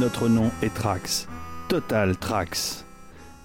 [0.00, 1.28] Notre nom est Trax.
[1.68, 2.86] Total Trax.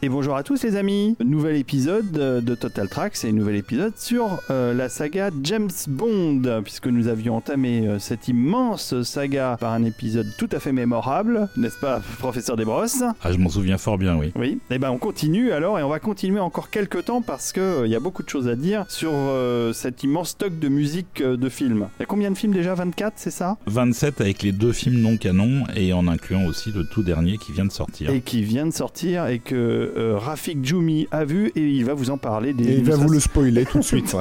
[0.06, 4.40] Et bonjour à tous les amis, nouvel épisode de Total Tracks et nouvel épisode sur
[4.52, 9.84] euh, la saga James Bond, puisque nous avions entamé euh, cette immense saga par un
[9.84, 13.02] épisode tout à fait mémorable, n'est-ce pas, professeur Desbrosses?
[13.24, 14.32] Ah, je m'en souviens fort bien, oui.
[14.36, 17.64] Oui, et ben on continue alors, et on va continuer encore quelques temps parce qu'il
[17.86, 21.24] il y a beaucoup de choses à dire sur euh, cet immense stock de musique
[21.24, 21.88] de films.
[21.98, 22.76] Il y a combien de films déjà?
[22.76, 23.58] 24, c'est ça?
[23.66, 27.54] 27 avec les deux films non canons et en incluant aussi le tout dernier qui
[27.54, 28.12] vient de sortir.
[28.12, 31.94] Et qui vient de sortir et que euh, Rafik Djoumi a vu et il va
[31.94, 32.54] vous en parler.
[32.54, 34.08] Des Et il va vous le spoiler tout de suite.
[34.10, 34.20] ça.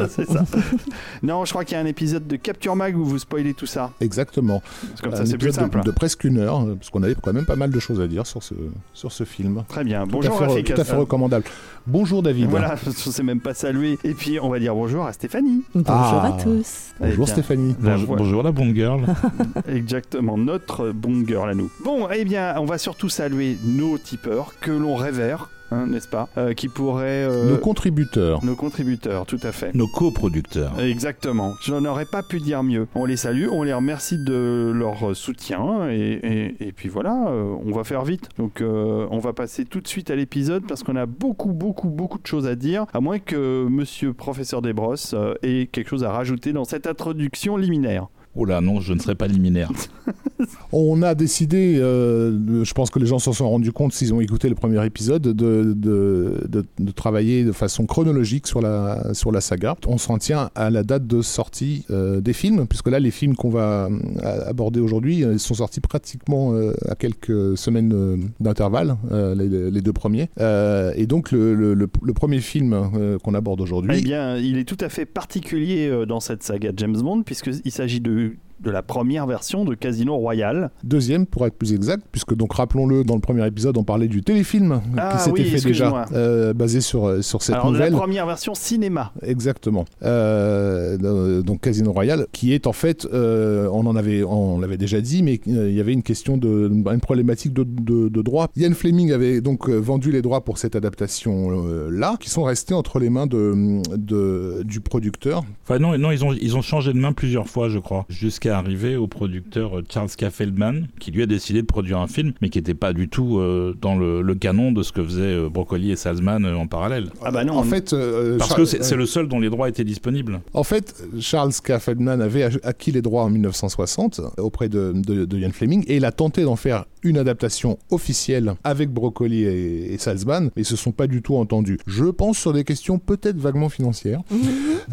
[1.22, 3.66] non, je crois qu'il y a un épisode de Capture Mag où vous spoilez tout
[3.66, 3.90] ça.
[4.00, 4.62] Exactement.
[4.88, 5.80] Parce que Comme ça, c'est plus épisode simple.
[5.80, 8.06] de, de presque une heure, parce qu'on avait quand même pas mal de choses à
[8.06, 8.54] dire sur ce,
[8.92, 9.64] sur ce film.
[9.68, 10.04] Très bien.
[10.04, 10.74] Tout Bonjour à fait, Rafik.
[10.74, 11.44] tout à fait recommandable.
[11.86, 12.48] Bonjour David.
[12.48, 13.98] Voilà, on s'est même pas salué.
[14.04, 15.62] Et puis on va dire bonjour à Stéphanie.
[15.74, 16.34] Bonjour Ah.
[16.38, 16.92] à tous.
[17.00, 17.76] Eh Bonjour bien, Stéphanie.
[17.82, 19.04] La Bonjour, bonjour la bonne girl.
[19.68, 21.70] Exactement, notre bon girl à nous.
[21.84, 26.28] Bon, eh bien, on va surtout saluer nos tipeurs que l'on révère, hein, n'est-ce pas
[26.38, 27.24] Euh, Qui pourraient.
[27.24, 28.44] euh, Nos contributeurs.
[28.44, 29.74] nos contributeurs, tout à fait.
[29.74, 30.78] Nos coproducteurs.
[30.80, 31.54] Exactement.
[31.62, 32.86] Je n'aurais pas pu dire mieux.
[32.94, 37.54] On les salue, on les remercie de leur soutien et, et- et puis voilà, euh,
[37.64, 38.28] on va faire vite.
[38.38, 41.88] Donc euh, on va passer tout de suite à l'épisode parce qu'on a beaucoup, beaucoup,
[41.88, 46.04] beaucoup de choses à dire, à moins que Monsieur Professeur Desbrosses euh, ait quelque chose
[46.04, 48.08] à rajouter dans cette introduction liminaire.
[48.36, 49.70] Oh là, non, je ne serai pas liminaire.
[50.72, 54.12] On a décidé, euh, de- je pense que les gens s'en sont rendus compte s'ils
[54.12, 59.14] ont écouté le premier épisode, de, de, de- de travailler de façon chronologique sur la,
[59.14, 59.76] sur la saga.
[59.86, 63.36] On s'en tient à la date de sortie euh, des films, puisque là, les films
[63.36, 69.34] qu'on va euh, aborder aujourd'hui euh, sont sortis pratiquement euh, à quelques semaines d'intervalle, euh,
[69.36, 70.28] les, les deux premiers.
[70.40, 74.36] Euh, et donc, le, le- le- le premier film euh, qu'on aborde aujourd'hui, Eh bien,
[74.36, 78.23] il est tout à fait particulier euh, dans cette saga James Bond puisqu'il s'agit de
[78.24, 80.70] who de la première version de Casino Royale.
[80.82, 84.22] Deuxième, pour être plus exact, puisque donc rappelons-le, dans le premier épisode, on parlait du
[84.22, 87.92] téléfilm Ah qui s'était oui, fait déjà, euh, basé sur, euh, sur cette Alors, nouvelle.
[87.92, 89.12] la première version cinéma.
[89.22, 89.84] Exactement.
[90.02, 95.00] Euh, donc Casino Royale, qui est en fait, euh, on en avait, on l'avait déjà
[95.00, 98.48] dit, mais il y avait une question de, une problématique de, de, de droit.
[98.56, 102.74] Ian Fleming avait donc vendu les droits pour cette adaptation euh, là, qui sont restés
[102.74, 105.44] entre les mains de, de du producteur.
[105.64, 108.53] Enfin, non, non ils, ont, ils ont changé de main plusieurs fois, je crois, jusqu'à
[108.54, 110.30] arriver au producteur euh, Charles K.
[110.30, 113.38] Feldman, qui lui a décidé de produire un film, mais qui n'était pas du tout
[113.38, 116.66] euh, dans le, le canon de ce que faisaient euh, Broccoli et Salzman euh, en
[116.66, 117.10] parallèle.
[117.22, 119.40] Ah bah non, en on- fait, euh, Parce Char- que c'est euh, le seul dont
[119.40, 120.40] les droits étaient disponibles.
[120.52, 121.78] En fait, Charles K.
[121.78, 126.04] Feldman avait acquis les droits en 1960 auprès de, de, de Ian Fleming et il
[126.04, 130.76] a tenté d'en faire une adaptation officielle avec Broccoli et, et Salzman, mais ils se
[130.76, 131.78] sont pas du tout entendus.
[131.86, 134.20] Je pense sur des questions peut-être vaguement financières.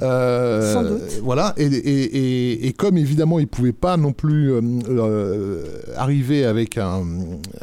[0.02, 1.02] Euh, Sans doute.
[1.24, 5.64] Voilà, et, et, et, et comme évidemment ils pouvaient pas non plus euh, euh,
[5.96, 7.04] arriver avec un,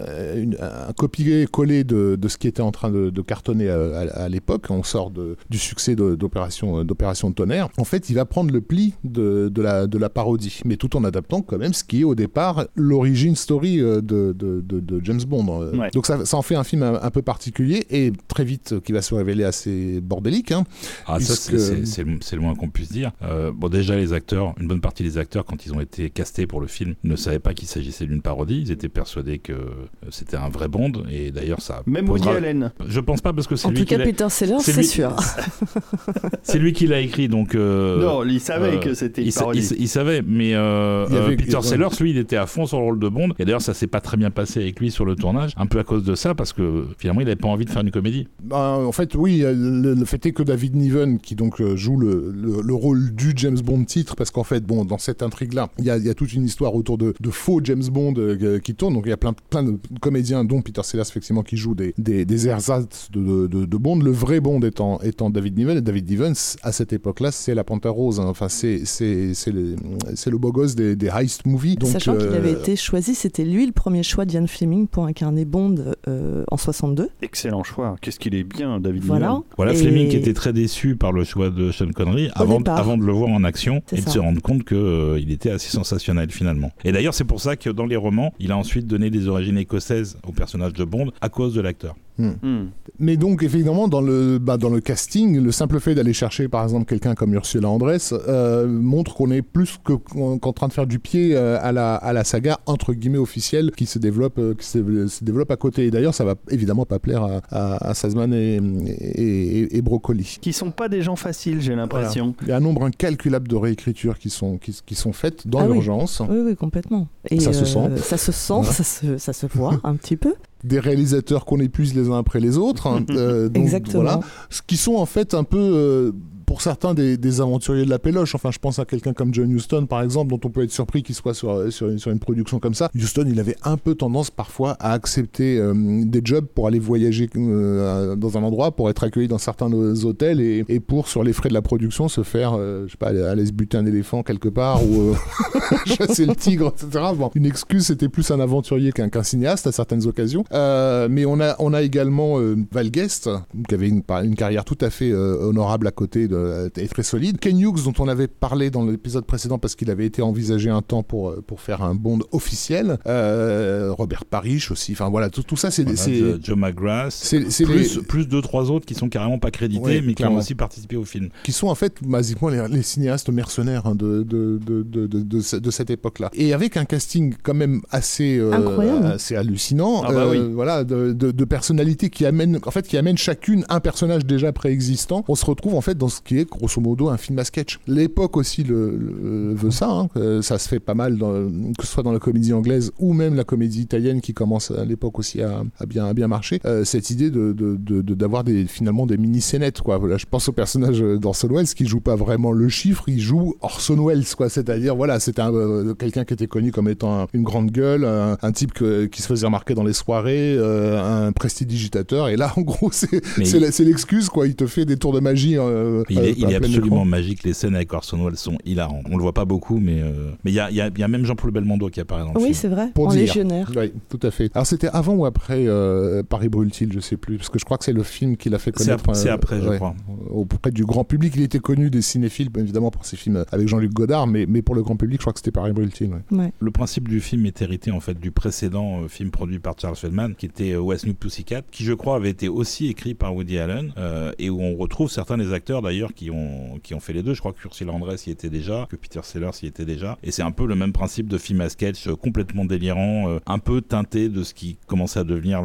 [0.00, 3.78] euh, une- un copier-coller de, de ce qui était en train de, de cartonner à,
[3.78, 8.24] à- à l'époque, on sort de, du succès d'opération d'opération Tonnerre, en fait il va
[8.24, 11.84] prendre le pli de, la, de la parodie, mais tout en adaptant quand même ce
[11.84, 15.70] qui est au départ l'origine story euh, de, de, de- de James Bond.
[15.76, 15.90] Ouais.
[15.92, 18.80] Donc ça, ça en fait un film un, un peu particulier et très vite euh,
[18.80, 20.52] qui va se révéler assez bordélique.
[20.52, 20.64] hein.
[21.06, 22.04] Ah, ça, Puisque- c'est-
[22.36, 23.10] le, moins qu'on puisse dire.
[23.22, 26.46] Euh, bon, déjà, les acteurs, une bonne partie des acteurs, quand ils ont été castés
[26.46, 28.60] pour le film, ne savaient pas qu'il s'agissait d'une parodie.
[28.62, 29.66] Ils étaient persuadés que euh,
[30.10, 30.92] c'était un vrai Bond.
[31.10, 31.82] Et d'ailleurs, ça.
[31.86, 32.72] Même Woody posera- Allen.
[32.86, 34.84] Je pense pas parce que c'est En lui tout qui cas, Peter Sellers, c'est lui-
[34.84, 35.14] sûr.
[36.42, 37.54] c'est lui qui l'a écrit, donc.
[37.54, 39.58] euh, non, il savait euh, que c'était une il, parodie.
[39.60, 41.58] il sa- il savait, mais euh, euh, Peter.
[41.62, 43.30] Sellers, lui, il était à fond sur le rôle de Bond.
[43.38, 45.78] Et d'ailleurs, ça s'est pas très bien passé avec lui sur le tournage, un peu
[45.78, 48.28] à cause de ça, parce que finalement, il avait pas envie de faire une comédie.
[48.42, 51.76] Ben, en fait, oui, euh, le, le fait est que David Niven, qui donc euh,
[51.76, 55.22] joue le, le- le rôle du James Bond titre, parce qu'en fait, bon, dans cette
[55.22, 57.84] intrigue-là, il y a, il y a toute une histoire autour de, de faux James
[57.90, 58.94] Bond euh, qui tournent.
[58.94, 61.94] Donc il y a plein, plein de comédiens, dont Peter Sellers, effectivement, qui jouent des,
[61.98, 63.98] des, des ersatz de, de, de Bond.
[64.00, 65.78] Le vrai Bond étant, étant David Niven.
[65.78, 68.20] Et David Niven, à cette époque-là, c'est la Panthère Rose.
[68.20, 68.26] hein.
[68.26, 69.76] Enfin, c'est c'est c'est le,
[70.14, 71.76] c'est le beau gosse des, des heist movies.
[71.76, 75.44] Donc, Sachant qu'il avait été choisi, c'était lui le premier choix d'Ian Fleming pour incarner
[75.44, 75.74] Bond
[76.08, 77.08] euh, en 62.
[77.22, 77.96] Excellent choix.
[78.00, 79.28] Qu'est-ce qu'il est bien, David Voilà.
[79.28, 79.42] Niven.
[79.56, 82.78] Voilà, Et- Fleming qui était très déçu par le choix de Sean Connery avant, départ.
[82.78, 86.30] avant de le voir en action et de se rendre compte qu'il était assez sensationnel
[86.30, 86.70] finalement.
[86.84, 89.58] Et d'ailleurs, c'est pour ça que dans les romans, il a ensuite donné des origines
[89.58, 91.96] écossaises au personnage de Bond à cause de l'acteur.
[92.20, 92.32] Hmm.
[92.42, 92.66] Hmm.
[92.98, 96.64] Mais donc, évidemment, dans le, bah, dans le casting, le simple fait d'aller chercher, par
[96.64, 100.88] exemple, quelqu'un comme Ursula Andress euh, montre qu'on est plus que- qu'en train de faire
[100.88, 104.54] du pied euh, à, la, à la saga, entre guillemets, officielle qui se développe, euh,
[104.54, 105.86] qui se, se développe à côté.
[105.86, 108.56] Et d'ailleurs, ça va évidemment pas plaire à, à, à Sazman et,
[108.86, 110.38] et, et- et Broccoli.
[110.40, 112.34] Qui sont pas des gens faciles, j'ai l'impression.
[112.42, 115.60] Il y a un nombre incalculable de réécritures qui sont, qui, qui sont faites dans
[115.60, 115.72] Ah oui.
[115.74, 116.22] l'urgence.
[116.28, 117.08] Oui, oui, complètement.
[117.30, 118.02] Et Ça se euh, sent.
[118.02, 118.72] Ça se sent, Voilà.
[118.72, 120.34] ça, se, ça se voit un petit peu.
[120.64, 122.86] Des réalisateurs qu'on épuise les uns après les autres.
[122.86, 123.04] hein.
[123.10, 124.02] Euh, donc, Exactement.
[124.02, 124.20] Voilà.
[124.50, 126.12] Ce qui sont en fait un peu, euh,
[126.48, 128.34] pour certains, des, des aventuriers de la péloche.
[128.34, 131.02] Enfin, je pense à quelqu'un comme John Huston, par exemple, dont on peut être surpris
[131.02, 132.88] qu'il soit sur, sur, une- sur une production comme ça.
[132.94, 135.74] Huston, il avait un peu tendance parfois à accepter euh,
[136.06, 140.40] des jobs pour aller voyager euh, dans un endroit, pour être accueilli dans certains hôtels
[140.40, 143.08] et, et pour, sur les frais de la production, se faire, euh, je sais pas,
[143.08, 145.14] aller, se buter un éléphant quelque part ou euh,
[145.84, 147.04] chasser le tigre, etc.
[147.14, 150.44] Bon, une excuse, c'était plus un aventurier qu'un qu'un cinéaste à certaines occasions.
[150.54, 153.28] Euh, mais on a, on a également euh, Val Guest,
[153.68, 156.37] qui avait une, une carrière tout à fait honorable à côté de,
[156.76, 157.38] et très solide.
[157.38, 160.82] Ken Hughes, dont on avait parlé dans l'épisode précédent parce qu'il avait été envisagé un
[160.82, 162.98] temps pour, euh, pour faire un Bond officiel.
[163.06, 164.92] Euh, Robert Parrish aussi.
[164.92, 165.82] Enfin voilà, tout, tout ça, c'est.
[165.84, 167.12] Voilà, c'est- Joe- McGrath.
[167.12, 170.14] c'est- c'est Plus, les- plus deux, trois autres qui sont carrément pas crédités, mais qui
[170.16, 170.36] clairement.
[170.36, 171.28] ont aussi participé au film.
[171.44, 175.20] qui sont en fait basiquement les, les cinéastes mercenaires hein, de, de, de, de, de,
[175.22, 176.30] de ce- de cette époque-là.
[176.34, 179.06] Et avec un casting quand même assez, euh, Incroyable.
[179.06, 180.52] assez hallucinant, Ah bah euh, oui.
[180.54, 184.52] voilà, de, de, de personnalités qui amènent, en fait, qui amènent chacune un personnage déjà
[184.52, 185.24] préexistant.
[185.28, 187.78] On se retrouve en fait dans ce qui est grosso modo un film à sketch.
[187.86, 191.32] L'époque aussi le, le- veut ça, hein, que ça se fait pas mal, dans,
[191.78, 194.84] que ce soit dans la comédie anglaise ou même la comédie italienne qui commence à
[194.84, 196.60] l'époque aussi à, à bien, à bien marcher.
[196.66, 199.96] Euh, cette idée de, de, de- de- d'avoir des, finalement des mini-scénettes, quoi.
[199.96, 203.54] Voilà, je pense au personnage d'Orson Welles qui joue pas vraiment le chiffre, il joue
[203.62, 204.50] Orson Welles, quoi.
[204.50, 208.36] C'est-à-dire, voilà, c'était euh, quelqu'un qui était connu comme étant un- une grande gueule, un,
[208.42, 212.28] un type que- qui se faisait remarquer dans les soirées, euh, un prestidigitateur.
[212.28, 214.46] Et là, en gros, c'est l'excuse, quoi.
[214.46, 215.56] Il te fait des tours de magie.
[215.56, 217.04] euh, Il euh, est, il absolument écran.
[217.04, 217.42] magique.
[217.44, 219.06] Les scènes avec Orson Welles sont hilarantes.
[219.10, 220.98] On le voit pas beaucoup, mais euh, mais il y a, il y a- il
[220.98, 222.54] y a même Jean-Paul Belmondo qui apparaît dans le Oui, film.
[222.54, 222.90] c'est vrai.
[222.94, 223.20] Pour en dire.
[223.20, 223.70] légionnaire.
[223.76, 224.50] Oui, tout à fait.
[224.54, 227.78] Alors c'était avant ou après euh, Paris brûle-t-il, je sais plus, parce que je crois
[227.78, 229.08] que c'est le film qui l'a fait C'est connaître.
[229.10, 229.94] ap- c'est après, je ouais, crois.
[230.30, 233.92] Auprès du grand public, il était connu des cinéphiles, évidemment pour ses films avec Jean-Luc
[233.92, 236.10] Godard, mais, mais pour le grand public, je crois que c'était Paris brûle-t-il.
[236.10, 236.18] ouais.
[236.38, 236.52] Ouais.
[236.60, 239.96] Le principe du film est hérité en fait du précédent euh, film produit par Charles
[239.96, 243.34] Feldman, qui était euh, West New Pussycat, qui je crois avait été aussi écrit par
[243.34, 247.00] Woody Allen, euh, et où on retrouve certains des acteurs d'ailleurs qui ont qui ont
[247.00, 247.34] fait les deux.
[247.34, 250.30] Je crois que Ursula Andress y était déjà, que Peter Sellers y était déjà, et
[250.30, 253.58] c'est un peu le même principe de film à sketch euh, complètement délirant, euh, un
[253.58, 255.62] peu teinté de ce qui commençait à devenir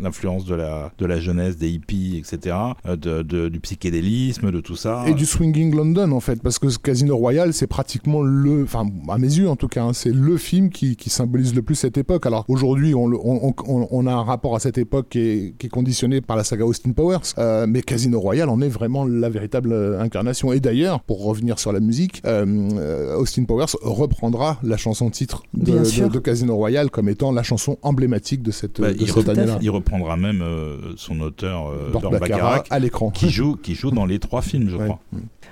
[0.00, 4.76] l'influence de la de la jeunesse, des hippies, etc., euh, de, du psychédélisme, de tout
[4.76, 5.04] ça.
[5.06, 9.18] Et du swinging London en fait, parce que Casino Royale, c'est pratiquement le, enfin à
[9.18, 12.26] mes yeux en tout cas, hein, c'est le film qui, symbolise le plus cette époque.
[12.26, 16.64] Alors aujourd'hui, on, a un rapport à cette époque qui est, conditionné par la saga
[16.64, 20.52] Austin Powers, mais Casino Royale en est vraiment la véritable euh, incarnation.
[20.52, 22.44] Et d'ailleurs, pour revenir sur la musique, euh,
[22.78, 28.42] euh, Austin Powers reprendra la chanson titre de, Casino Royale comme étant la chanson emblématique
[28.42, 29.58] de cette, Bah, de il, cette année-là.
[29.60, 33.10] il reprendra même euh, son auteur euh, Burt Bacharach à l'écran.
[33.10, 34.84] qui joue, qui joue dans les trois films, je Ouais.
[34.84, 35.00] crois.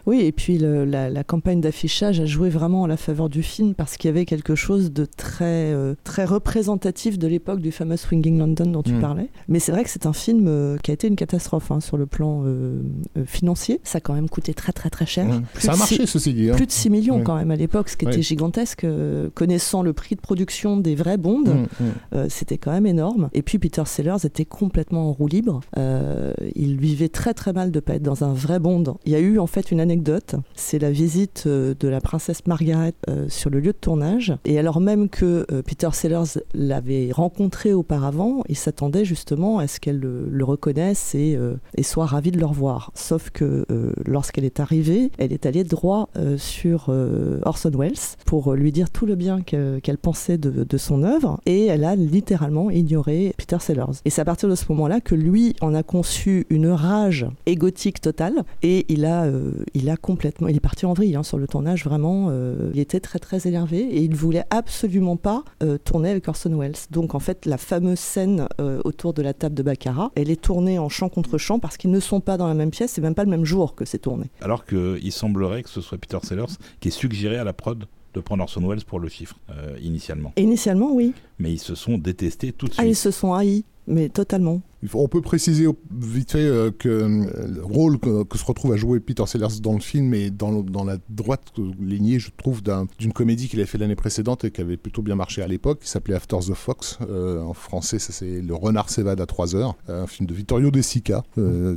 [0.06, 3.42] Oui, et puis le- la, la campagne d'affichage a joué vraiment en la faveur du
[3.42, 7.70] film parce qu'il y avait quelque chose de très, euh, très représentatif de l'époque du
[7.72, 9.00] fameux Swinging London dont tu Mm.
[9.00, 9.28] parlais.
[9.48, 11.96] Mais c'est vrai que c'est un film euh, qui a été une catastrophe hein, sur
[11.96, 12.80] le plan euh,
[13.16, 13.24] euh,
[13.62, 13.80] financier.
[13.84, 15.26] Ça a quand même coûté très très très cher.
[15.28, 15.40] Ouais.
[15.58, 16.50] Ça a marché six- ceci dit.
[16.50, 16.54] hein.
[16.56, 17.22] Plus de 6 millions Ouais.
[17.22, 18.12] quand même à l'époque, ce qui Ouais.
[18.12, 18.84] était gigantesque.
[18.84, 21.66] euh, connaissant le prix de production des vrais Bonds, Mm, mm.
[22.14, 23.28] euh, c'était quand même énorme.
[23.32, 25.60] Et puis Peter Sellers était complètement en roue libre.
[25.78, 28.96] Euh, il vivait très très mal de pas être dans un vrai Bond.
[29.04, 30.34] Il y a eu en fait une anecdote.
[30.54, 32.94] C'est la visite euh, de la princesse Margaret
[33.28, 34.34] sur le lieu de tournage.
[34.44, 39.98] Et alors même que Peter Sellers l'avait rencontré auparavant, il s'attendait justement à ce qu'elle
[39.98, 41.38] le, le reconnaisse et,
[41.76, 42.90] et soit ravie de le revoir.
[42.94, 47.92] Sauf que euh, lorsqu'elle est arrivée, elle est allée droit euh, sur euh, Orson Welles
[48.26, 51.94] pour lui dire tout le bien que- qu'elle pensait de, son œuvre et elle a
[51.94, 54.00] littéralement ignoré Peter Sellers.
[54.04, 58.00] Et c'est à partir de ce moment-là que lui en a conçu une rage égotique
[58.00, 59.30] totale et il a,
[59.74, 62.32] il a complètement, il est parti en vrille hein, sur le tournage vraiment.
[62.72, 65.44] il était très très énervé et il voulait absolument pas
[65.84, 66.74] tourner avec Orson Welles.
[66.90, 68.48] Donc en fait la fameuse scène
[68.84, 71.90] autour de la table de Baccarat, elle est tournée en chant contre chant parce qu'ils
[71.90, 73.98] ne sont pas dans la même pièce, c'est même pas le même jour que c'est
[73.98, 74.26] tourné.
[74.40, 78.20] Alors qu'il semblerait que ce soit Peter Sellers qui ait suggéré à la prod de
[78.20, 80.32] prendre Orson Welles pour le chiffre, euh, initialement.
[80.36, 81.14] Initialement oui.
[81.38, 83.04] Mais ils se sont détestés tout de Ah ils suite.
[83.04, 84.60] se sont haïs, mais totalement.
[84.94, 89.60] On peut préciser vite fait que le rôle que, se retrouve à jouer Peter Sellers
[89.62, 92.62] dans le film est dans, la droite lignée, je trouve,
[92.98, 95.80] d'une comédie qu'il avait fait l'année précédente et qui avait plutôt bien marché à l'époque,
[95.82, 96.98] qui s'appelait After the Fox.
[97.00, 101.22] en français, c'est Le Renard s'évade à 3 heures, un film de Vittorio De Sica,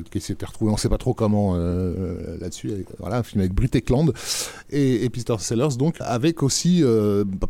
[0.09, 2.71] qui s'était retrouvé, on ne sait pas trop comment là-dessus.
[2.97, 4.13] Voilà, un film avec Britt Ekland
[4.71, 6.83] et, Peter Sellers, donc, avec aussi,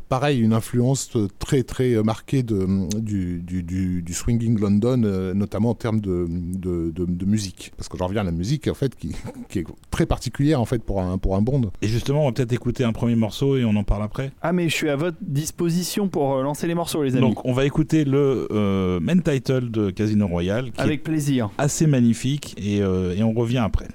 [0.09, 7.25] pareil, une influence très très marquée du, du, swinging London, notamment en termes de, de,
[7.25, 7.71] musique.
[7.77, 9.15] Parce que j'en reviens à la musique, en fait, qui,
[9.49, 11.71] qui, est très particulière, en fait, pour un, pour un Bond.
[11.81, 14.31] Et justement, on va peut-être écouter un premier morceau et on en parle après.
[14.41, 17.21] Ah, mais je suis à votre disposition pour euh, lancer les morceaux, les amis.
[17.21, 20.71] Donc, on va écouter le euh, main title de Casino Royale.
[20.71, 21.49] Qui Avec plaisir.
[21.57, 23.87] Assez magnifique et, euh, et on revient après.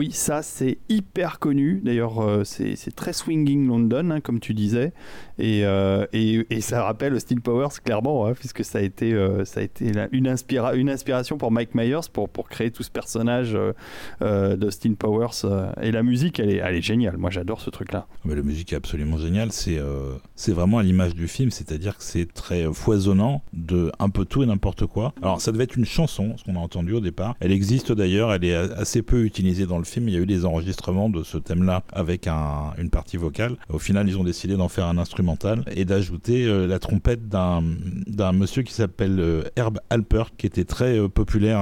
[0.00, 1.82] Oui, ça c'est hyper connu.
[1.84, 4.94] D'ailleurs, euh, c'est très swinging London, hein, comme tu disais.
[5.40, 9.44] Euh, et, ça rappelle Steel Powers clairement, hein, puisque ça a été, euh,
[10.12, 13.56] une, inspira une inspiration pour Mike Myers pour, créer tout ce personnage
[14.20, 15.44] de Steel Powers.
[15.80, 17.16] et la musique, elle est, géniale.
[17.16, 18.06] Moi, j'adore ce truc-là.
[18.24, 19.50] La musique est absolument géniale.
[19.52, 24.42] C'est vraiment à l'image du film, c'est-à-dire que c'est très foisonnant de un peu tout
[24.42, 25.12] et n'importe quoi.
[25.22, 27.36] Alors, ça devait être une chanson, ce qu'on a entendu au départ.
[27.40, 30.08] Elle existe d'ailleurs, elle est assez peu utilisée dans le film.
[30.08, 33.56] Il y a eu des enregistrements de ce thème-là avec un, une partie vocale.
[33.68, 34.98] Au final, ils ont décidé d'en faire un
[35.74, 37.62] et d'ajouter euh, la trompette d'un,
[38.32, 41.60] monsieur qui s'appelle euh, Herb Alpert, qui était très euh, populaire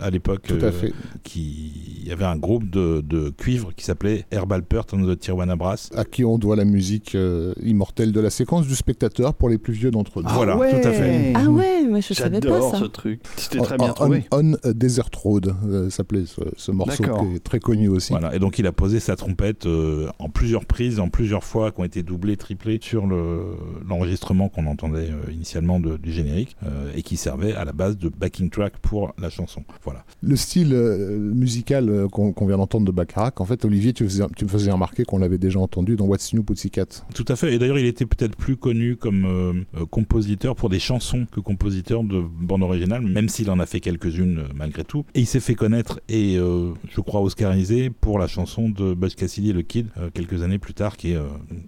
[0.00, 0.42] à l'époque.
[0.46, 0.92] Tout à fait.
[1.22, 5.90] Qui avait un groupe de, de cuivre qui s'appelait Herb Alpert and the Tijuana Brass.
[5.96, 7.16] À qui on doit la musique
[7.62, 10.28] immortelle de la séquence du spectateur pour les plus vieux d'entre nous.
[10.30, 11.32] Ah voilà, tout à fait.
[11.34, 12.78] Ah ouais, moi je savais pas ça.
[12.78, 13.20] ce truc.
[13.36, 14.24] C'était très bien trouvé.
[14.32, 15.54] On, Desert Road
[15.90, 17.04] s'appelait ce, ce morceau
[17.42, 18.12] très connu aussi.
[18.12, 21.70] Voilà, et donc il a posé sa trompette euh, en plusieurs prises, en plusieurs fois,
[21.70, 27.02] qui ont été doublées, triplées sur l'enregistrement qu'on entendait euh, initialement du générique euh, et
[27.02, 29.64] qui servait à la base de backing track pour la chanson.
[29.84, 30.04] Voilà.
[30.22, 34.50] Le style musical qu'on vient d'entendre de Baccarat, en fait, Olivier, tu, faisais, tu me
[34.50, 36.86] faisais remarquer qu'on l'avait déjà entendu dans What's New Pussycat.
[37.14, 41.26] Tout à fait, et d'ailleurs il était peut-être plus connu comme compositeur pour des chansons
[41.30, 45.04] que compositeur de bande originale, même s'il en a fait quelques-unes malgré tout.
[45.14, 49.50] Et il s'est fait connaître et je crois oscarisé pour la chanson de Buzz Cassidy
[49.50, 51.26] et le Kid euh, quelques années plus tard, qui est euh,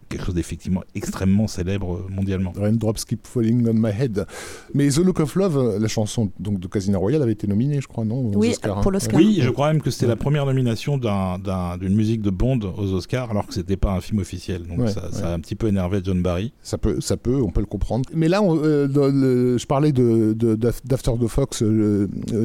[0.08, 1.07] quelque chose d'effectivement extrêmement
[1.46, 2.52] célèbre mondialement.
[2.56, 4.26] Raindrops Keep Falling on My Head.
[4.74, 7.88] Mais The Look of Love, la chanson donc, de Casino Royale, avait été nominée, je
[7.88, 9.18] crois, non Oui, pour l'Oscar.
[9.18, 13.30] Oui, je crois même que c'était la première nomination d'une musique de Bond aux Oscars,
[13.30, 14.62] alors que c'était pas un film officiel.
[14.66, 16.52] Donc ça, ça, a un petit peu énervé John Barry.
[16.62, 18.08] Ça peut, ça peut, on peut le comprendre.
[18.14, 21.62] Mais là, je parlais de, d'After the Fox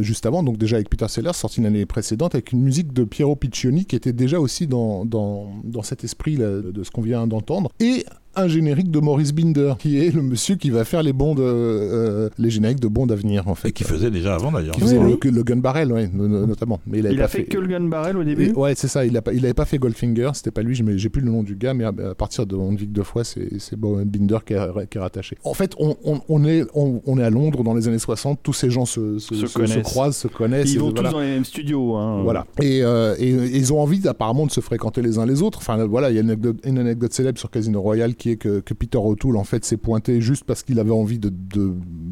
[0.01, 3.35] juste avant, donc déjà avec Peter Sellers, sorti l'année précédente, avec une musique de Piero
[3.35, 7.27] Piccioni qui était déjà aussi dans, dans, dans cet esprit là, de ce qu'on vient
[7.27, 7.71] d'entendre.
[7.79, 11.35] Et un générique de Maurice Binder, qui est le monsieur qui va faire les bons
[11.39, 13.69] euh, les génériques de bons d'avenir en fait.
[13.69, 14.75] Et qui faisait déjà avant d'ailleurs.
[14.75, 16.79] Qui faisait Le, Gun Barrel, ouais, notamment.
[16.87, 18.51] Mais il, a fait, que le Gun Barrel au début.
[18.53, 19.05] ouais, c'est ça.
[19.05, 20.75] Il n'avait pas fait Goldfinger, c'était pas lui.
[20.97, 24.37] J'ai plus le nom du gars, mais à, partir de On deux fois, c'est Binder
[24.45, 25.37] qui est, qui est, rattaché.
[25.43, 25.95] En fait, on,
[26.27, 28.39] on, est on, est à Londres dans les années 60.
[28.41, 30.73] Tous ces gens se, se, se, croisent, se connaissent.
[30.73, 31.95] Ils vont tous dans les mêmes studios.
[31.95, 32.23] Hein.
[32.23, 32.45] Voilà.
[32.61, 35.59] Euh, et, ils ont envie apparemment de se fréquenter les uns les autres.
[35.59, 38.37] Enfin voilà, il y a une anecdote, une anecdote célèbre sur Casino Royale qui est
[38.37, 41.29] que, que Peter O'Toole en fait s'est pointé juste parce qu'il avait envie de,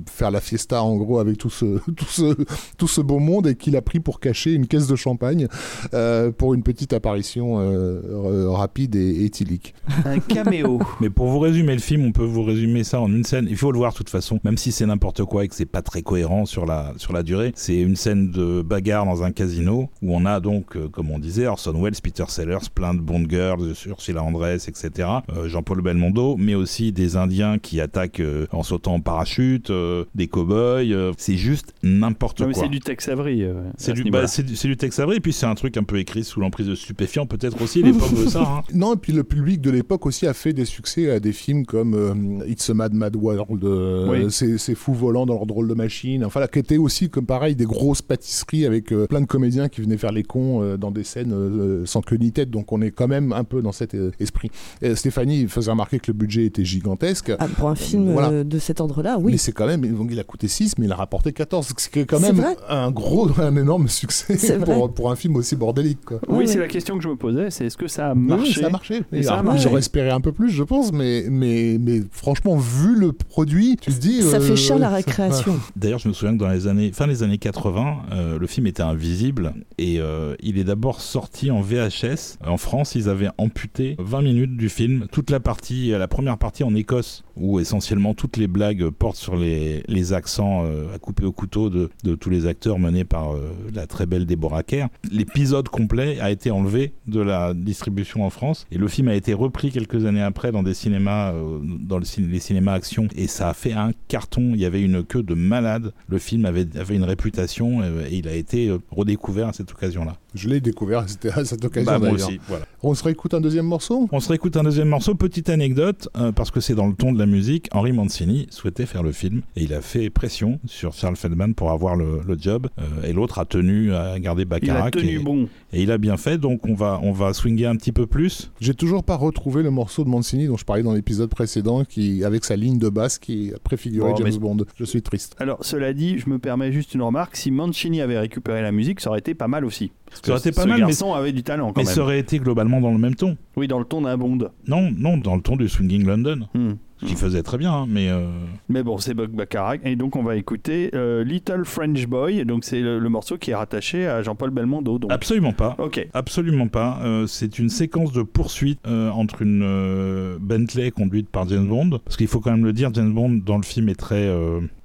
[0.10, 2.36] faire la fiesta en gros avec tout ce, tout ce,
[2.78, 5.48] tout ce beau monde et qu'il a pris pour cacher une caisse de champagne
[5.94, 9.74] euh, pour une petite apparition euh, rapide et, éthylique.
[10.04, 10.82] Un caméo.
[11.00, 13.48] Mais pour vous résumer le film, on peut vous résumer ça en une scène.
[13.50, 15.66] Il faut le voir de toute façon, même si c'est n'importe quoi et que c'est
[15.66, 17.54] pas très cohérent sur la, sur la durée.
[17.56, 21.20] C'est une scène de bagarre dans un casino où on a donc, euh, comme on
[21.20, 25.08] disait, Orson Welles, Peter Sellers, plein de Bond Girls, Ursula Andress, etc.
[25.46, 26.01] Jean-Paul Belmondo,
[26.38, 30.92] mais aussi des Indiens qui attaquent euh, en sautant en parachute, euh, des cow-boys.
[30.92, 32.54] Euh, c'est juste n'importe quoi.
[32.54, 33.46] C'est du Tex Avery.
[33.78, 36.40] c'est du, bah, du, Tex Avery, et puis c'est un truc un peu écrit sous
[36.40, 38.42] l'emprise de stupéfiants, peut-être aussi l'époque de ça.
[38.42, 38.62] Hein.
[38.74, 41.66] Non, et puis le public de l'époque aussi a fait des succès à des films
[41.66, 46.24] comme It's a Mad Mad World, c'est fou volant dans leur drôle de machine.
[46.26, 49.82] Enfin, là, qui était aussi comme pareil des grosses pâtisseries avec plein de comédiens qui
[49.82, 52.50] venaient faire les cons dans des scènes sans queue ni tête.
[52.50, 54.52] Donc on est quand même un peu dans cet esprit.
[54.96, 57.32] Stéphanie faisait remarquer que le budget était gigantesque.
[57.40, 59.34] Ah, pour un film euh, de cet ordre-là, oui.
[59.34, 61.74] Mais c'est quand même, donc il a coûté 6, mais il a rapporté 14.
[61.78, 66.00] C'est quand même un gros, un énorme succès pour, pour, un film aussi bordélique.
[66.28, 69.24] Oui, c'est la question que je me posais, c'est est-ce que ça a marché oui,
[69.24, 69.64] ça a marché.
[69.64, 73.92] J'aurais espéré un peu plus, je pense, mais, mais, mais franchement, vu le produit, tu
[73.92, 74.22] te dis...
[74.22, 75.60] Ça fait euh, cher la récréation.
[75.76, 78.68] D'ailleurs, je me souviens que dans les années, fin des années 80, euh, le film
[78.68, 80.00] était invisible et
[80.42, 82.38] il est d'abord sorti en VHS.
[82.46, 86.64] En France, ils avaient amputé 20 minutes du film, toute la partie, la première partie
[86.64, 91.26] en Écosse, où essentiellement toutes les blagues portent sur les, les accents euh, à couper
[91.26, 94.88] au couteau de, de, tous les acteurs menés par euh, la très belle Deborah Kerr.
[95.12, 99.34] L'épisode complet a été enlevé de la distribution en France et le film a été
[99.34, 103.54] repris quelques années après dans des cinémas, euh, dans les cinémas action et ça a
[103.54, 104.52] fait un carton.
[104.54, 105.94] Il y avait une queue de malade.
[106.08, 110.18] Le film avait, avait une réputation et il a été redécouvert à cette occasion-là.
[110.34, 111.08] Je l'ai découvert à
[111.46, 111.92] cette occasion.
[111.92, 112.66] Bah, moi aussi, voilà.
[112.84, 114.08] On se réécoute un deuxième morceau?
[114.12, 115.16] On se réécoute un deuxième morceau.
[115.16, 119.04] Petite anecdote, parce que c'est dans le ton de la musique, Henri Mancini souhaitait faire
[119.04, 123.04] le film et il a fait pression sur Charles Feldman pour avoir le, job euh,
[123.04, 124.80] et l'autre a tenu à garder Baccarat.
[124.80, 125.48] Il a tenu et, bon.
[125.74, 128.52] Et il a bien fait, donc on va, on va swinger un petit peu plus.
[128.60, 132.24] J'ai toujours pas retrouvé le morceau de Mancini dont je parlais dans l'épisode précédent, qui,
[132.24, 134.58] avec sa ligne de basse qui préfigurait James Bond.
[134.76, 135.36] Je suis triste.
[135.40, 137.36] Alors, cela dit, je me permets juste une remarque.
[137.36, 139.92] Si Mancini avait récupéré la musique, ça aurait été pas mal aussi.
[140.12, 142.82] ça aurait été pas mal, garçon avait du talent quand mais ça aurait été globalement
[142.82, 143.38] dans le même ton.
[143.56, 144.50] Oui, dans le ton d'un Bond.
[144.68, 146.48] Non, non, dans le ton du Swinging London.
[146.54, 146.74] Hmm
[147.06, 148.10] qui faisait très bien, hein, mais.
[148.10, 148.28] Euh,
[148.70, 152.46] mais bon, c'est Buck Bacharach, et donc on va écouter euh, Little French Boy.
[152.46, 155.00] Donc c'est le, morceau qui est rattaché à Jean-Paul Belmondo.
[155.00, 155.12] Donc.
[155.12, 155.76] Absolument pas.
[155.80, 156.08] Ok.
[156.14, 157.00] Absolument pas.
[157.04, 162.28] Euh, c'est une séquence de poursuite entre une Bentley conduite par James Bond, parce qu'il
[162.28, 164.32] faut quand même le dire, James Bond dans le film est très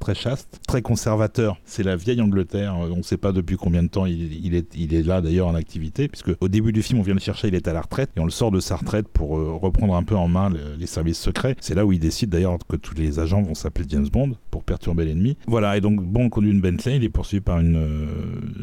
[0.00, 1.59] très chaste, très conservateur.
[1.64, 2.76] C'est la vieille Angleterre.
[2.76, 5.48] On ne sait pas depuis combien de temps il, il est il est là d'ailleurs
[5.48, 7.81] en activité, puisque au début du film on vient le chercher, il est à la
[7.81, 10.87] retraite et on le sort de sa retraite pour reprendre un peu en main les,
[10.87, 11.57] services secrets.
[11.61, 14.62] C'est là où il décide d'ailleurs que tous les agents vont s'appeler James Bond pour
[14.62, 15.36] perturber l'ennemi.
[15.46, 18.06] Voilà, et donc Bond conduit une Bentley, il est poursuivi par une, euh,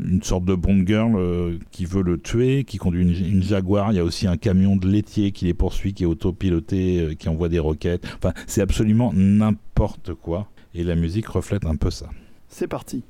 [0.05, 3.91] une sorte de Bond girl euh, qui veut le tuer, qui conduit une, Jaguar.
[3.91, 7.13] Il y a aussi un camion de laitier qui les poursuit, qui est autopiloté, euh,
[7.15, 8.05] qui envoie des roquettes.
[8.17, 10.47] Enfin, c'est absolument n'importe quoi.
[10.73, 12.09] Et la musique reflète un peu ça.
[12.47, 13.03] C'est parti.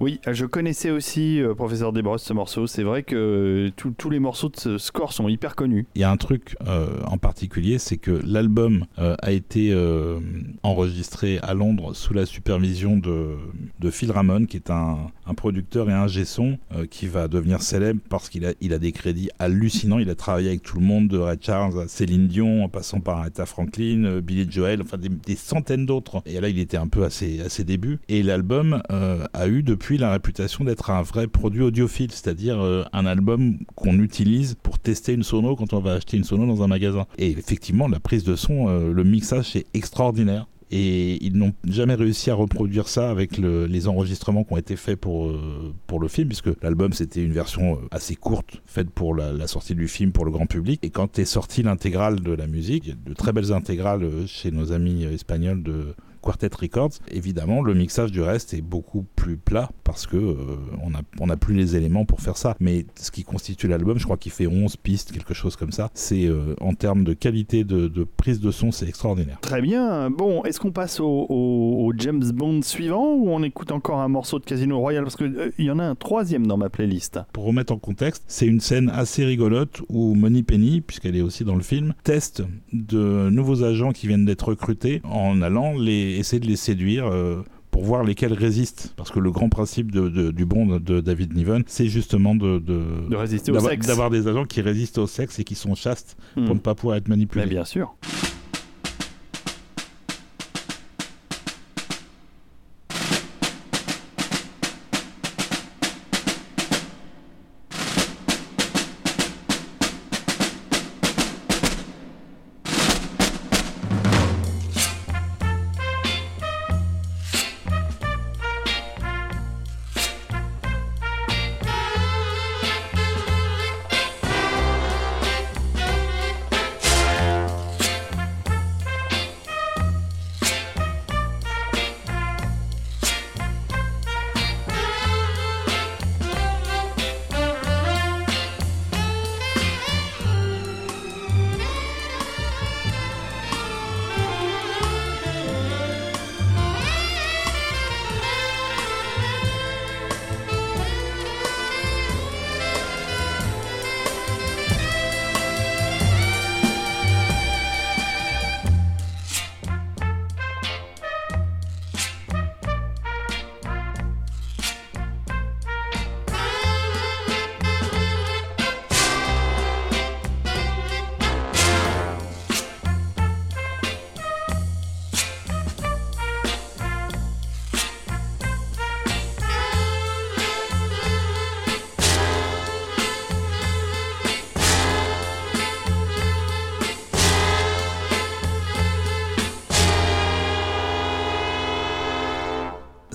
[0.00, 2.66] Oui, je connaissais aussi euh, Professeur Desbrosses ce morceau.
[2.66, 5.86] C'est vrai que tous- tous les morceaux de ce score sont hyper connus.
[5.94, 10.18] Il y a un truc euh, en particulier, c'est que l'album euh, a été euh,
[10.62, 13.36] enregistré à Londres sous la supervision de,
[13.80, 17.62] de Phil Ramone, qui est un, un producteur et un son euh, qui va devenir
[17.62, 19.98] célèbre parce qu'il a, il a des crédits hallucinants.
[19.98, 23.00] Il a travaillé avec tout le monde, de Ray Charles à Céline Dion, en passant
[23.00, 26.22] par Aretha Franklin, euh, Billy Joel, enfin des, centaines d'autres.
[26.26, 27.98] Et là, il était un peu à ses, à ses débuts.
[28.08, 32.84] Et l'album euh, a eu depuis la réputation d'être un vrai produit audiophile, c'est-à-dire euh,
[32.92, 36.62] un album qu'on utilise pour tester une sono quand on va acheter une sono dans
[36.62, 37.06] un magasin.
[37.18, 40.46] Et effectivement, la prise de son, le mixage, c'est extraordinaire.
[40.70, 44.76] Et ils n'ont jamais réussi à reproduire ça avec le- les enregistrements qui ont été
[44.76, 48.90] faits pour, euh, pour le film, puisque l'album c'était une version euh, assez courte, faite
[48.90, 50.78] pour la, la sortie du film pour le grand public.
[50.84, 54.04] Et quand est sortie l'intégrale de la musique, il y a de très belles intégrales
[54.04, 56.90] euh, chez nos amis espagnols de Quartet Records.
[57.10, 60.36] Évidemment, le mixage du reste est beaucoup plus plat parce que euh,
[60.82, 62.56] on n'a on a plus les éléments pour faire ça.
[62.60, 65.90] Mais ce qui constitue l'album, je crois qu'il fait 11 pistes, quelque chose comme ça.
[65.94, 69.38] C'est euh, en termes de qualité de, de prise de son, c'est extraordinaire.
[69.40, 70.10] Très bien.
[70.10, 74.08] Bon, est-ce qu'on passe au, au- au James Bond suivant ou on écoute encore un
[74.08, 75.04] morceau de Casino Royale?
[75.04, 77.20] Parce qu'il y en a un troisième dans ma playlist.
[77.32, 81.44] Pour remettre en contexte, c'est une scène assez rigolote où Money Penny, puisqu'elle est aussi
[81.44, 86.40] dans le film, teste de nouveaux agents qui viennent d'être recrutés en allant les, essayer
[86.40, 87.06] de les séduire.
[87.06, 88.92] euh, pour voir lesquels résistent.
[88.96, 92.58] Parce que le grand principe de- de- du bond de David Niven, c'est justement de,
[92.58, 93.86] de- résister au d'avoir, sexe.
[93.86, 96.46] d'avoir des agents qui résistent au sexe et qui sont chastes Hmm.
[96.46, 97.44] pour ne pas pouvoir être manipulés.
[97.44, 97.94] Mais bien sûr.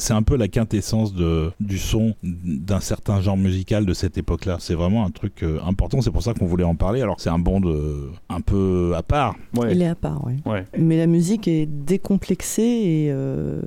[0.05, 4.57] C'est un peu la quintessence de, du son d'un certain genre musical de cette époque-là.
[4.59, 7.01] C'est vraiment un truc euh, important, c'est pour ça qu'on voulait en parler.
[7.01, 9.35] Alors c'est un bond de, un peu à part.
[9.57, 9.71] Ouais.
[9.71, 10.33] Il est à part, oui.
[10.45, 10.65] Ouais.
[10.77, 13.59] Mais la musique est décomplexée et euh,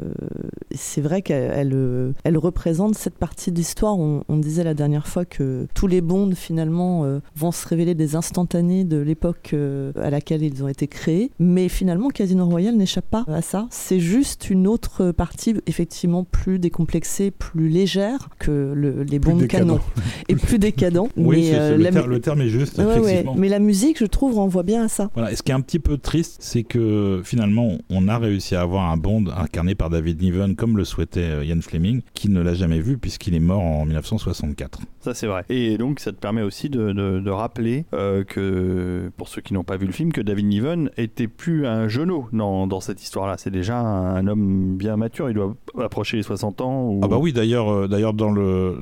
[0.75, 3.99] c'est vrai qu'elle elle, euh, elle représente cette partie de l'histoire.
[3.99, 7.95] On, on disait la dernière fois que tous les bonds finalement euh, vont se révéler
[7.95, 11.31] des instantanés de l'époque euh, à laquelle ils ont été créés.
[11.39, 13.67] Mais finalement, Casino Royale n'échappe pas à ça.
[13.71, 19.81] C'est juste une autre partie effectivement plus décomplexée, plus légère que le- les bonds canons
[20.29, 20.89] et plus décadent.
[21.17, 22.99] Oui, mais, euh, le, ter- terme est juste, Ouais, ouais.
[23.01, 23.35] effectivement.
[23.37, 25.11] Mais la musique, je trouve, renvoie bien à ça.
[25.15, 25.33] Voilà.
[25.33, 28.63] Et ce qui est un petit peu triste, c'est que finalement, on a réussi à
[28.63, 32.41] avoir un Bond incarné par David Niven, comme le souhaitait euh, Ian Fleming, qui ne
[32.41, 34.81] l'a jamais vu puisqu'il est mort en 1964.
[35.09, 35.45] Ça c'est vrai.
[35.49, 39.55] Et donc ça te permet aussi de, de- de rappeler euh, que, pour ceux qui
[39.55, 43.03] n'ont pas vu le film, que David Niven était plus un genou dans, dans cette
[43.03, 43.37] histoire-là.
[43.39, 45.31] C'est déjà un, un homme bien mature.
[45.31, 46.89] Il doit approcher les 60 ans.
[46.91, 47.01] Ou...
[47.03, 48.77] Ah bah oui, d'ailleurs, euh, d'ailleurs dans le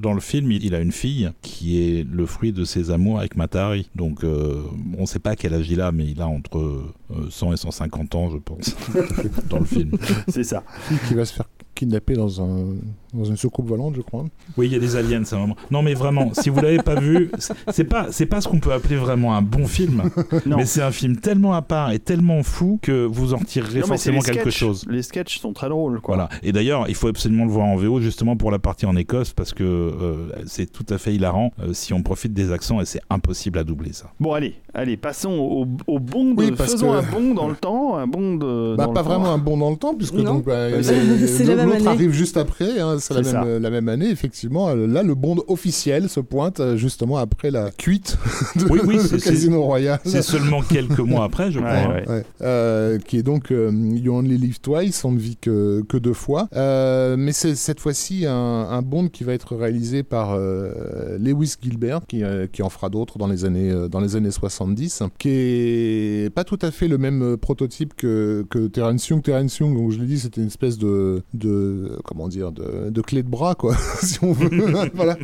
[0.00, 3.18] dans le film, il, il a une fille qui est le fruit de ses amours
[3.18, 3.90] avec Matari.
[3.94, 4.62] Donc euh,
[4.96, 7.56] on ne sait pas quel âge il a, mais il a entre euh, 100 et
[7.58, 8.76] 150 ans, je pense,
[9.50, 9.90] dans le film.
[10.28, 10.62] C'est ça.
[10.80, 12.76] Fille qui va se faire kidnapper dans, un,
[13.16, 14.24] dans une soucoupe volante, je crois.
[14.56, 15.56] Oui, il y a des aliens, c'est un moment.
[15.70, 17.30] Non, mais vraiment, si vous l'avez pas vu,
[17.70, 20.02] c'est- pas c'est pas ce qu'on peut appeler vraiment un bon film.
[20.46, 20.58] Non.
[20.58, 23.86] Mais c'est un film tellement à part et tellement fou que vous en tirerez Non,
[23.86, 24.58] forcément quelque sketchs.
[24.58, 24.84] chose.
[24.88, 26.00] Les sketchs sont très drôles.
[26.00, 26.14] Quoi.
[26.16, 26.28] Voilà.
[26.42, 29.32] Et d'ailleurs, il faut absolument le voir en VO justement pour la partie en Écosse
[29.32, 32.84] parce que euh, c'est tout à fait hilarant euh, si on profite des accents et
[32.84, 34.10] c'est impossible à doubler ça.
[34.20, 36.34] Bon, allez, allez, passons au, au bond.
[36.34, 38.76] de- Oui, parce faisons que- un bond dans le temps, un bond de.
[38.76, 39.32] Bah, dans pas le vraiment temps.
[39.32, 40.34] un bond dans le temps, puisque Non.
[40.34, 42.78] donc, bah, C'est- les- c'est la même l'autre arrive juste après.
[42.80, 44.68] hein, c'est la, même- la même année, effectivement.
[44.68, 48.18] euh, Là, le Bond officiel se pointe euh, justement après la cuite
[48.56, 50.00] de Oui, oui, Casino Royale.
[50.04, 51.70] C'est seulement quelques mois après, je crois.
[51.72, 52.08] Ouais, ouais.
[52.08, 52.24] Ouais.
[52.42, 56.12] Euh, qui est donc euh, You Only Live Twice, on ne vit que, que deux
[56.12, 56.48] fois.
[56.54, 61.54] Euh, mais c'est cette fois-ci un, un Bond qui va être réalisé par euh, Lewis
[61.60, 65.02] Gilbert, qui, euh, qui en fera d'autres dans les années euh, dans les années 70,
[65.18, 69.22] qui est pas tout à fait le même euh, prototype que, que Terence Young.
[69.22, 73.00] Terence Young, donc je l'ai dit, c'était une espèce de, de comment dire de, de
[73.00, 74.50] clé de bras quoi, si on veut.
[74.94, 75.16] voilà.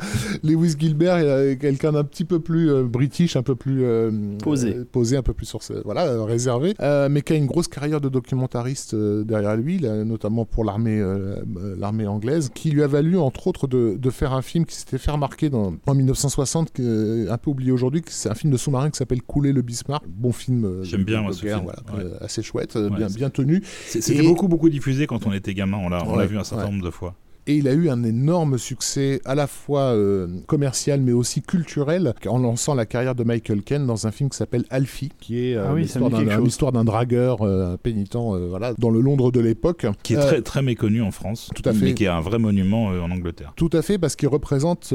[0.42, 4.74] Lewis Gilbert est quelqu'un d'un petit peu plus euh, british, un peu plus euh, Posé.
[4.76, 7.46] euh, posé, un peu plus sur ce, voilà, euh, réservé, euh, mais qui a une
[7.46, 12.50] grosse carrière de documentariste euh, derrière lui, là, notamment pour l'armée euh, euh, l'armée anglaise,
[12.54, 15.50] qui lui a valu entre autres de, de faire un film qui s'était fait remarquer
[15.50, 18.98] dans, en 1960, qui est un peu oublié aujourd'hui, c'est un film de sous-marin qui
[18.98, 21.70] s'appelle Couler le Bismarck, bon film euh, J'aime bien, moi, ce guerre, film.
[21.86, 22.10] voilà, Ouais.
[22.12, 23.62] euh, assez chouette, euh, Ouais, bien, bien tenu.
[23.86, 25.78] C'était Et- beaucoup, beaucoup diffusé quand on était gamin.
[25.78, 27.14] On l'a on l'a Ouais, vu un certain nombre de fois.
[27.46, 32.14] Et il a eu un énorme succès à la fois euh, commercial mais aussi culturel
[32.28, 35.56] en lançant la carrière de Michael Caine dans un film qui s'appelle Alfie, qui est
[35.56, 39.86] euh, Ah oui, l'histoire d'un- dragueur euh, pénitent voilà, dans le Londres de l'époque.
[40.02, 41.50] Qui est très, très méconnu en France.
[41.54, 41.84] tout à fait.
[41.86, 43.52] Mais qui est un vrai monument en Angleterre.
[43.56, 44.92] Tout à fait, parce qu'il représente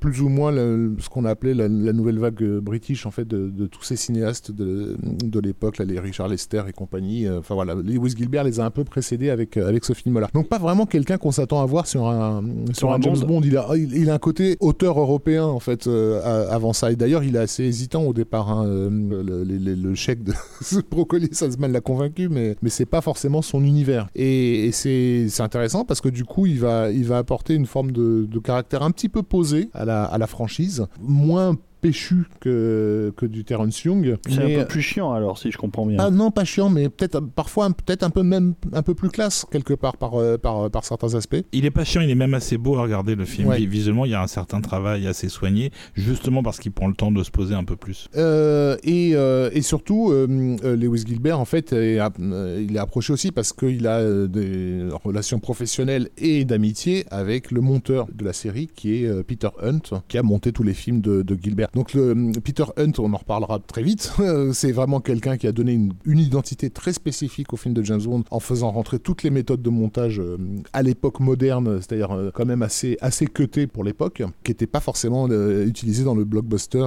[0.00, 3.26] plus ou moins le- ce qu'on a appelé la, la nouvelle vague british, en fait,
[3.28, 7.28] de, de tous ces cinéastes de, de l'époque, les Richard Lester et compagnie.
[7.28, 10.28] Enfin voilà, Lewis Gilbert les a un peu précédés avec, avec ce film-là.
[10.34, 13.40] Donc pas vraiment quelqu'un qu'on s'attend à voir sur un, sur un un James Bond.
[13.44, 16.92] Il a, il, il a un côté auteur européen, en fait, euh, avant ça.
[16.92, 18.50] Et d'ailleurs, il est assez hésitant au départ.
[18.50, 20.32] hein, euh, le, le- le- le chèque de
[20.90, 24.08] Brocoli Salzman l'a convaincu, mais, mais c'est pas forcément son univers.
[24.14, 28.26] Et, c'est intéressant parce que du coup, il va, il va apporter une forme de,
[28.30, 33.26] de caractère un petit peu posé à la, à la franchise, moins péchu que, que
[33.26, 34.16] du Terence Young.
[34.28, 35.98] C'est mais- un peu plus chiant alors, si je comprends bien.
[36.00, 39.08] ah non, pas chiant, mais peut-être parfois un- peut-être un peu même un peu plus
[39.10, 41.36] classe quelque part par, euh, par, par certains aspects.
[41.52, 43.48] Il est pas chiant, il est même assez beau à regarder le film.
[43.48, 43.64] Ouais.
[43.66, 47.10] Visuellement, il y a un certain travail assez soigné, justement parce qu'il prend le temps
[47.12, 48.08] de se poser un peu plus.
[48.16, 52.78] Euh, et, euh, et surtout, euh, euh, Lewis Gilbert, en fait, est, euh, il est
[52.78, 58.24] approché aussi parce qu'il a euh, des relations professionnelles et d'amitié avec le monteur de
[58.24, 61.38] la série, qui est euh, Peter Hunt, qui a monté tous les films de, de
[61.40, 61.65] Gilbert.
[61.74, 64.12] Donc, le, Peter Hunt, on en reparlera très vite,
[64.52, 68.02] c'est vraiment quelqu'un qui a donné une, une identité très spécifique au film de James
[68.02, 70.36] Bond en faisant rentrer toutes les méthodes de montage euh,
[70.72, 74.80] à l'époque moderne, c'est-à-dire euh, quand même assez, assez cutées pour l'époque, qui n'étaient pas
[74.80, 76.86] forcément euh, utilisées dans le blockbuster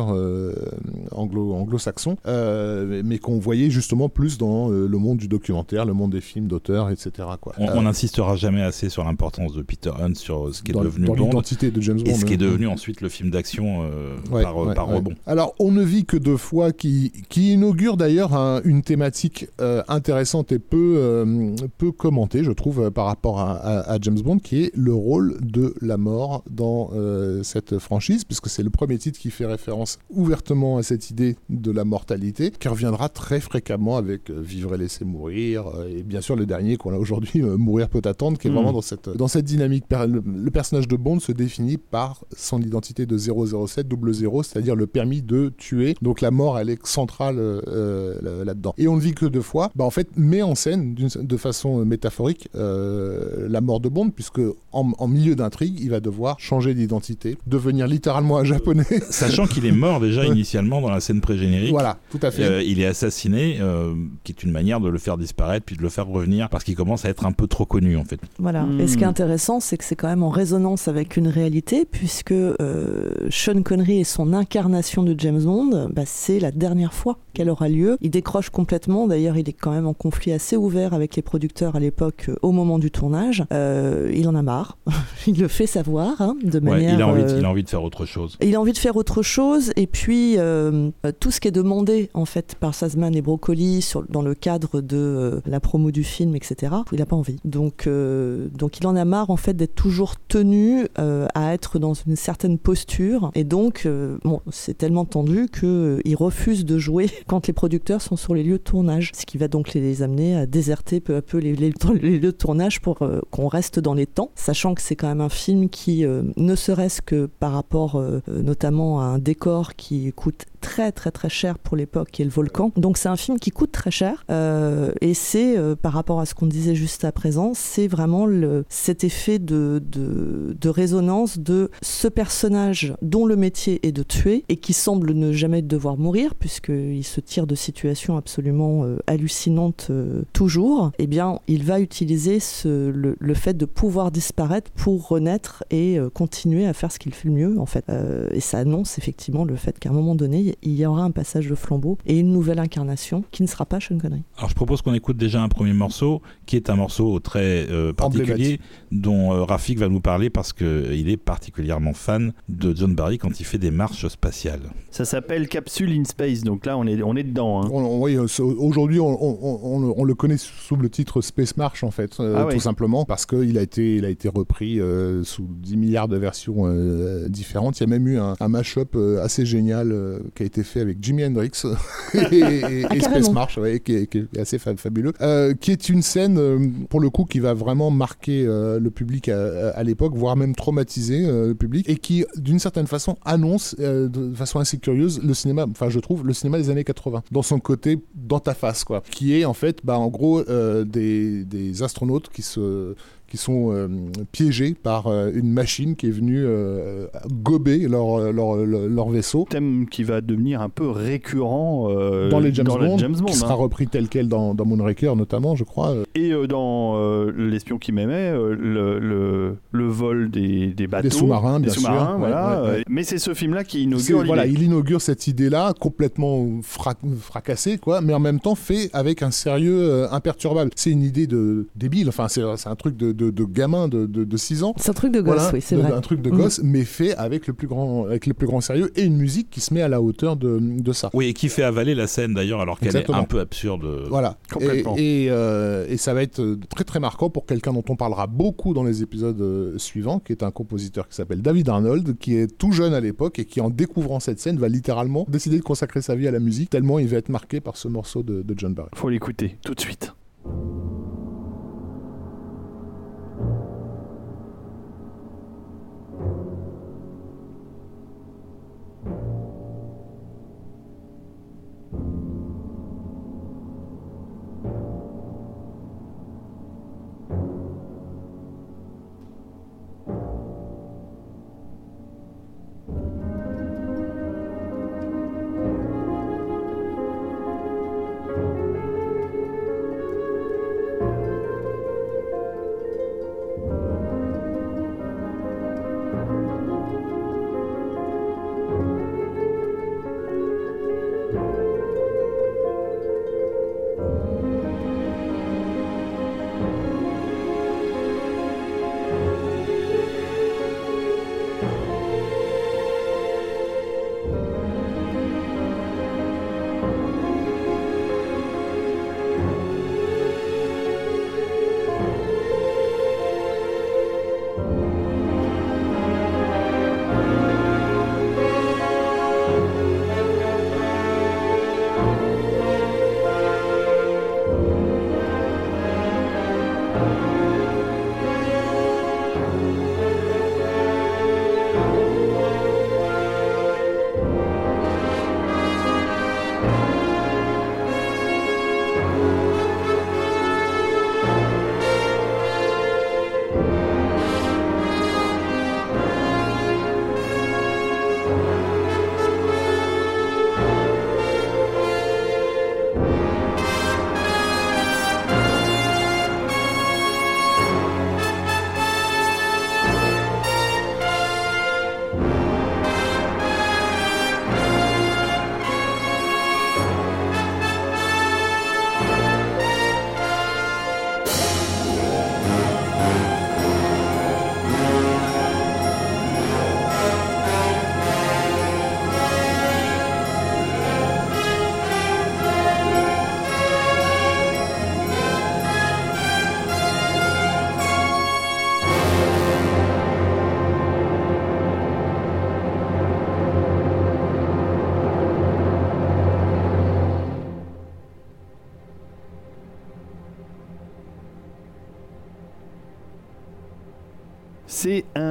[1.12, 6.22] anglo- anglo-saxon, mais qu'on voyait justement plus dans le monde du documentaire, le monde des
[6.22, 7.12] films d'auteur, etc.
[7.40, 7.54] Quoi.
[7.58, 11.08] On n'insistera jamais assez sur l'importance de Peter Hunt, sur ce qui est dans, devenu
[11.08, 12.12] dans Bond, l'identité de James Bond.
[12.12, 14.90] et ce qui est euh, devenu ensuite le film d'action euh, Ouais, par, ouais, par
[14.90, 14.96] ouais.
[14.96, 15.14] rebond.
[15.26, 19.84] Alors, on ne vit que deux fois, qui, qui inaugure d'ailleurs un- une thématique euh,
[19.88, 24.40] intéressante et peu, euh, peu commentée, je trouve, par rapport à, à- à James Bond,
[24.40, 28.98] qui est le rôle de la mort dans euh, cette franchise, puisque c'est le premier
[28.98, 33.98] titre qui fait référence ouvertement à cette idée de la mortalité, qui reviendra très fréquemment
[33.98, 38.02] avec Vivre et laisser mourir, et bien sûr le dernier qu'on a aujourd'hui, Mourir peut
[38.06, 38.54] attendre, qui est Mm.
[38.54, 39.86] vraiment dans cette, dans cette dynamique.
[39.92, 44.76] Le, le personnage de Bond se définit par son identité de 007, double zéro, c'est-à-dire
[44.76, 45.96] le permis de tuer.
[46.02, 48.74] Donc la mort, elle est centrale euh, euh, là-dedans.
[48.78, 49.72] Et on ne vit que deux fois.
[49.76, 54.42] Bah, en fait, met en scène de façon métaphorique euh, la mort de Bond, puisque
[54.72, 58.84] en, en milieu d'intrigue, il va devoir changer d'identité, devenir littéralement un japonais.
[59.10, 61.72] Sachant qu'il est mort déjà initialement dans la scène pré-générique.
[61.72, 62.44] voilà, tout à fait.
[62.44, 63.94] Euh, il est assassiné, euh,
[64.24, 66.76] qui est une manière de le faire disparaître puis de le faire revenir parce qu'il
[66.76, 68.20] commence à être un peu trop connu en fait.
[68.38, 68.64] Voilà.
[68.64, 68.80] Hmm.
[68.80, 71.86] Et ce qui est intéressant, c'est que c'est quand même en résonance avec une réalité,
[71.90, 77.18] puisque euh, Sean Connery et son incarnation de James Bond, bah, c'est la dernière fois
[77.34, 77.98] qu'elle aura lieu.
[78.02, 79.08] Il décroche complètement.
[79.08, 82.36] D'ailleurs, il est quand même en conflit assez ouvert avec les producteurs à l'époque, euh,
[82.42, 83.44] au moment du tournage.
[83.54, 84.78] Euh, il en a marre.
[85.28, 86.94] il le fait savoir, hein, de Ouais, manière.
[86.96, 88.38] il, a envie, euh, il a envie de faire autre chose.
[88.42, 92.10] il a envie de faire autre chose et puis euh, tout ce qui est demandé
[92.14, 96.36] en fait par Sazman et Broccoli sur, dans le cadre de la promo du film,
[96.36, 96.74] etc.
[96.92, 97.38] Il n'a pas envie.
[97.46, 102.16] Donc, donc il en a marre en fait d'être toujours tenu à être dans une
[102.16, 104.18] certaine posture et donc euh,
[104.52, 108.64] c'est tellement tendu qu'il refuse de jouer quand les producteurs sont sur les lieux de
[108.64, 112.32] tournage, ce qui va donc les amener à déserter peu à peu les, lieux de
[112.32, 115.70] tournage pour euh, qu'on reste dans les temps, sachant que c'est quand même un film
[115.70, 120.92] qui, euh, ne serait-ce que par rapport euh, notamment à un décor qui coûte très
[120.92, 122.72] très très cher pour l'époque, qui est Le Volcan.
[122.78, 124.26] Donc c'est un film qui coûte très cher.
[124.30, 128.28] Euh, et c'est, euh, par rapport à ce qu'on disait juste à présent, c'est vraiment
[128.70, 134.58] cet effet de, de, résonance de ce personnage dont le métier est de tuer et
[134.58, 139.92] qui semble ne jamais devoir mourir, puisqu'il se tire de situations absolument euh, hallucinantes
[140.34, 140.92] toujours.
[141.00, 146.68] Eh bien, il va utiliser le, le fait de pouvoir disparaître pour renaître et continuer
[146.68, 147.86] à faire ce qu'il fait le mieux, en fait.
[148.32, 151.48] Et ça annonce effectivement le fait qu'à un moment donné, il y aura un passage
[151.48, 154.24] de flambeau et une nouvelle incarnation qui ne sera pas Sean Connery.
[154.38, 157.94] Alors je propose qu'on écoute déjà un premier morceau, qui est un morceau très euh,
[157.94, 158.60] particulier,
[158.92, 163.40] dont euh, Rafik va nous parler parce qu'il est particulièrement fan de John Barry quand
[163.40, 164.72] il fait des marches spatiales.
[164.92, 167.64] Ça s'appelle Capsule in Space, donc là on est, on est dedans.
[167.64, 167.70] hein.
[167.72, 171.22] On- on- oui, euh, aujourd'hui, on, on- on- on- on le connaît sous le titre
[171.22, 172.54] Space March, en fait, euh, Ah oui.
[172.56, 176.18] tout simplement, parce qu'il a été, il a été repris euh, sous 10 milliards de
[176.18, 177.80] versions euh, différentes.
[177.80, 180.64] Il y a même eu un, un mash-up euh, assez génial euh, qui a été
[180.64, 181.52] fait avec Jimi Hendrix
[182.14, 183.30] et, et- et Ah, Space.
[183.32, 186.58] March, ouais, qui, est, qui est assez fa- fabuleux, Euh, qui est une scène, euh,
[186.90, 190.56] pour le coup, qui va vraiment marquer euh, le public à, à l'époque, voire même
[190.56, 195.34] traumatiser euh, le public, et qui, d'une certaine façon, annonce de façon assez curieuse le
[195.34, 198.86] cinéma, enfin je trouve, le cinéma des années 80, dans son côté dans ta face,
[198.86, 200.42] quoi, qui est en fait, bah, en gros,
[200.86, 202.96] des, des astronautes qui se
[203.30, 203.88] qui sont euh,
[204.32, 207.08] piégés par euh, une machine qui est venue euh,
[207.44, 209.46] gober leur, leur, leur, vaisseau.
[209.50, 211.90] Thème qui va devenir un peu récurrent
[212.30, 213.58] Dans les James les Bond, James Bond, qui sera hein.
[213.58, 215.96] repris tel quel dans, dans Moonraker notamment, je crois.
[216.16, 221.10] Et dans L'espion qui m'aimait, le, le, le vol des, des bateaux.
[221.10, 221.82] sous-marins, des bien sûr.
[221.84, 222.62] sous-marins, Ouais, voilà.
[222.64, 222.78] ouais, ouais.
[222.80, 227.78] Euh, Mais c'est ce film-là qui inaugure voilà, il inaugure cette idée-là complètement fra- fracassée,
[227.78, 230.72] quoi, mais en même temps fait avec un sérieux imperturbable.
[230.76, 234.06] C'est une idée de débile, enfin c'est c'est un truc de, de, de gamin de,
[234.06, 234.74] de, de 6 ans.
[234.78, 235.92] C'est un truc de gosse, Voilà, oui, c'est vrai.
[235.92, 236.38] Un truc de Mhm.
[236.38, 239.50] gosse, mais fait avec le plus grand, avec le plus grand sérieux et une musique
[239.50, 241.10] qui se met à la hauteur de, de ça.
[241.14, 243.86] Oui, et qui fait avaler la scène d'ailleurs alors qu'elle est un peu absurde.
[244.10, 244.38] Voilà.
[244.52, 244.96] Complètement.
[244.98, 247.96] Et, et, euh, et ça va être euh, très très marquant pour quelqu'un dont on
[247.96, 252.18] parlera beaucoup dans les épisodes euh, suivants, qui est un compositeur qui s'appelle David Arnold,
[252.18, 255.58] qui est tout jeune à l'époque et qui en découvrant cette scène va littéralement décider
[255.58, 258.24] de consacrer sa vie à la musique, tellement il va être marqué par ce morceau
[258.24, 258.90] de, de John Barry.
[258.96, 260.14] Faut l'écouter tout de suite.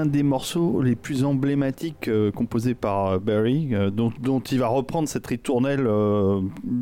[0.08, 4.68] Des morceaux les plus emblématiques euh, composés par euh, Barry, euh, dont, dont il va
[4.68, 5.86] reprendre cette ritournelle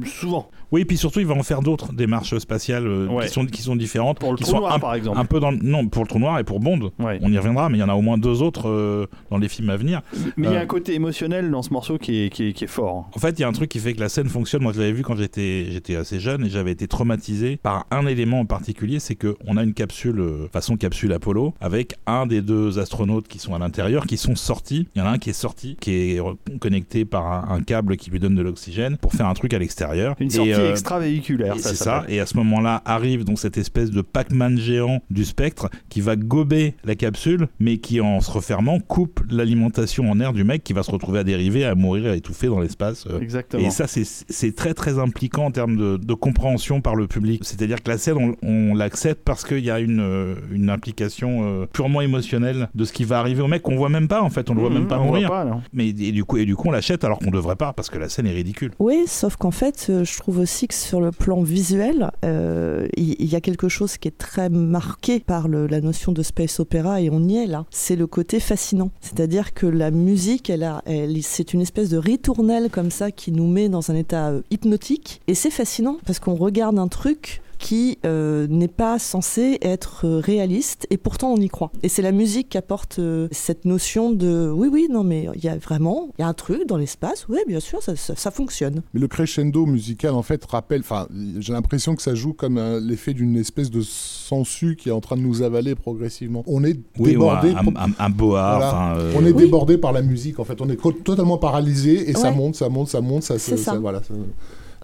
[0.05, 0.49] souvent.
[0.73, 3.27] Oui, et puis surtout, il va en faire d'autres démarches spatiales euh, Ouais.
[3.27, 4.19] qui, sont, qui sont différentes.
[4.19, 5.19] Pour le qui trou sont noir, un, par exemple.
[5.19, 6.91] un peu dans Non, pour le trou noir et pour Bond.
[6.99, 7.19] Ouais.
[7.23, 9.71] On y reviendra, mais il y en a au moins deux autres dans les films
[9.71, 10.03] à venir.
[10.37, 12.65] Mais il y a un côté émotionnel dans ce morceau qui est, qui est, qui
[12.65, 13.09] est fort.
[13.15, 14.63] En fait, il y a un truc qui fait que la scène fonctionne.
[14.63, 18.07] Moi, je l'avais vu quand j'étais j'étais assez jeune et j'avais été traumatisé par un
[18.07, 20.23] élément en particulier, c'est que on a une capsule
[20.53, 24.89] façon capsule Apollo avec un des deux astronautes qui sont à l'intérieur qui sont sortis.
[24.95, 26.21] Il y en a un qui est sorti, qui est
[26.61, 29.59] connecté par un, un câble qui lui donne de l'oxygène pour faire un truc à
[29.59, 30.15] l'extérieur.
[30.21, 32.05] Une Et, sortie euh, extravéhiculaire, ça c'est ça.
[32.09, 36.17] Et à ce moment-là arrive donc cette espèce de Pac-Man géant du spectre qui va
[36.17, 40.73] gober la capsule, mais qui en se refermant coupe l'alimentation en air du mec qui
[40.73, 43.07] va se retrouver à dériver, à mourir, à étouffer dans l'espace.
[43.09, 43.21] euh.
[43.21, 43.67] Exactement.
[43.67, 47.43] Et ça, c'est- très très impliquant en termes de, de compréhension par le public.
[47.45, 51.41] C'est-à-dire que la scène, on, on l'accepte parce qu'il y a une, euh, une implication
[51.45, 54.31] euh, purement émotionnelle de ce qui va arriver au mec qu'on voit même pas en
[54.31, 55.29] fait, on le voit même Mmh, pas mourir.
[55.29, 55.61] pas, non.
[55.75, 57.99] Mais et du coup, et du coup, on l'achète alors qu'on devrait pas parce que
[57.99, 58.73] la scène est ridicule.
[58.79, 63.25] Oui, sauf qu'en fait, euh, je trouve aussi que sur le plan visuel, euh, il
[63.27, 67.01] y, a quelque chose qui est très marqué par le- la notion de space opéra,
[67.03, 67.67] et on y est là.
[67.71, 68.91] C'est le côté fascinant.
[69.03, 73.31] C'est-à-dire que la musique, elle a, elle- c'est une espèce de ritournelle comme ça qui
[73.31, 77.43] nous met dans un état euh, hypnotique, et c'est fascinant parce qu'on regarde un truc
[77.59, 81.71] qui euh, n'est pas censé être euh, réaliste et pourtant on y croit.
[81.83, 85.45] Et c'est la musique qui apporte euh, cette notion de oui oui non mais il
[85.45, 88.15] y a vraiment il y a un truc dans l'espace oui bien sûr ça, ça,
[88.17, 88.83] ça fonctionne.
[88.95, 90.81] Mais le crescendo musical, en fait, rappelle.
[90.81, 95.01] Enfin, j'ai l'impression que ça joue comme l'effet d'une espèce de sangsue qui est en
[95.01, 96.43] train de nous avaler progressivement.
[96.47, 97.51] On est Oui, débordé.
[97.51, 98.57] un, pro- un- un boa.
[98.57, 98.69] Voilà.
[98.69, 99.45] enfin, euh, On est Oui.
[99.45, 100.61] débordé par la musique, en fait.
[100.61, 103.79] On est totalement paralysé et ça monte, ça monte, ça monte, ça, se- ça.
[103.79, 104.03] voilà.
[104.03, 104.15] ça-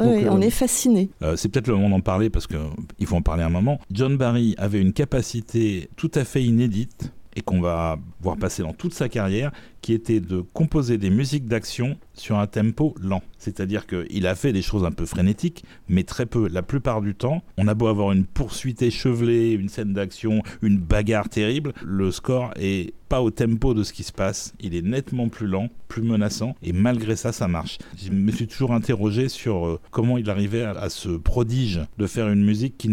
[0.00, 1.10] oui, euh, on est fasciné.
[1.22, 3.78] Euh, c'est peut-être le moment d'en parler parce qu'il faut en parler un moment.
[3.90, 8.72] John Barry avait une capacité tout à fait inédite et qu'on va voir passer dans
[8.72, 9.52] toute sa carrière,
[9.82, 13.22] qui était de composer des musiques d'action sur un tempo lent.
[13.38, 16.48] C'est-à-dire qu'il a fait des choses un peu frénétiques, mais très peu.
[16.48, 20.78] La plupart du temps, on a beau avoir une poursuite échevelée, une scène d'action, une
[20.78, 24.54] bagarre terrible, le score est pas au tempo de ce qui se passe.
[24.58, 27.76] Il est nettement plus lent, plus menaçant, et malgré ça, ça marche.
[28.02, 32.28] Je me suis toujours interrogé sur euh, comment il arrivait à, ce prodige de faire
[32.28, 32.88] une musique qui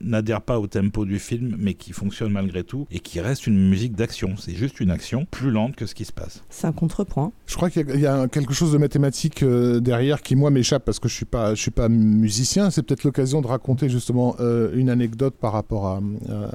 [0.00, 3.68] n'adhère pas au tempo du film, mais qui fonctionne malgré tout, et qui reste une
[3.68, 4.36] musique d'action.
[4.44, 6.42] C'est juste une action plus lente que ce qui se passe.
[6.50, 7.32] C'est un contrepoint.
[7.46, 10.36] Je crois qu'il y a- il y, a quelque chose de mathématique euh, derrière qui
[10.36, 12.70] moi m'échappe parce que je suis pas je suis pas musicien.
[12.70, 16.00] C'est peut-être l'occasion de raconter justement euh, une anecdote par rapport à,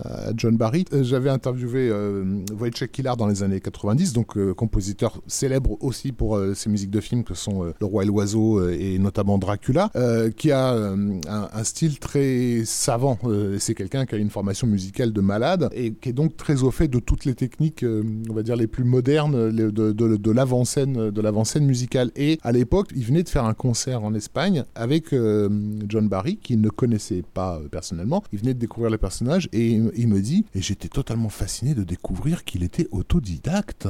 [0.03, 0.85] à John Barry.
[0.93, 6.11] Euh, J'avais interviewé euh, Wojciech Kilar dans les années 90, donc euh, compositeur célèbre aussi
[6.11, 8.99] pour euh, ses musiques de films que sont euh, Le Roi et l'Oiseau euh, et
[8.99, 13.17] notamment Dracula, euh, qui a euh, un, un style très savant.
[13.25, 16.63] Euh, C'est quelqu'un qui a une formation musicale de malade et qui est donc très
[16.63, 21.11] au fait de toutes les techniques, euh, on va dire les plus modernes de, l'avant-scène
[21.11, 22.11] de l'avant-scène musicale.
[22.15, 25.49] Et à l'époque, il venait de faire un concert en Espagne avec euh,
[25.87, 28.23] John Barry, qu'il ne connaissait pas euh, personnellement.
[28.31, 31.83] Il venait de découvrir le personnage et il, me dit, et j'étais totalement fasciné de
[31.83, 33.87] découvrir qu'il était autodidacte.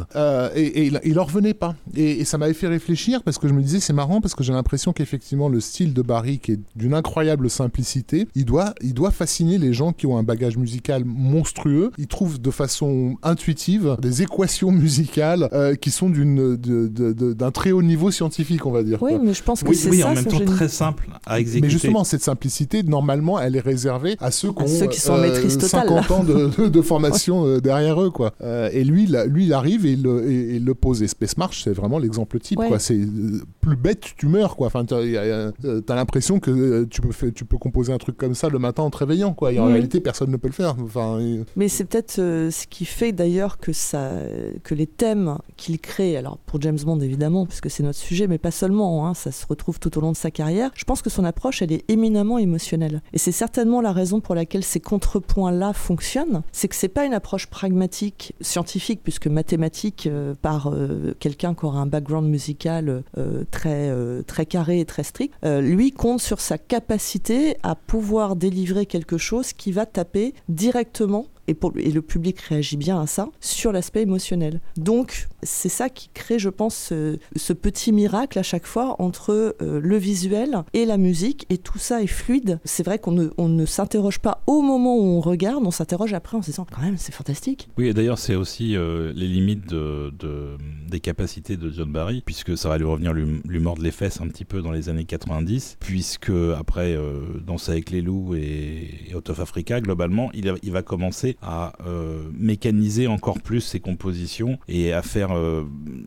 [0.55, 1.75] Et, il, il en revenait pas.
[1.95, 4.53] Et, ça m'avait fait réfléchir parce que je me disais, c'est marrant parce que j'ai
[4.53, 9.11] l'impression qu'effectivement le style de Barry, qui est d'une incroyable simplicité, il doit, il doit
[9.11, 11.91] fasciner les gens qui ont un bagage musical monstrueux.
[11.97, 18.11] Il trouve de façon intuitive des équations musicales euh, qui sont d'un très haut niveau
[18.11, 19.01] scientifique, on va dire.
[19.01, 20.51] Oui, mais je pense que Oui, c'est oui, ça en même temps génie.
[20.51, 21.65] très simple à exécuter.
[21.67, 25.13] Mais justement, cette simplicité, normalement, elle est réservée à ceux qui ont ceux qui sont
[25.13, 25.88] en maîtrise totale.
[25.88, 28.09] 50 ans de, de- de formation euh, derrière eux.
[28.11, 28.34] Quoi.
[28.41, 31.03] Euh, et lui, là, lui, il arrive et il, le- et- et il le pose.
[31.03, 32.59] Et Space March, c'est vraiment l'exemple type.
[32.59, 32.67] Ouais.
[32.67, 32.80] Quoi.
[32.80, 34.55] C'est euh, plus bête, tu meurs.
[34.55, 34.67] Quoi.
[34.67, 35.51] Enfin, t'as, euh,
[35.89, 38.84] l'impression que euh, tu peux, faire- tu peux composer un truc comme ça le matin
[38.84, 39.34] en te réveillant.
[39.34, 39.53] Quoi.
[39.53, 40.75] Et en réalité, personne ne peut le faire.
[40.84, 45.80] Enfin, et- Mais c'est peut-être euh, ce qui fait d'ailleurs que, que les thèmes qu'il
[45.80, 49.32] crée, alors pour James Bond évidemment, puisque c'est notre sujet, mais pas seulement, hein, ça
[49.32, 51.84] se retrouve tout au long de sa carrière, je pense que son approche, elle est
[51.89, 53.01] éminemment émotionnelle.
[53.13, 57.13] Et c'est certainement la raison pour laquelle ces contrepoints-là fonctionnent, c'est que c'est pas une
[57.13, 63.43] approche pragmatique, scientifique, puisque mathématique euh, par euh, quelqu'un qui aura un background musical euh,
[63.51, 63.91] très,
[64.24, 69.53] très carré et très strict, lui compte sur sa capacité à pouvoir délivrer quelque chose
[69.53, 71.55] qui va taper directement et,
[71.91, 74.59] le public réagit bien à ça, sur l'aspect émotionnel.
[74.75, 79.79] Donc, c'est ça qui crée, je pense, ce, petit miracle à chaque fois entre euh,
[79.81, 82.59] le visuel et la musique, et tout ça est fluide.
[82.65, 86.41] C'est vrai qu'on ne, s'interroge pas au moment où on regarde, on s'interroge après en
[86.41, 87.69] se disant, quand même, c'est fantastique.
[87.77, 90.57] Oui, et d'ailleurs, c'est aussi euh, les limites de, de-
[90.89, 94.27] des capacités de John Barry, puisque ça va lui revenir lui mordre les fesses un
[94.27, 99.29] petit peu dans les années 90, puisque après euh, Danse avec les loups et, Out
[99.29, 105.01] of Africa, globalement, il va commencer à euh, mécaniser encore plus ses compositions et à
[105.01, 105.63] faire euh,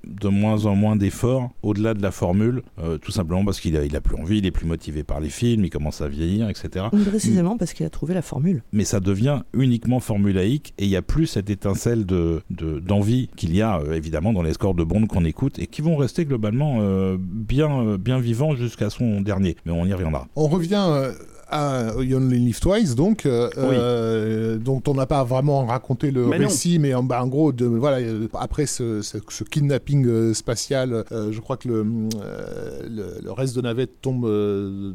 [0.07, 3.85] de moins en moins d'efforts au-delà de la formule, euh, tout simplement parce qu'il a,
[3.85, 6.49] il a plus envie, il est plus motivé par les films, il commence à vieillir,
[6.49, 6.87] etc.
[7.09, 8.63] Précisément parce qu'il a trouvé la formule.
[8.73, 13.29] Mais ça devient uniquement formulaïque et il n'y a plus cette étincelle de, de- d'envie
[13.37, 15.97] qu'il y a euh, évidemment dans les scores de Bond qu'on écoute et qui vont
[15.97, 19.57] rester globalement euh, bien, euh, bien vivants jusqu'à son dernier.
[19.65, 20.27] Mais on y reviendra.
[20.37, 21.13] On revient euh,
[21.51, 23.63] à You Only Live Twice, donc, euh, Oui.
[23.77, 26.49] euh, dont on n'a pas vraiment raconté le Mais non.
[26.49, 30.35] récit, mais en, bah, en gros, de, voilà, euh, après ce, ce- ce kidnapping euh,
[30.35, 31.85] spatial, euh, je crois que le,
[32.23, 34.93] euh, le, le reste de navette tombe euh,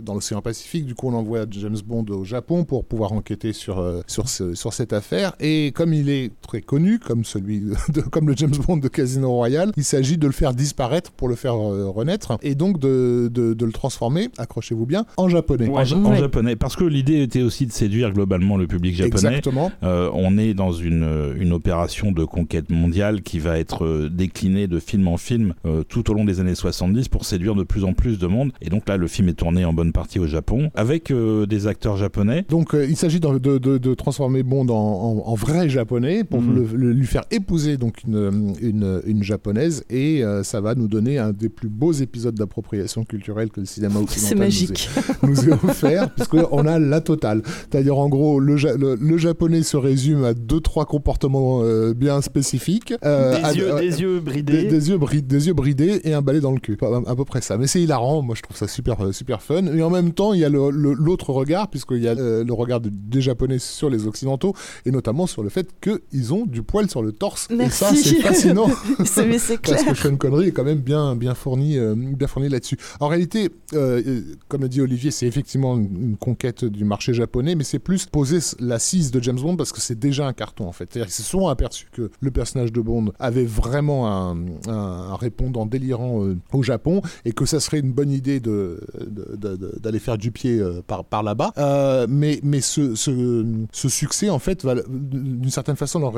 [0.00, 0.86] dans l'océan Pacifique.
[0.86, 4.54] Du coup, on envoie James Bond au Japon pour pouvoir enquêter sur, euh, sur, ce-
[4.54, 5.34] sur cette affaire.
[5.40, 7.60] Et comme il est très connu, comme, celui
[7.92, 11.28] de, comme le James Bond de Casino Royale, il s'agit de le faire disparaître pour
[11.28, 15.68] le faire euh, renaître et donc de, de, de le transformer, accrochez-vous bien, en japonais.
[15.68, 15.80] Ouais.
[15.80, 16.18] En, ja- en Ouais.
[16.18, 19.14] japonais, parce que l'idée était aussi de séduire globalement le public japonais.
[19.28, 19.70] Exactement.
[19.82, 24.66] Euh, on est dans une, une opération de conquête mondiale qui va être euh, déclinée
[24.66, 27.84] de film en film euh, tout au long des années 70 pour séduire de plus
[27.84, 28.52] en plus de monde.
[28.60, 31.66] Et donc là, le film est tourné en bonne partie au Japon avec euh, des
[31.66, 32.44] acteurs japonais.
[32.48, 36.24] Donc euh, il s'agit de, de- de- de transformer Bond en, en- en vrai japonais
[36.24, 36.54] pour Mhm.
[36.54, 40.88] le- le- lui faire épouser donc une, une, une japonaise et euh, ça va nous
[40.88, 44.88] donner un des plus beaux épisodes d'appropriation culturelle que le cinéma occidental C'est nous magique.
[45.22, 45.83] nous ait offert
[46.16, 47.42] puisqu'on a la totale.
[47.70, 51.94] C'est-à-dire en gros le, ja- le, le japonais se résume à deux trois comportements euh,
[51.94, 52.94] bien spécifiques.
[53.04, 54.62] euh, des, yeux, à- des yeux bridés.
[54.64, 56.76] Des, des yeux bri- des yeux bridés et un balai dans le cul.
[56.82, 57.56] À, à peu près ça.
[57.58, 58.22] Mais c'est hilarant.
[58.22, 59.66] Moi, je trouve ça super, euh, super fun.
[59.66, 62.44] Et en même temps, il y a le- le- l'autre regard, puisqu'il y a euh,
[62.44, 64.54] le regard de- des Japonais sur les Occidentaux,
[64.86, 67.48] et notamment sur le fait qu'ils ont du poil sur le torse.
[67.50, 68.08] Et ça, Merci.
[68.16, 68.68] c'est fascinant.
[69.04, 69.94] C'est mais c'est Parce clair.
[69.94, 72.76] que Sean Connery est quand même bien, bien fourni, euh, bien fourni là-dessus.
[73.00, 77.54] En réalité, euh, euh, comme a dit Olivier, c'est effectivement une, conquête du marché japonais,
[77.54, 80.72] mais c'est plus poser l'assise de James Bond parce que c'est déjà un carton en
[80.72, 80.88] fait.
[80.90, 84.30] C'est-à-dire qu'ils se sont aperçus que le personnage de Bond avait vraiment
[84.68, 90.18] un, répondant délirant euh, au Japon et que ça serait une bonne idée d'aller faire
[90.18, 91.52] du pied euh, par, par là-bas.
[91.58, 96.14] Euh, mais mais ce, ce, succès, en fait, va d'une certaine façon leur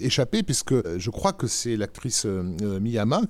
[0.00, 3.22] échapper, puisque je crois que c'est l'actrice Miyama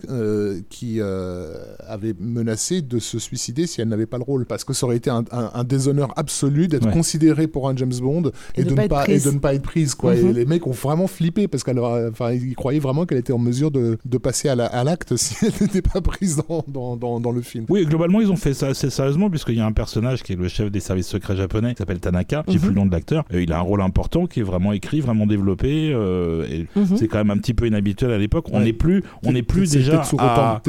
[0.71, 4.87] qui avait menacé de se suicider si elle n'avait pas le rôle, parce que ça
[4.87, 5.25] aurait été un-
[5.59, 6.93] un déshonneur absolu d'être Ouais.
[6.93, 9.25] considéré pour un James Bond et, Et de, de ne pas et prise.
[9.25, 9.95] de ne pas être prise.
[9.95, 10.15] Quoi.
[10.15, 10.29] Mhm.
[10.29, 13.33] Et les mecs ont vraiment flippé, parce qu'elle, aurait- enfin, ils croyaient vraiment qu'elle était
[13.33, 16.65] en mesure de, de passer à la- à l'acte si elle n'était pas prise dans,
[16.69, 17.65] dans, dans, dans le film.
[17.69, 20.37] Oui, globalement, ils ont fait ça assez sérieusement, puisqu'il y a un personnage qui est
[20.37, 22.61] le chef des services secrets japonais, qui s'appelle Tanaka, j'ai Mhm.
[22.61, 23.25] plus le nom de l'acteur.
[23.33, 26.97] Euh, il a un rôle important qui est vraiment écrit, vraiment développé, euh, et Mhm.
[26.97, 28.47] c'est quand même un petit peu inhabituel à l'époque.
[28.53, 28.65] On Ouais.
[28.65, 30.61] n'est plus, on n'est plus déjà à,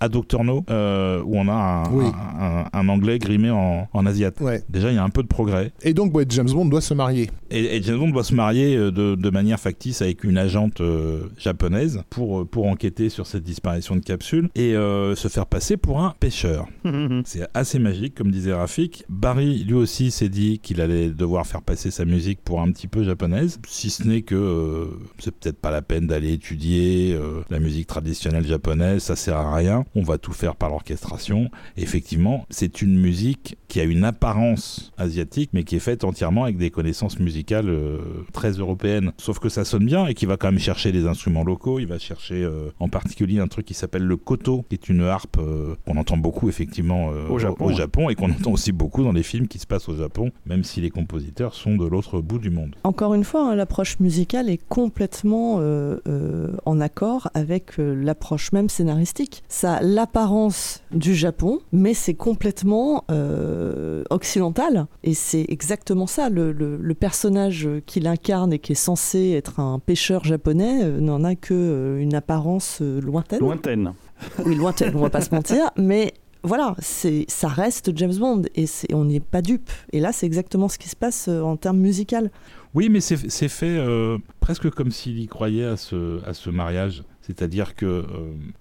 [0.00, 2.04] à Dr No, euh, où on a un, Oui.
[2.40, 4.40] un, un- un anglais grimé en, en asiate.
[4.40, 4.62] Ouais.
[4.68, 5.72] Déjà, il y a un peu de progrès.
[5.82, 7.30] Et donc, ouais, James Bond doit se marier.
[7.50, 10.80] Et, et James Bond doit se marier euh, de, de manière factice avec une agente
[10.80, 15.46] euh, japonaise pour, euh, pour enquêter sur cette disparition de capsule et euh, se faire
[15.46, 16.66] passer pour un pêcheur.
[17.24, 19.04] C'est assez magique, comme disait Rafik.
[19.08, 22.88] Barry, lui aussi, s'est dit qu'il allait devoir faire passer sa musique pour un petit
[22.88, 24.86] peu japonaise, si ce n'est que euh,
[25.18, 29.54] c'est peut-être pas la peine d'aller étudier euh, la musique traditionnelle japonaise, ça sert à
[29.54, 29.84] rien.
[29.94, 31.50] On va tout faire par l'orchestration.
[31.76, 36.56] Effectivement, c'est une musique qui a une apparence asiatique, mais qui est faite entièrement avec
[36.56, 37.98] des connaissances musicales euh,
[38.32, 39.12] très européennes.
[39.18, 41.78] Sauf que ça sonne bien et qu'il va quand même chercher des instruments locaux.
[41.78, 45.02] Il va chercher euh, en particulier un truc qui s'appelle le koto, qui est une
[45.02, 47.38] harpe euh, qu'on entend beaucoup effectivement euh, Au
[47.72, 50.64] Japon, et qu'on entend aussi beaucoup dans les films qui se passent au Japon, même
[50.64, 52.74] si les compositeurs sont de l'autre bout du monde.
[52.84, 58.52] Encore une fois, hein, l'approche musicale est complètement euh, euh, en accord avec euh, l'approche
[58.52, 59.42] même scénaristique.
[59.48, 63.77] Ça a l'apparence du Japon, mais c'est complètement euh,
[64.10, 64.86] occidental.
[65.04, 66.28] Et c'est exactement ça.
[66.28, 71.00] Le, le- le personnage qu'il incarne et qui est censé être un pêcheur japonais euh,
[71.00, 73.40] n'en a que euh, une apparence euh, lointaine.
[73.40, 73.92] Lointaine.
[74.44, 76.12] Oui, lointaine, on va pas se mentir, mais
[76.42, 79.70] voilà, c'est ça reste James Bond et c'est- on n'est pas dupe.
[79.92, 82.30] Et là, c'est exactement ce qui se passe euh, en termes musical.
[82.74, 86.50] Oui, mais c'est c'est fait euh, presque comme s'il y croyait à ce, à ce
[86.50, 87.04] mariage.
[87.22, 88.02] C'est-à-dire que euh,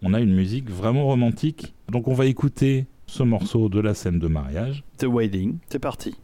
[0.03, 1.73] on a une musique vraiment romantique.
[1.91, 4.83] Donc on va écouter ce morceau de la scène de mariage.
[4.97, 6.15] The Wedding, c'est parti.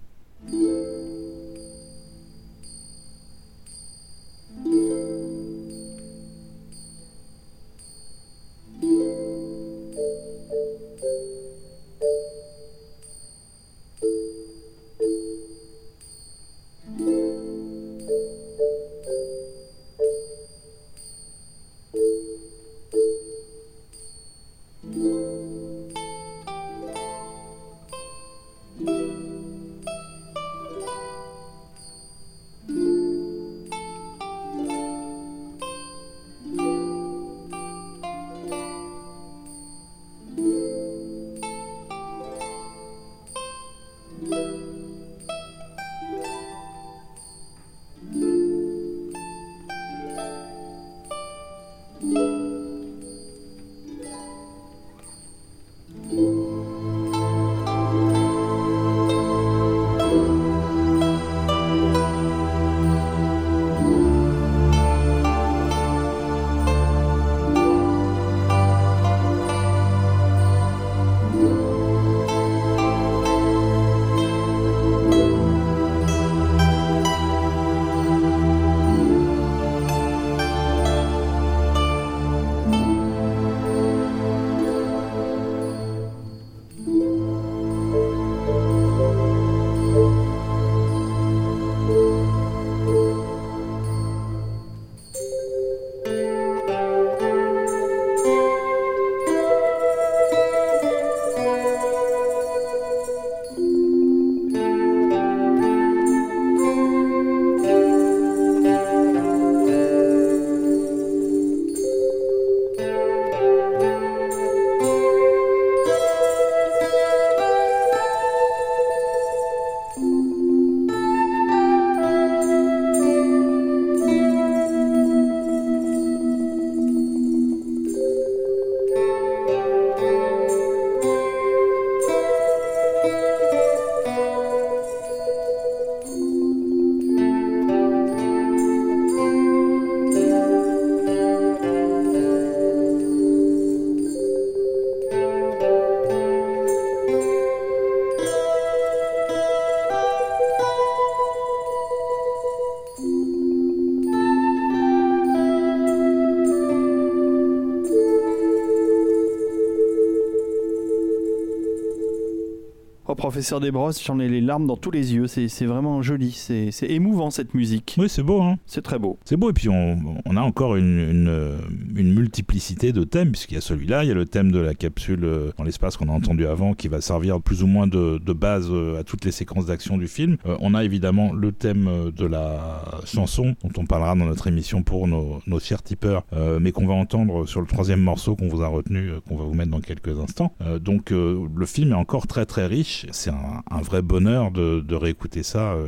[163.44, 165.28] Professeur Desbrosses, j'en ai les larmes dans tous les yeux.
[165.28, 167.96] C'est vraiment joli, c'est émouvant cette musique.
[167.98, 168.56] Oui, c'est beau, hein.
[168.66, 169.20] C'est très beau.
[169.26, 171.58] C'est beau, et puis on, on a encore une, une, euh,
[171.94, 174.74] une multiplicité de thèmes, puisqu'il y a celui-là, il y a le thème de la
[174.76, 178.18] capsule euh, dans l'espace qu'on a entendu avant, qui va servir plus ou moins de,
[178.18, 180.38] de base euh, à toutes les séquences d'action du film.
[180.46, 184.84] Euh, on a évidemment le thème de la chanson, dont on parlera dans notre émission
[184.84, 188.48] pour nos, nos chers tipeurs, euh, mais qu'on va entendre sur le troisième morceau qu'on
[188.48, 190.54] vous a retenu, qu'on va vous mettre dans quelques instants.
[190.62, 193.33] Euh, donc le film est encore très très riche, c'est
[193.70, 195.88] un, vrai bonheur de, de réécouter ça euh,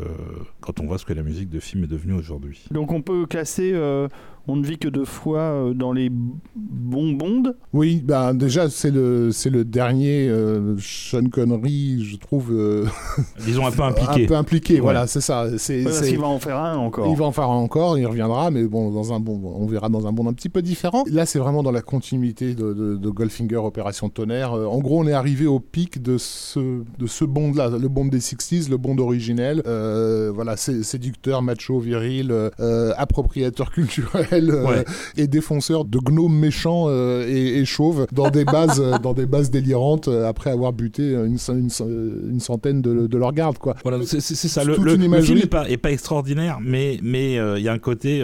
[0.62, 2.66] quand on voit ce que la musique de film est devenue aujourd'hui.
[2.72, 4.08] Donc on peut classer euh,
[4.48, 6.10] On ne vit que deux fois euh, dans les
[6.56, 7.56] bons bondes.
[7.74, 12.86] Oui, bah, déjà, c'est le, c'est le dernier euh, Sean Connery, je trouve, euh,
[13.46, 14.24] Disons un peu impliqué.
[14.26, 14.74] un peu impliqué.
[14.76, 14.80] Ouais.
[14.82, 15.48] Voilà, c'est ça.
[15.58, 17.08] C'est, Ouais, parce c'est- qu'il va en faire un encore.
[17.10, 19.90] Il va en faire un encore, il reviendra, mais bon, dans un bon, on verra
[19.90, 21.04] dans un monde un petit peu différent.
[21.12, 24.54] Là, c'est vraiment dans la continuité de, de, de Goldfinger, Opération Tonnerre.
[24.54, 26.60] Euh, en gros, on est arrivé au pic de ce,
[27.00, 29.64] de ce bond-là, le bond des 60s, le bond originel.
[29.66, 34.86] Euh, voilà, sé- séducteur, macho, viril, euh, appropriateur culturel euh, Ouais.
[35.18, 39.26] et défenseur de gnomes méchants euh, et, et chauves dans des bases, euh, dans des
[39.26, 43.76] bases délirantes après avoir buté une, une, cent- une centaine de, de leurs gardes, quoi.
[43.84, 44.64] Voilà, c'est ça.
[44.64, 48.24] Le, le- film n'est pas, est pas extraordinaire, mais mais il y a un côté,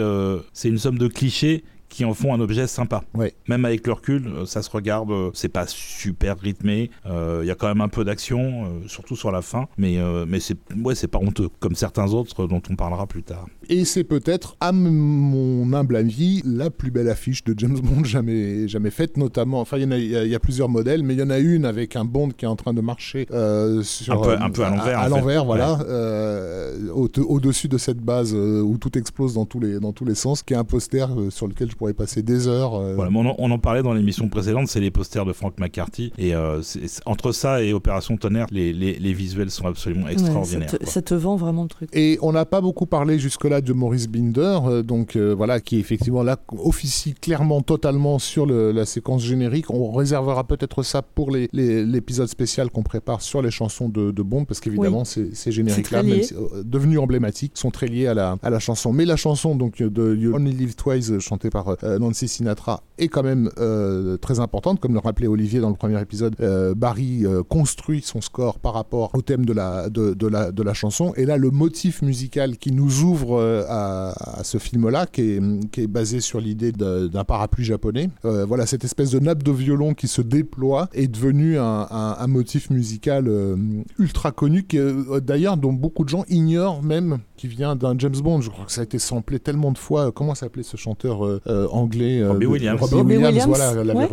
[0.52, 3.02] c'est une somme de clichés qui en font un objet sympa.
[3.14, 3.34] Ouais.
[3.48, 6.90] Même avec le recul, euh, ça se regarde, euh, c'est pas super rythmé.
[7.06, 9.98] euh, Il y a quand même un peu d'action, euh, surtout sur la fin, mais
[9.98, 13.46] euh, mais c'est ouais, pas honteux, comme certains autres dont on parlera plus tard.
[13.68, 18.66] Et c'est peut-être, à mon humble avis, la plus belle affiche de James Bond jamais,
[18.68, 21.30] jamais faite, notamment, enfin il y, a- y y plusieurs modèles, mais il y en
[21.30, 24.42] a une avec un Bond qui est en train de marcher euh, sur, Un peu-
[24.42, 28.78] un peu à l'envers, À, l'envers, voilà, euh, au- au-dessus de cette base euh, où
[28.78, 31.46] tout explose dans tous les, dans tous les sens, qui est un poster euh, sur
[31.46, 32.74] lequel je pourrais passer des heures.
[32.74, 35.58] euh, Voilà, on, en, on en parlait dans l'émission précédente, c'est les posters de Frank
[35.58, 36.12] McCarthy.
[36.16, 36.60] Et euh,
[37.06, 40.70] entre ça et Opération Tonnerre, les, les, les visuels sont absolument Ouais, extraordinaires.
[40.70, 40.92] ça, te, quoi.
[40.92, 41.88] ça te vend vraiment le truc.
[41.92, 45.78] Et on n'a pas beaucoup parlé jusque-là de Maurice Binder, euh, donc euh, voilà, qui
[45.78, 49.68] effectivement là officie clairement totalement sur le- la séquence générique.
[49.70, 54.12] On réservera peut-être ça pour les- les- l'épisode spécial qu'on prépare sur les chansons de,
[54.12, 58.14] de Bond, parce qu'évidemment ces, ces génériques-là, si, euh, devenus emblématiques, sont très liés à
[58.14, 58.92] la, à la chanson.
[58.92, 63.08] Mais la chanson donc de You Only Live Twice, chantée par euh, Nancy Sinatra, est
[63.08, 66.36] quand même euh, très importante, comme le rappelait Olivier dans le premier épisode.
[66.40, 70.74] euh, Barry construit son score par rapport au thème de la, de, la, de la
[70.74, 71.12] chanson.
[71.16, 75.86] Et là, le motif musical qui nous ouvre à, ce film-là, qui est, qui est
[75.86, 80.22] basé sur l'idée d'un parapluie japonais, voilà, cette espèce de nappe de violon qui se
[80.22, 83.28] déploie est devenu un, un- motif musical
[83.98, 84.66] ultra connu,
[85.22, 88.40] d'ailleurs, dont beaucoup de gens ignorent même, qui vient d'un James Bond.
[88.40, 90.12] Je crois que ça a été samplé tellement de fois.
[90.12, 92.80] Comment s'appelait ce chanteur euh, euh, anglais euh, Robbie Williams.
[92.80, 93.68] Robbie Robbie Williams, Williams, voilà,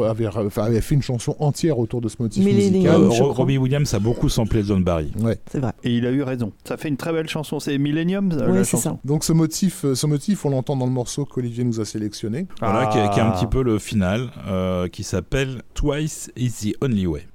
[0.09, 0.49] avait, ouais.
[0.57, 2.95] avait- fait une chanson entière autour de ce motif musical.
[2.95, 3.09] Euh.
[3.09, 5.11] Robbie Williams a beaucoup samplé John Barry.
[5.19, 5.37] Ouais.
[5.51, 5.73] C'est vrai.
[5.83, 6.53] Et il a eu raison.
[6.67, 7.59] Ça fait une très belle chanson.
[7.59, 8.89] C'est Millennium, euh, Oui, la c'est chanson.
[8.93, 8.99] ça.
[9.05, 12.47] Donc ce motif, euh, ce motif, on l'entend dans le morceau qu'Olivier nous a sélectionné.
[12.59, 13.37] Voilà, qui, est, qui est un Ah.
[13.37, 17.27] petit peu le final, euh, qui s'appelle Twice is the Only Way.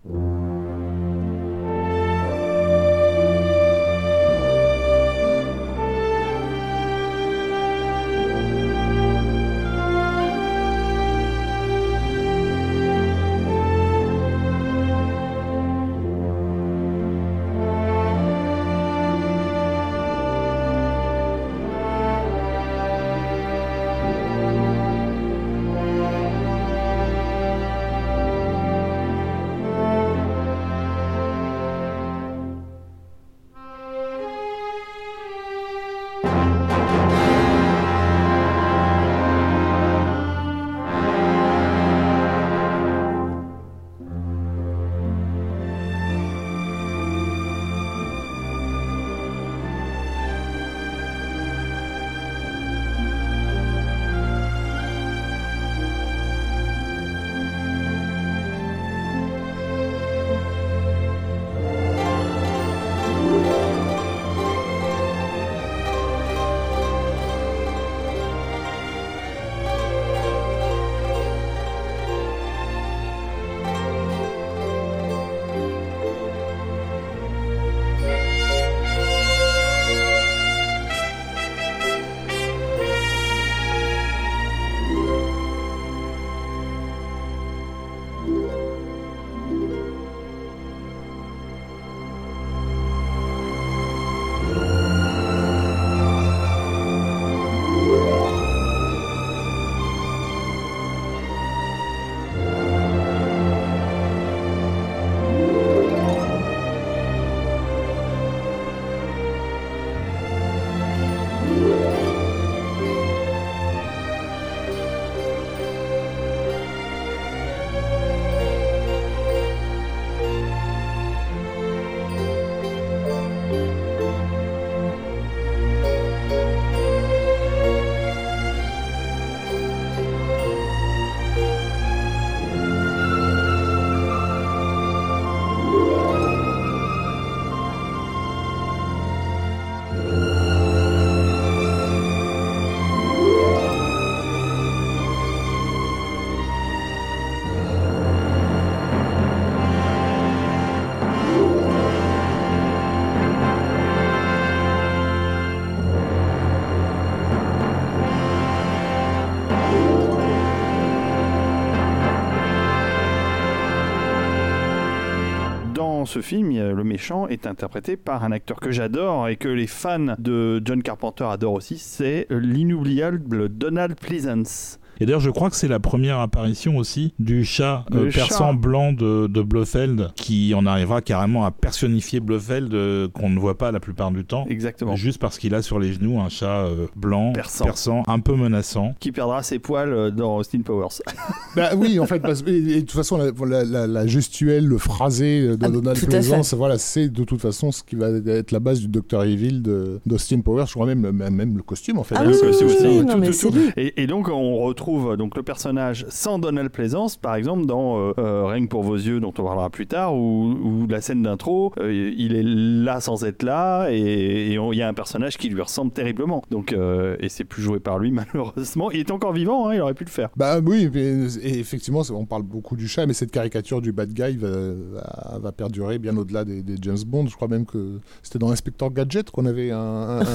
[166.14, 170.14] Ce film, le méchant est interprété par un acteur que j'adore et que les fans
[170.16, 174.78] de John Carpenter adorent aussi, c'est l'inoubliable Donald Pleasance.
[175.00, 178.92] Et d'ailleurs, je crois que c'est la première apparition aussi du chat euh, persan blanc
[178.92, 183.72] de, de, Blofeld, qui en arrivera carrément à personnifier Blofeld euh, qu'on ne voit pas
[183.72, 184.46] la plupart du temps.
[184.48, 184.96] Exactement.
[184.96, 188.02] Juste parce qu'il a sur les genoux un chat euh, blanc, persan.
[188.06, 188.94] un peu menaçant.
[189.00, 191.02] Qui perdra ses poils dans Austin Powers.
[191.56, 195.68] bah oui, en fait, parce, et, de toute façon, la, gestuelle, le phrasé de ah,
[195.68, 199.24] Donald Pleasance, voilà, c'est de toute façon ce qui va être la base du Dr.
[199.24, 199.62] Evil
[200.06, 200.66] d'Austin Powers.
[200.66, 202.14] Je crois même, même le costume, en fait.
[202.18, 203.48] Ah oui, aussi.
[203.76, 207.96] Et, et donc, on retrouve trouve donc le personnage sans Donald Plaisance, par exemple dans
[207.96, 211.72] euh, euh, Règne pour vos yeux, dont on parlera plus tard, où, la scène d'intro,
[211.80, 215.62] euh, il est là sans être là, et il y a un personnage qui lui
[215.62, 216.42] ressemble terriblement.
[216.50, 218.90] Donc, et c'est plus joué par lui malheureusement.
[218.90, 220.28] Il est encore vivant, hein, il aurait pu le faire.
[220.36, 224.36] Bah oui, et effectivement, on parle beaucoup du chat, mais cette caricature du bad guy
[224.36, 227.26] va, va, perdurer bien au-delà des, James Bond.
[227.28, 230.26] Je crois même que c'était dans Inspector Gadget qu'on avait un, un, un,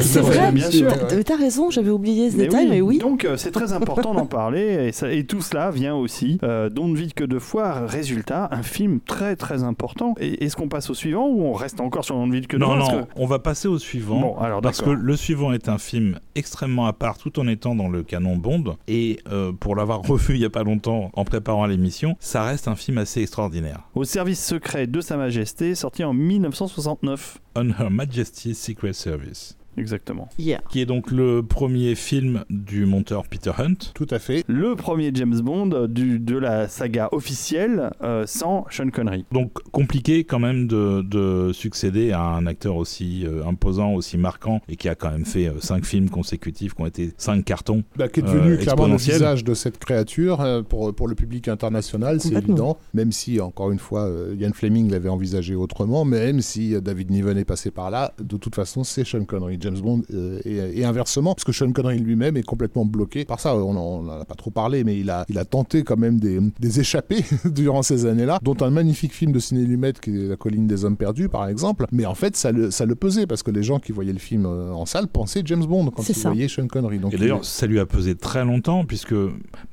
[0.00, 0.90] C'est vrai, bien sûr.
[1.26, 2.98] T'as raison, j'avais oublié ce détail, mais oui.
[2.98, 6.96] Donc euh, c'est très important d'en parler et, tout cela vient aussi euh, d'On ne
[6.96, 7.86] vit que deux fois.
[7.86, 10.14] Résultat, un film très très important.
[10.18, 12.64] Est-ce qu'on passe au suivant ou on reste encore sur On ne vit que deux
[12.64, 14.20] fois Non, non, on va passer au suivant.
[14.20, 17.74] Bon, alors, parce que le suivant est un film extrêmement à part tout en étant
[17.74, 18.76] dans le canon Bond.
[18.86, 22.68] Et euh, pour l'avoir revu il n'y a pas longtemps en préparant l'émission, ça reste
[22.68, 23.80] un film assez extraordinaire.
[23.94, 27.38] Au service secret de Sa Majesté, sorti en 1969.
[27.56, 29.57] On Her Majesty's Secret Service.
[29.78, 30.28] Exactement.
[30.36, 33.92] Qui est donc le premier film du monteur Peter Hunt.
[33.94, 34.44] Tout à fait.
[34.48, 39.24] Le premier James Bond du, de la saga officielle euh, sans Sean Connery.
[39.32, 44.60] Donc compliqué quand même de, de succéder à un acteur aussi euh, imposant, aussi marquant
[44.68, 47.84] et qui a quand même fait euh, cinq films consécutifs qui ont été cinq cartons.
[47.96, 52.20] Bah, qui est devenu clairement le visage de cette créature pour, pour le public international,
[52.20, 52.78] c'est évident.
[52.94, 57.44] Même si, encore une fois, Ian Fleming l'avait envisagé autrement, même si David Niven est
[57.44, 59.58] passé par là, de toute façon, c'est Sean Connery.
[59.68, 63.54] James Bond euh, et, inversement, parce que Sean Connery lui-même est complètement bloqué par ça.
[63.56, 66.38] On n'en a pas trop parlé, mais il a, il a tenté quand même des,
[66.58, 70.36] des échappées durant ces années-là, dont un magnifique film de ciné Lumet qui est La
[70.36, 71.86] colline des hommes perdus, par exemple.
[71.92, 74.18] Mais en fait, ça le, ça le pesait, parce que les gens qui voyaient le
[74.18, 76.98] film euh, en salle pensaient James Bond quand ils voyaient Sean Connery.
[76.98, 79.14] Donc et d'ailleurs, ça lui a pesé très longtemps, puisque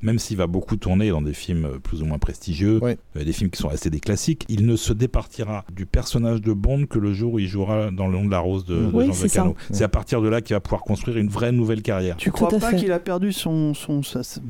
[0.02, 3.50] même s'il va beaucoup tourner dans des films plus ou moins prestigieux, euh, des films
[3.50, 7.12] qui sont restés des classiques, il ne se départira du personnage de Bond que le
[7.12, 10.20] jour où il jouera dans Le long de la rose de, Jean Vacano à partir
[10.20, 12.16] de là qu'il va pouvoir construire une vraie nouvelle carrière.
[12.16, 14.00] Tu crois pas qu'il a perdu son, son,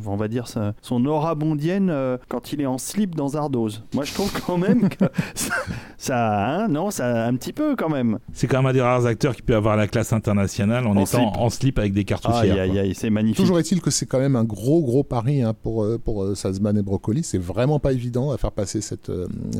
[0.07, 0.47] on va dire
[0.82, 3.84] son aura bondienne euh, quand il est en slip dans Zardoz?
[3.95, 5.05] Moi, je trouve quand même que
[5.99, 8.18] ça, hein, non, ça un petit peu quand même.
[8.32, 11.32] C'est quand même un des rares acteurs qui peut avoir la classe internationale en, étant
[11.39, 12.59] en slip avec des cartouchières.
[12.59, 13.37] Aïe, c'est magnifique.
[13.37, 16.34] Toujours est-il que c'est quand même un gros, gros pari hein, pour euh, pour euh,
[16.34, 17.22] Salzman et Broccoli.
[17.22, 19.12] C'est vraiment pas évident à faire passer cette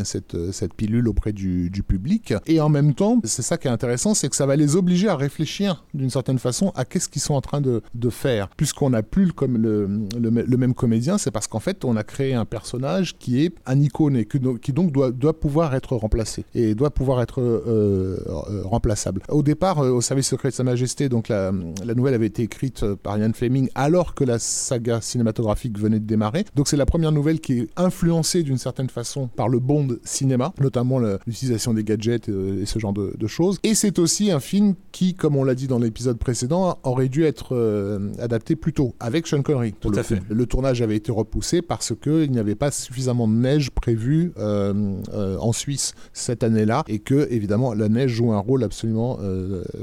[0.05, 2.33] cette cette pilule auprès du, du public.
[2.47, 5.09] Et en même temps, c'est ça qui est intéressant, c'est que ça va les obliger
[5.09, 5.56] à réfléchir
[5.95, 8.49] d'une certaine façon à qu'est-ce qu'ils sont en train de, faire.
[8.57, 12.45] Puisqu'on n'a plus le, le, même comédien, c'est parce qu'en fait, on a créé un
[12.45, 17.21] personnage qui est un icône et qui donc doit, pouvoir être remplacé et doit pouvoir
[17.21, 19.23] être euh, euh, remplaçable.
[19.29, 21.53] Au départ, euh, au service secret de Sa Majesté, donc la,
[21.85, 26.07] la, nouvelle avait été écrite par Ian Fleming alors que la saga cinématographique venait de
[26.07, 26.45] démarrer.
[26.55, 30.53] Donc c'est la première nouvelle qui est influencée d'une certaine façon par le Bond cinéma,
[30.61, 33.59] notamment l'utilisation des gadgets et ce genre de, de choses.
[33.65, 37.25] Et c'est aussi un film qui, comme on l'a dit dans l'épisode précédent aurait dû
[37.25, 39.73] être euh, adapté plus tôt, avec Sean Connery.
[39.81, 40.21] Tout à fait.
[40.29, 44.97] Le tournage avait été repoussé parce qu'il n'y avait pas suffisamment de neige prévue euh,
[45.15, 49.19] euh, en Suisse cette année-là, et que, évidemment, la neige joue un rôle absolument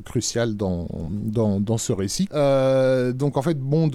[0.05, 2.27] crucial dans, dans, dans, ce récit.
[2.27, 3.91] donc, en fait, Bond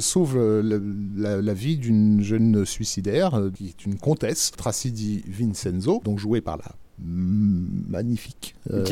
[0.00, 6.18] sauve la, la, vie d'une jeune suicidaire, qui est une comtesse, Tracy Di Vincenzo, donc
[6.18, 6.64] jouée par la
[7.00, 8.84] magnifique, euh,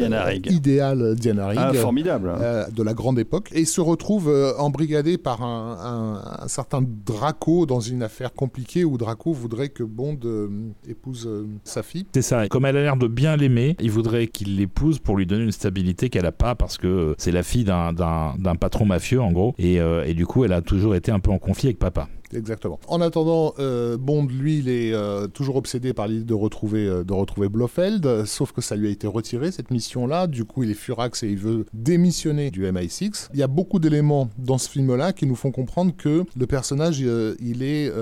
[0.47, 5.19] idéal Diana Rigg, ah, formidable, euh, de la grande époque, et se retrouve euh, embrigadé
[5.19, 10.19] par un, certain Draco dans une affaire compliquée où Draco voudrait que Bond
[10.89, 11.29] épouse
[11.65, 12.07] sa fille.
[12.15, 12.49] C'est ça.
[12.49, 15.53] Comme elle a l'air de bien l'aimer, il voudrait qu'il l'épouse pour lui donner une
[15.53, 19.77] stabilité qu'elle a pas parce que c'est la fille d'un patron mafieux en gros, et,
[19.77, 22.09] et du coup elle a toujours été un peu en conflit avec papa.
[22.35, 22.81] Exactement.
[22.89, 27.05] En attendant, euh, Bond, lui, il est euh, toujours obsédé par l'idée de retrouver, euh,
[27.05, 30.27] de retrouver Blofeld, sauf que ça lui a été retiré, cette mission-là.
[30.27, 33.29] Du coup, il est furax et il veut démissionner du MI6.
[33.33, 37.01] Il y a beaucoup d'éléments dans ce film-là qui nous font comprendre que le personnage,
[37.01, 37.93] il est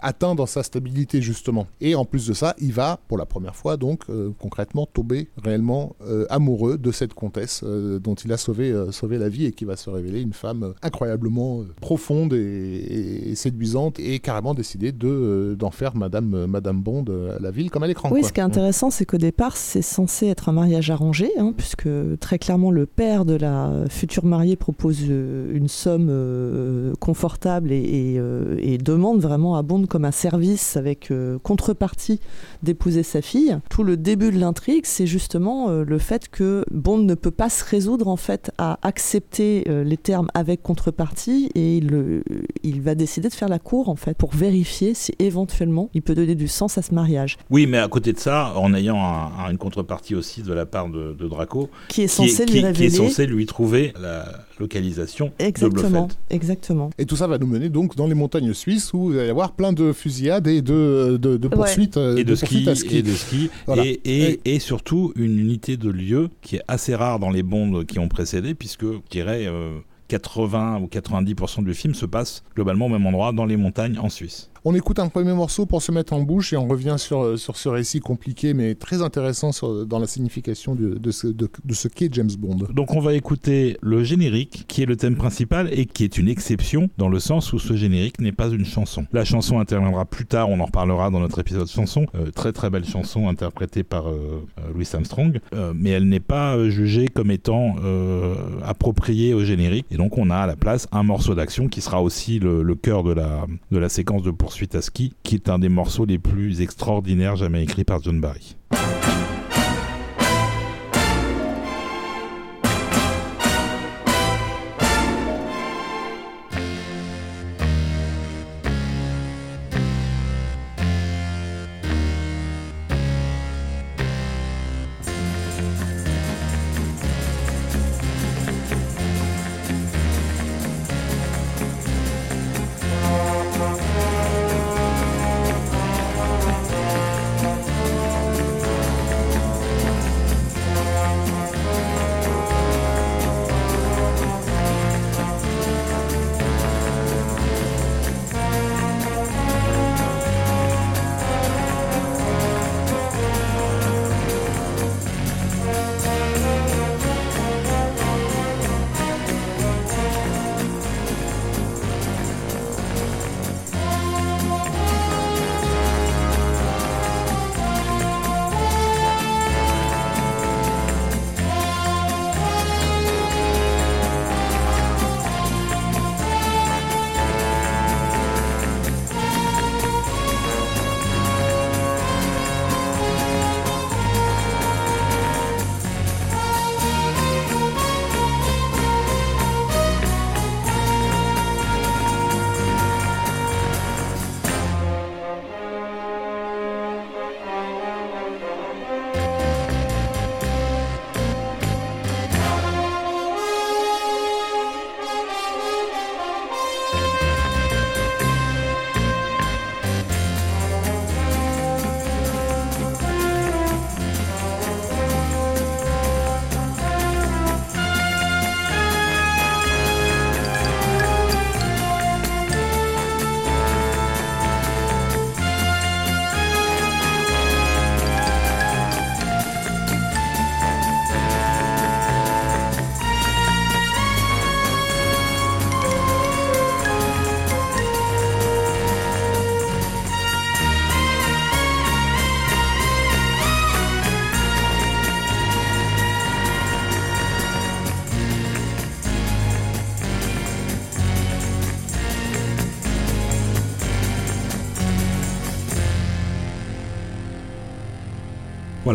[0.00, 1.66] atteint dans sa stabilité, justement.
[1.80, 4.04] Et en plus de ça, il va, pour la première fois, donc,
[4.38, 5.96] concrètement, tomber réellement
[6.30, 9.90] amoureux de cette comtesse dont il a sauvé, sauvé la vie et qui va se
[9.90, 15.96] révéler une femme incroyablement profonde et, et séduisante séduisante et carrément décidé de d'en faire
[15.96, 17.04] Madame Madame Bond
[17.36, 18.08] à la ville comme à l'écran.
[18.12, 18.28] Oui, quoi.
[18.28, 21.88] ce qui est intéressant, c'est qu'au départ, c'est censé être un mariage arrangé, hein, puisque
[22.20, 27.76] très clairement, le père de la future mariée propose euh, une somme euh, confortable et,
[27.76, 32.20] et, euh, et demande vraiment à Bond comme un service avec euh, contrepartie
[32.62, 33.58] d'épouser sa fille.
[33.70, 37.48] Tout le début de l'intrigue, c'est justement euh, le fait que Bond ne peut pas
[37.48, 42.22] se résoudre en fait à accepter euh, les termes avec contrepartie et il, euh,
[42.62, 46.14] il va décider de faire la cour en fait pour vérifier si éventuellement il peut
[46.14, 49.30] donner du sens à ce mariage, Oui, mais à côté de ça, en ayant un-
[49.46, 52.58] un- une contrepartie aussi de la part de, de Draco, qui est censé lui qui-
[52.60, 52.86] qui révéler.
[52.86, 54.26] est censé lui trouver la
[54.58, 56.12] localisation de Exactement, Blofeld.
[56.30, 56.90] exactement.
[56.98, 59.28] Et tout ça va nous mener donc dans les montagnes suisses où il va y
[59.30, 62.74] avoir plein de fusillades et de, de, de poursuites, euh, Et de, ski, poursuites à
[62.74, 62.96] ski.
[62.98, 63.84] et de ski, Voilà.
[63.84, 67.84] et, et, et surtout une unité de lieu qui est assez rare dans les bondes
[67.86, 69.78] qui ont précédé, puisque je dirais euh,
[70.08, 74.08] 80 ou 90% du film se passe globalement au même endroit, dans les montagnes en
[74.08, 74.50] Suisse.
[74.68, 77.56] On écoute un premier morceau pour se mettre en bouche et on revient sur, sur
[77.56, 82.32] ce récit compliqué mais très intéressant sur- dans la signification de, de ce, qu'est James
[82.36, 82.66] Bond.
[82.74, 86.28] Donc on va écouter le générique, qui est le thème principal et qui est une
[86.28, 89.06] exception dans le sens où ce générique n'est pas une chanson.
[89.12, 92.06] La chanson interviendra plus tard, on en reparlera dans notre épisode chanson.
[92.16, 96.18] Euh, très très belle chanson interprétée par euh, euh, Louis Armstrong, Euh, mais elle n'est
[96.18, 99.86] pas euh, jugée comme étant euh, appropriée au générique.
[99.92, 102.74] Et donc on a à la place un morceau d'action qui sera aussi le, le
[102.74, 106.06] cœur de la, de la séquence de poursuite à ski, qui est un des morceaux
[106.06, 108.56] les plus extraordinaires jamais écrits par John Barry.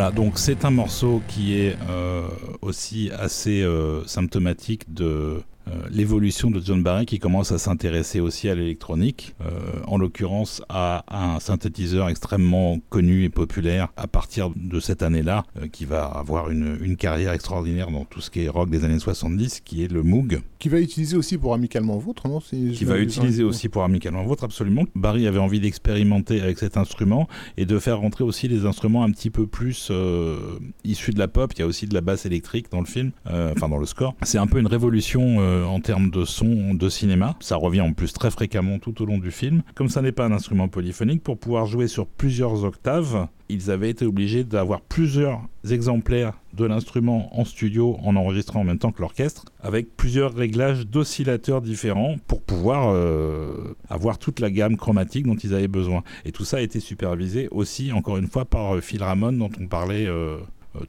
[0.10, 2.28] Donc c'est un morceau qui est euh,
[2.62, 5.06] aussi assez euh, symptomatique de
[5.68, 9.36] euh, l'évolution de John Barry qui commence à s'intéresser aussi à l'électronique,
[9.86, 15.68] en l'occurrence à un synthétiseur extrêmement connu et populaire à partir de cette année-là, euh,
[15.68, 19.00] qui va avoir une, une carrière extraordinaire dans tout ce qui est rock des années
[19.00, 20.42] 70, qui est le Moog.
[20.60, 24.24] Qui va utiliser aussi pour Amicalement Vôtre, non Si qui va utiliser aussi pour Amicalement
[24.24, 24.86] Vôtre, absolument.
[24.96, 29.12] Barry avait envie d'expérimenter avec cet instrument et de faire rentrer aussi des instruments un
[29.12, 31.52] petit peu plus euh, issus de la pop.
[31.56, 33.86] Il y a aussi de la basse électrique dans le film, euh, enfin dans le
[33.86, 34.16] score.
[34.24, 37.36] C'est un peu une révolution en termes de son de cinéma.
[37.40, 39.64] Ça revient en plus très fréquemment tout au long du film.
[39.76, 43.90] Comme ça n'est pas un instrument polyphonique, pour pouvoir jouer sur plusieurs octaves, ils avaient
[43.90, 49.02] été obligés d'avoir plusieurs exemplaires de l'instrument en studio en enregistrant en même temps que
[49.02, 55.36] l'orchestre, avec plusieurs réglages d'oscillateurs différents pour pouvoir euh, avoir toute la gamme chromatique dont
[55.36, 56.04] ils avaient besoin.
[56.26, 59.52] Et tout ça a été supervisé aussi, encore une fois, par euh, Phil Ramon dont
[59.60, 60.06] on parlait.
[60.08, 60.38] Euh,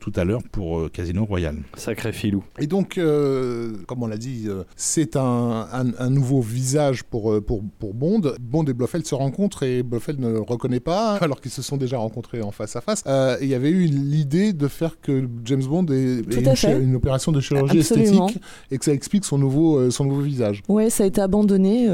[0.00, 1.58] tout à l'heure pour euh, Casino Royale.
[1.74, 2.44] Sacré filou.
[2.58, 7.94] Et donc, euh, comme on l'a dit, c'est un, un, nouveau visage pour, pour, pour
[7.94, 8.34] Bond.
[8.40, 11.76] Bond et Blofeld se rencontrent et Blofeld ne le reconnaît pas, alors qu'ils se sont
[11.76, 13.04] déjà rencontrés en face à face.
[13.40, 17.40] il y avait eu l'idée de faire que James Bond ait, une, une, opération de
[17.40, 18.38] chirurgie esthétique
[18.70, 20.62] et que ça explique son nouveau, son nouveau visage.
[20.68, 21.88] Oui, ça a été abandonné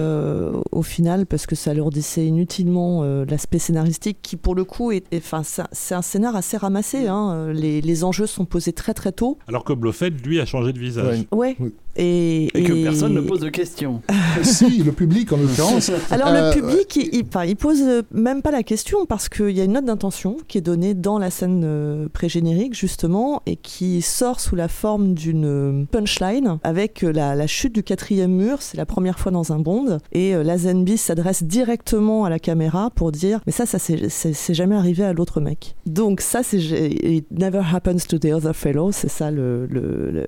[0.73, 5.43] au final parce que ça alourdissait inutilement l'aspect scénaristique qui, pour le coup, est, enfin,
[5.73, 7.07] c'est un scénar assez ramassé.
[7.07, 9.39] Hein, les les, enjeux sont posés très très tôt.
[9.49, 11.25] Alors que Blofeld, lui, a changé de visage.
[11.33, 11.57] Ouais.
[11.99, 14.03] Et, que personne ne pose de questions.
[14.43, 15.91] si, le public en l'occurrence.
[16.11, 17.83] Alors le euh, public, il, il, pose
[18.13, 21.19] même pas la question parce qu'il y a une note d'intention qui est donnée dans
[21.19, 27.47] la scène euh, pré-générique justement et qui sort sous la forme d'une punchline avec la,
[27.49, 28.63] chute du quatrième mur.
[28.63, 32.39] C'est la première fois dans un Bond et euh, la Zenby s'adresse directement à la
[32.39, 35.75] caméra pour dire mais ça, ça c'est jamais arrivé à l'autre mec.
[35.87, 40.27] Donc ça, c'est never happens to the other fellow, c'est ça le, le,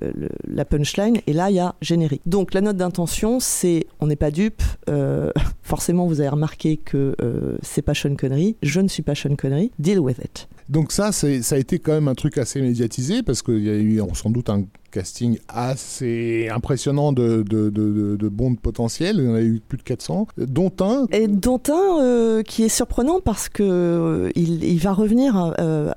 [0.49, 1.18] la punchline.
[1.27, 2.23] Et là, il y a générique.
[2.27, 4.63] Donc la note d'intention, c'est on n'est pas dupe.
[4.89, 5.31] Euh,
[5.63, 8.57] forcément, vous avez remarqué que euh, c'est pas Sean Connery.
[8.63, 9.71] Je ne suis pas Sean Connery.
[9.79, 10.49] Deal with it.
[10.69, 13.75] Donc ça, ça a été quand même un truc assez médiatisé parce qu'il y a
[13.75, 19.16] eu sans doute un casting assez impressionnant de, de, de, de bondes potentiels.
[19.18, 21.07] Il y en a eu plus de 400, dont un.
[21.12, 25.93] Et dont un euh, qui est surprenant parce que euh, il, va revenir euh,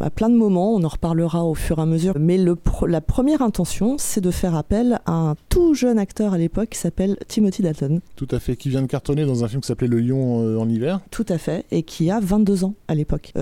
[0.00, 0.74] à plein de moments.
[0.74, 2.14] On en reparlera au fur et à mesure.
[2.18, 2.56] Mais le,
[2.86, 6.78] la première intention, c'est de faire appel à un tout jeune acteur à l'époque qui
[6.78, 8.00] s'appelle Timothy Dalton.
[8.16, 10.68] Tout à fait, qui vient de cartonner dans un film qui s'appelait Le Lion en
[10.68, 11.00] hiver.
[11.10, 13.32] Tout à fait, et qui a 22 ans à l'époque.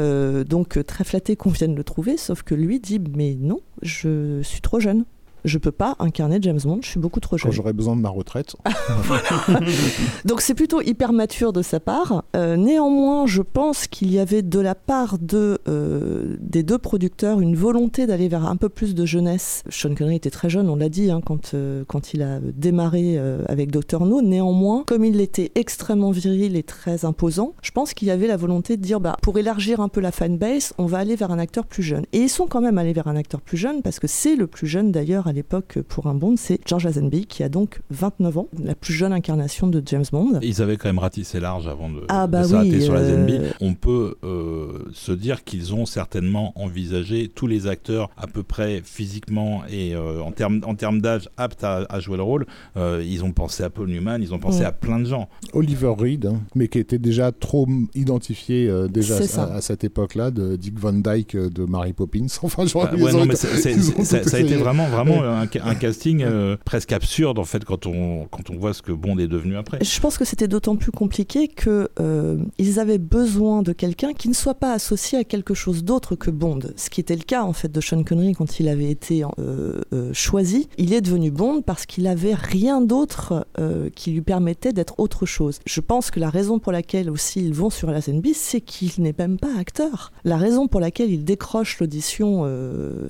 [0.49, 4.61] donc très flatté qu'on vienne le trouver, sauf que lui dit mais non, je suis
[4.61, 5.05] trop jeune
[5.45, 7.51] je peux pas incarner James Bond, je suis beaucoup trop jeune.
[7.51, 8.57] Quand j'aurai besoin de ma retraite.
[10.25, 12.25] Donc c'est plutôt hyper mature de sa part.
[12.37, 17.41] Euh, néanmoins, je pense qu'il y avait de la part de, euh, des deux producteurs
[17.41, 19.63] une volonté d'aller vers un peu plus de jeunesse.
[19.69, 23.19] Sean Connery était très jeune, on l'a dit, hein, quand, euh, quand il a démarré
[23.49, 24.23] avec Dr No.
[24.23, 28.37] Néanmoins, comme il était extrêmement viril et très imposant, je pense qu'il y avait la
[28.37, 31.39] volonté de dire, bah, pour élargir un peu la fanbase, on va aller vers un
[31.39, 32.05] acteur plus jeune.
[32.13, 34.47] Et ils sont quand même allés vers un acteur plus jeune, parce que c'est le
[34.47, 38.39] plus jeune d'ailleurs à l'époque pour un Bond, c'est George Lazenby qui a donc 29
[38.39, 40.41] ans, la plus jeune incarnation de James Bond.
[40.43, 43.35] Ils avaient quand même ratissé large avant de, ah bah s'arrêter sur Lazenby.
[43.35, 48.43] Euh, On peut euh, se dire qu'ils ont certainement envisagé tous les acteurs à peu
[48.43, 52.47] près physiquement et euh, en termes en termes d'âge aptes à, jouer le rôle.
[52.77, 55.29] ils ont pensé à Paul Newman, ils ont pensé à plein de gens.
[55.53, 60.79] Oliver Reed, hein, mais qui était déjà trop identifié déjà à, cette époque-là, de Dick
[60.79, 62.27] Van Dyke de Mary Poppins.
[62.43, 67.39] Enfin, genre, ouais, non, mais ça, a été vraiment vraiment un, casting euh, presque absurde
[67.39, 69.79] en fait quand on, quand on voit ce que Bond est devenu après.
[69.83, 74.29] Je pense que c'était d'autant plus compliqué que euh, ils avaient besoin de quelqu'un qui
[74.29, 77.43] ne soit pas associé à quelque chose d'autre que Bond, ce qui était le cas
[77.43, 79.81] en fait de Sean Connery quand il avait été euh,
[80.13, 80.69] choisi.
[80.79, 83.47] Il est devenu Bond parce qu'il avait rien d'autre
[83.95, 85.59] qui lui permettait d'être autre chose.
[85.67, 89.03] Je pense que la raison pour laquelle aussi ils vont sur la SNB, c'est qu'il
[89.03, 90.13] n'est même pas acteur.
[90.25, 92.47] La raison pour laquelle il décroche l'audition,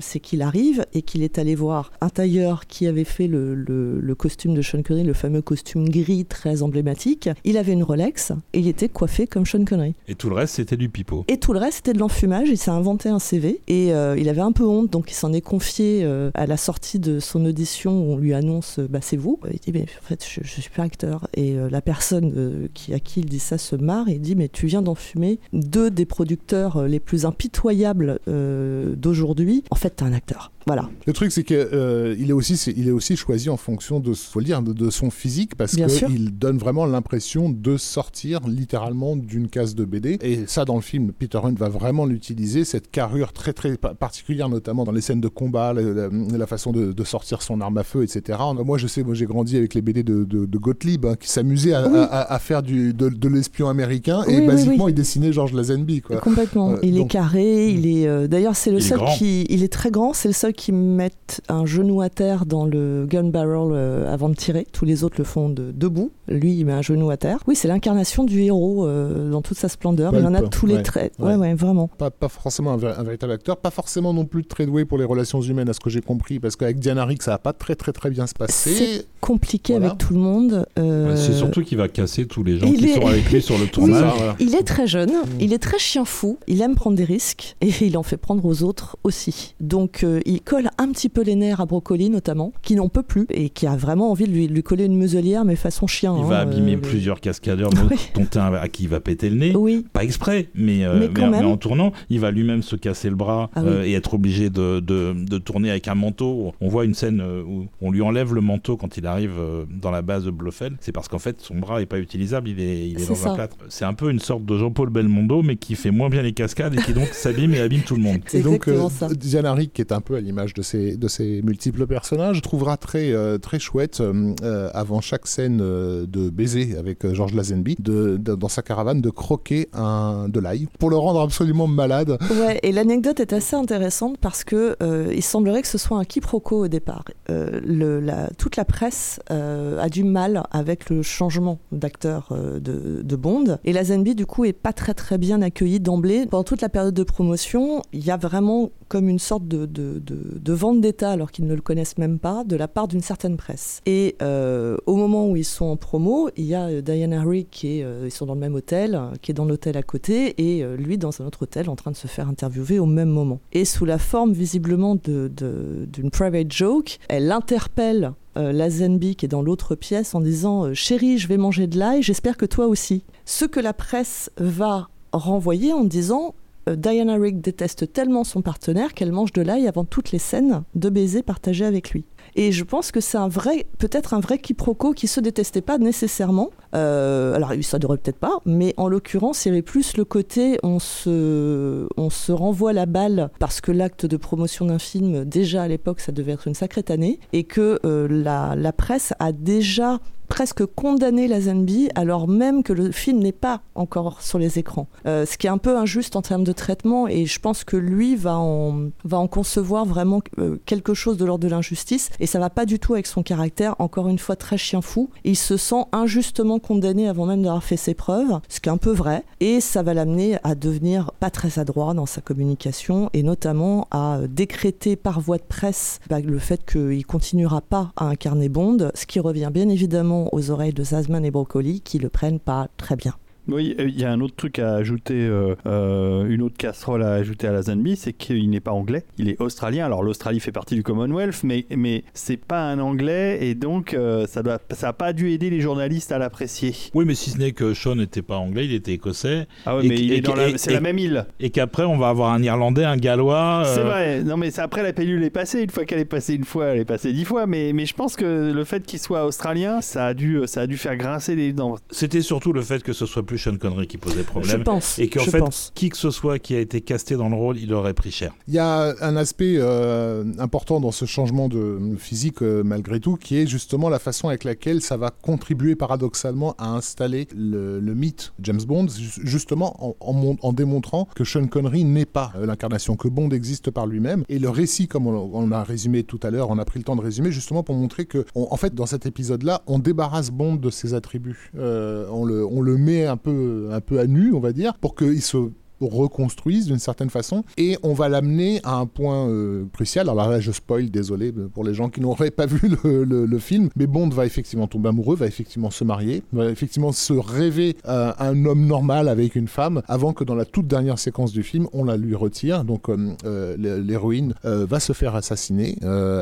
[0.00, 4.14] c'est qu'il arrive et qu'il est allé voir un tailleur qui avait fait le, le,
[4.14, 7.30] costume de Sean Connery, le fameux costume gris très emblématique.
[7.44, 9.94] Il avait une Rolex et il était coiffé comme Sean Connery.
[10.08, 11.24] Et tout le reste, c'était du pipeau.
[11.28, 12.48] Et tout le reste, c'était de l'enfumage.
[12.48, 15.32] Il s'est inventé un CV et euh, il avait un peu honte, donc il s'en
[15.32, 19.16] est confié euh, à la sortie de son audition où on lui annonce bah, c'est
[19.16, 19.38] vous.
[19.50, 21.28] Il dit mais en fait, je, je suis pas acteur.
[21.34, 24.48] Et euh, la personne qui, à qui il dit ça se marre et dit mais
[24.48, 29.62] tu viens d'enfumer deux des producteurs les plus impitoyables d'aujourd'hui.
[29.70, 30.52] En fait, t'es un acteur.
[30.66, 30.88] Voilà.
[31.06, 31.56] Le truc, c'est qu'il
[31.92, 35.10] euh, est, aussi, il est aussi choisi en fonction de, faut le dire, de, son
[35.10, 40.18] physique, parce qu'il donne vraiment l'impression de sortir littéralement d'une case de BD.
[40.22, 44.48] Et ça, dans le film, Peter Hunt va vraiment l'utiliser, cette carrure très très particulière,
[44.48, 48.38] notamment dans les scènes de combat, la, façon de, sortir son arme à feu, etc.
[48.64, 52.38] Moi, je sais, moi j'ai grandi avec les BD de, Gottlieb, hein, qui s'amusait à,
[52.38, 56.02] faire du, de, l'espion américain, et basiquement, il dessinait George Lazenby.
[56.02, 56.18] Quoi.
[56.18, 56.72] Complètement.
[56.72, 58.06] Euh, il est carré, il est.
[58.06, 59.46] Euh, d'ailleurs, c'est le seul qui.
[59.48, 63.06] Il est très grand, c'est le seul qui mette un genou à terre dans le
[63.08, 64.66] gun barrel euh, avant de tirer.
[64.72, 66.12] Tous les autres le font de, debout.
[66.28, 67.38] Lui, il met un genou à terre.
[67.46, 70.14] Oui, c'est l'incarnation du héros euh, dans toute sa splendeur.
[70.16, 71.12] il en a tous les traits.
[71.18, 71.88] Ouais, ouais, vraiment.
[71.88, 75.40] Pas, pas forcément un, véritable acteur, pas forcément non plus très doué pour les relations
[75.40, 77.92] humaines, à ce que j'ai compris, parce qu'avec Diana Rick, ça va pas très très
[77.92, 78.74] très bien se passer.
[78.74, 80.66] C'est compliqué avec tout le monde.
[80.78, 83.66] Euh, c'est surtout qu'il va casser tous les gens qui sont avec lui sur le
[83.72, 84.12] tournage.
[84.40, 87.70] il est très jeune, il est très chien fou, il aime prendre des risques et
[87.80, 89.54] il en fait prendre aux autres aussi.
[89.60, 93.02] Donc euh, il colle un petit peu les nerfs à Brocoli notamment, qui n'en peut
[93.02, 96.14] plus et qui a vraiment envie de lui, coller une muselière mais façon chien.
[96.18, 97.70] Il va hein, abîmer euh, plusieurs cascadeurs
[98.14, 99.56] dont un à qui il va péter le nez.
[99.56, 99.86] Oui.
[99.92, 104.14] Pas exprès, mais, en tournant, il va lui-même se casser le bras ah et être
[104.14, 106.52] obligé de, de, tourner avec un manteau.
[106.60, 109.32] On voit une scène où on lui enlève le manteau quand il arrive
[109.70, 110.76] dans la base de Blofeld.
[110.80, 113.34] C'est parce qu'en fait son bras est pas utilisable, il est, il est, dans un
[113.34, 113.56] plâtre.
[113.68, 116.74] C'est un peu une sorte de Jean-Paul Belmondo, mais qui fait moins bien les cascades
[116.74, 118.20] et qui donc s'abîme et abîme tout le monde.
[118.32, 121.42] Et donc, euh, Diana Rick, qui est un peu à l'image de ces, de ces
[121.52, 127.34] multiples personnages, trouvera très, euh, très chouette, euh, avant chaque scène de baiser avec Georges
[127.34, 132.16] Lazenby, de, dans sa caravane, de croquer un, de l'ail pour le rendre absolument malade.
[132.40, 134.76] Ouais, et l'anecdote est assez intéressante parce que
[135.12, 137.04] il semblerait que ce soit un quiproquo au départ.
[137.28, 143.58] La, toute la presse a du mal avec le changement d'acteur de, de Bond.
[143.64, 146.26] Et Lazenby, du coup, est pas très très bien accueilli d'emblée.
[146.30, 150.02] Pendant toute la période de promotion, il y a vraiment comme une sorte de, de,
[150.04, 153.38] de, vente d'État, alors qu'ils ne le connaissent même pas, de la part d'une certaine
[153.38, 153.80] presse.
[153.86, 157.48] Et euh, au moment où ils sont en promo, il y a euh, Diana Rick
[157.50, 160.34] qui est, euh, ils sont dans le même hôtel, qui est dans l'hôtel à côté,
[160.36, 163.40] et lui dans un autre hôtel en train de se faire interviewer au même moment.
[163.54, 169.40] Et sous la forme visiblement d'une private joke, elle interpelle euh, Lazenby qui est dans
[169.40, 173.04] l'autre pièce en disant Chérie, je vais manger de l'ail, j'espère que toi aussi.
[173.24, 176.34] Ce que la presse va renvoyer en disant
[176.68, 180.88] Diana Rigg déteste tellement son partenaire qu'elle mange de l'ail avant toutes les scènes de
[180.88, 182.04] baisers partagés avec lui.
[182.34, 185.78] Et je pense que c'est un vrai, peut-être un vrai quiproquo qui se détestait pas
[185.78, 186.50] nécessairement.
[186.74, 190.58] Euh, alors ça devrait peut-être pas, mais en l'occurrence, il y avait plus le côté
[190.62, 195.62] on se, on se renvoie la balle parce que l'acte de promotion d'un film, déjà
[195.62, 199.32] à l'époque, ça devait être une sacrée année, et que euh, la, la presse a
[199.32, 204.58] déjà presque condamné la Lazenby alors même que le film n'est pas encore sur les
[204.58, 204.86] écrans.
[205.06, 207.76] Euh, ce qui est un peu injuste en termes de traitement et je pense que
[207.76, 212.26] lui va en, va en concevoir vraiment euh, quelque chose de l'ordre de l'injustice et
[212.26, 215.10] ça va pas du tout avec son caractère, encore une fois très chien fou.
[215.24, 218.78] Il se sent injustement condamné avant même d'avoir fait ses preuves, ce qui est un
[218.78, 223.22] peu vrai et ça va l'amener à devenir pas très adroit dans sa communication et
[223.22, 228.48] notamment à décréter par voie de presse bah, le fait qu'il continuera pas à incarner
[228.48, 232.40] Bond, ce qui revient bien évidemment aux oreilles de Sazman et Broccoli qui le prennent
[232.40, 233.14] pas très bien.
[233.48, 237.02] Oui, euh, il y a un autre truc à ajouter, euh, euh, une autre casserole
[237.02, 239.84] à ajouter à la Zanby, c'est qu'il n'est pas anglais, il est australien.
[239.84, 243.96] Alors l'Australie fait partie du Commonwealth, mais, mais c'est pas un anglais et donc
[244.26, 246.74] ça n'a ça pas dû aider les journalistes à l'apprécier.
[246.94, 249.46] Oui, mais si ce n'est que Sean n'était pas anglais, il était écossais.
[249.66, 251.26] Ah oui, mais c'est la même île.
[251.40, 253.64] Et qu'après on va avoir un Irlandais, un Gallois.
[253.66, 256.44] C'est vrai, non mais après la pilule est passée, une fois qu'elle est passée une
[256.44, 259.24] fois, elle est passée dix fois, mais, mais je pense que le fait qu'il soit
[259.24, 261.76] australien, ça a, dû, ça a dû faire grincer les dents.
[261.90, 264.58] C'était surtout le fait que ce soit plus Sean Connery qui posait problème.
[264.58, 264.98] Je pense.
[264.98, 267.72] Et qu'en fait, qui que ce soit qui a été casté dans le rôle, il
[267.72, 268.34] aurait pris cher.
[268.48, 273.16] Il y a un aspect euh, important dans ce changement de physique, euh, malgré tout,
[273.16, 278.32] qui est justement la façon avec laquelle ça va contribuer paradoxalement à installer le, mythe
[278.40, 278.86] James Bond,
[279.22, 283.86] justement en, en, démontrant que Sean Connery n'est pas euh, l'incarnation, que Bond existe par
[283.86, 284.24] lui-même.
[284.28, 286.96] Et le récit, comme on, a résumé tout à l'heure, on a pris le temps
[286.96, 290.70] de résumer, justement pour montrer que, en fait, dans cet épisode-là, on débarrasse Bond de
[290.70, 291.50] ses attributs.
[291.54, 295.22] on, le, on le met un un peu à nu, on va dire, pour qu'il
[295.22, 295.50] se
[295.88, 300.08] reconstruise d'une certaine façon et on va l'amener à un point euh, crucial.
[300.08, 303.86] Alors là, je spoil, désolé pour les gens qui n'auraient pas vu le, film, mais
[303.86, 308.44] Bond va effectivement tomber amoureux, va effectivement se marier, va effectivement se rêver à un
[308.44, 311.84] homme normal avec une femme avant que dans la toute dernière séquence du film, on
[311.84, 312.64] la lui retire.
[312.64, 315.76] Donc euh, euh, l'héroïne va se faire assassiner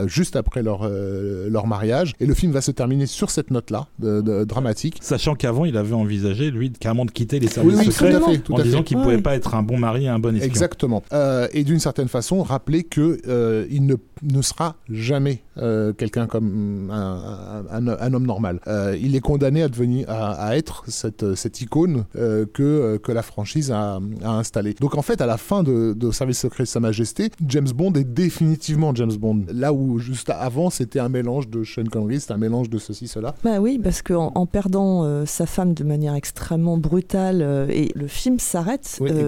[0.07, 4.99] juste après leur, leur mariage et le film va se terminer sur cette note-là, dramatique.
[5.01, 8.15] Sachant qu'avant, il avait envisagé, lui, carrément de quitter les services secrets
[8.51, 10.49] en disant qu'il ne pouvait pas être un bon mari et un bon espion.
[10.49, 11.03] Exactement.
[11.13, 16.27] Euh, et d'une certaine façon, rappeler que euh, il ne, ne, sera jamais euh, quelqu'un
[16.27, 18.61] comme un, un, homme normal.
[19.01, 24.01] il est condamné à devenir, à, être cette, cette icône que, que la franchise a,
[24.23, 24.75] a installée.
[24.75, 27.93] Donc en fait, à la fin de, de Service secret de Sa Majesté, James Bond
[27.95, 29.45] est définitivement James Bond.
[29.53, 33.09] Là où juste avant, c'était un mélange de Sean Connery, c'était un mélange de ceci,
[33.09, 33.35] cela.
[33.45, 38.39] Bah oui, parce qu'en en, perdant sa femme de manière extrêmement brutale, et le film
[38.39, 38.87] s'arrête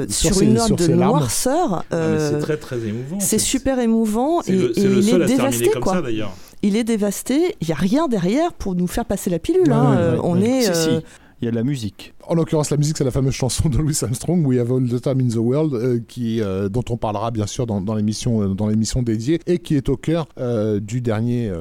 [0.09, 1.85] sur, une note de noirceur.
[1.91, 3.21] Ah, c'est très très émouvant.
[3.21, 4.43] C'est super émouvant.
[4.43, 5.93] C'est C'est le il seul est à se terminer dévasté, comme quoi.
[5.95, 6.33] ça d'ailleurs.
[6.63, 7.57] Il est dévasté.
[7.61, 9.63] Il y a rien derrière pour nous faire passer la pilule.
[9.69, 9.91] Ouais, hein.
[9.97, 10.49] ouais, Euh, ouais, on ouais.
[10.49, 10.63] est.
[10.63, 11.05] Si, euh, si.
[11.43, 12.15] Il y a de la musique.
[12.29, 15.03] En l'occurrence, la musique, c'est la fameuse chanson de Louis Armstrong, We Have All the
[15.03, 18.43] Time in the World, euh, qui, euh, dont on parlera bien sûr dans, dans l'émission
[18.43, 21.53] euh, dédiée, et qui est au cœur euh, du, dernier,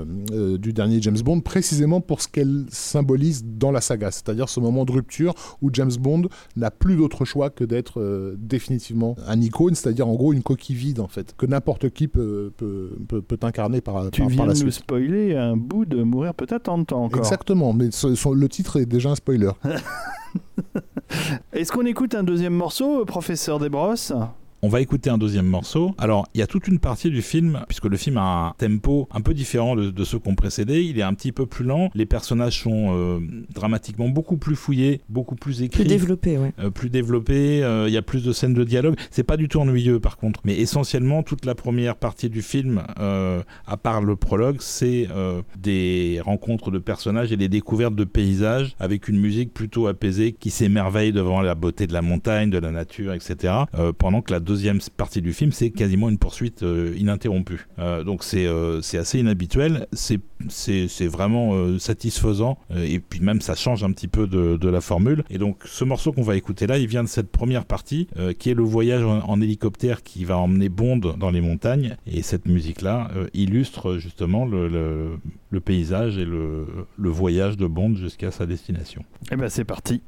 [0.60, 4.86] du dernier James Bond, précisément pour ce qu'elle symbolise dans la saga, c'est-à-dire ce moment
[4.86, 5.34] de rupture
[5.64, 6.24] où James Bond
[6.56, 11.00] n'a plus d'autre choix que d'être définitivement un icône, c'est-à-dire en gros une coquille vide,
[11.00, 14.46] en fait, que n'importe qui peut, peut, peut, peut incarner par, Tu par, viens par
[14.46, 14.72] la suite.
[14.74, 17.20] spoiler un bout de Mourir peut-être en temps encore.
[17.20, 19.50] Exactement, mais ce- son- le titre est déjà un spoiler.
[21.54, 24.14] Est-ce qu'on écoute un deuxième morceau, euh, professeur Desbrosses?
[24.64, 25.96] On va écouter un deuxième morceau.
[25.98, 29.08] Alors, il y a toute une partie du film, puisque le film a un tempo
[29.12, 30.84] un peu différent de, de ceux qu'on précédé.
[30.84, 31.90] Il est un petit peu plus lent.
[31.96, 33.20] Les personnages sont euh,
[33.54, 35.84] dramatiquement beaucoup plus fouillés, beaucoup plus écrits.
[35.84, 36.54] plus développé, ouais.
[36.60, 38.96] euh, plus développé, euh, il y a plus de scènes de dialogue.
[39.10, 42.84] C'est pas du tout ennuyeux par contre, mais essentiellement toute la première partie du film,
[43.00, 45.08] euh, à part le prologue, c'est
[45.58, 50.52] des rencontres de personnages et des découvertes de paysages avec une musique plutôt apaisée qui
[50.52, 53.54] s'émerveille devant la beauté de la montagne, de la nature, etc.
[53.98, 57.68] Pendant que la deuxième partie du film, c'est quasiment une poursuite euh, ininterrompue.
[57.80, 60.20] Euh, donc c'est euh, c'est assez inhabituel, c'est
[61.08, 65.24] vraiment satisfaisant et puis même ça change un petit peu de, la formule.
[65.30, 68.08] Et donc ce morceau qu'on va écouter là, il vient de cette première partie
[68.40, 71.96] qui est le voyage en, hélicoptère qui va emmener Bond dans les montagnes.
[72.08, 75.20] Et cette musique-là illustre justement le,
[75.64, 76.66] paysage et le,
[76.98, 79.04] le voyage de Bond jusqu'à sa destination.
[79.32, 80.02] Eh ben c'est parti.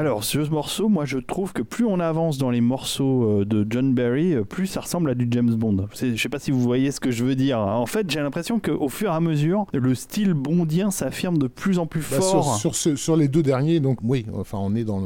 [0.00, 3.44] Alors, sur ce morceau, moi je trouve que plus on avance dans les morceaux euh,
[3.44, 5.88] de John Barry, euh, plus ça ressemble à du James Bond.
[5.94, 7.58] Je sais pas si vous voyez ce que je veux dire.
[7.58, 11.78] En fait, j'ai l'impression qu'au fur et à mesure, le style bondien s'affirme de plus
[11.78, 12.56] en plus Bah, sur, fort.
[12.56, 15.02] sur, ce- sur les deux derniers, donc oui, enfin on est dans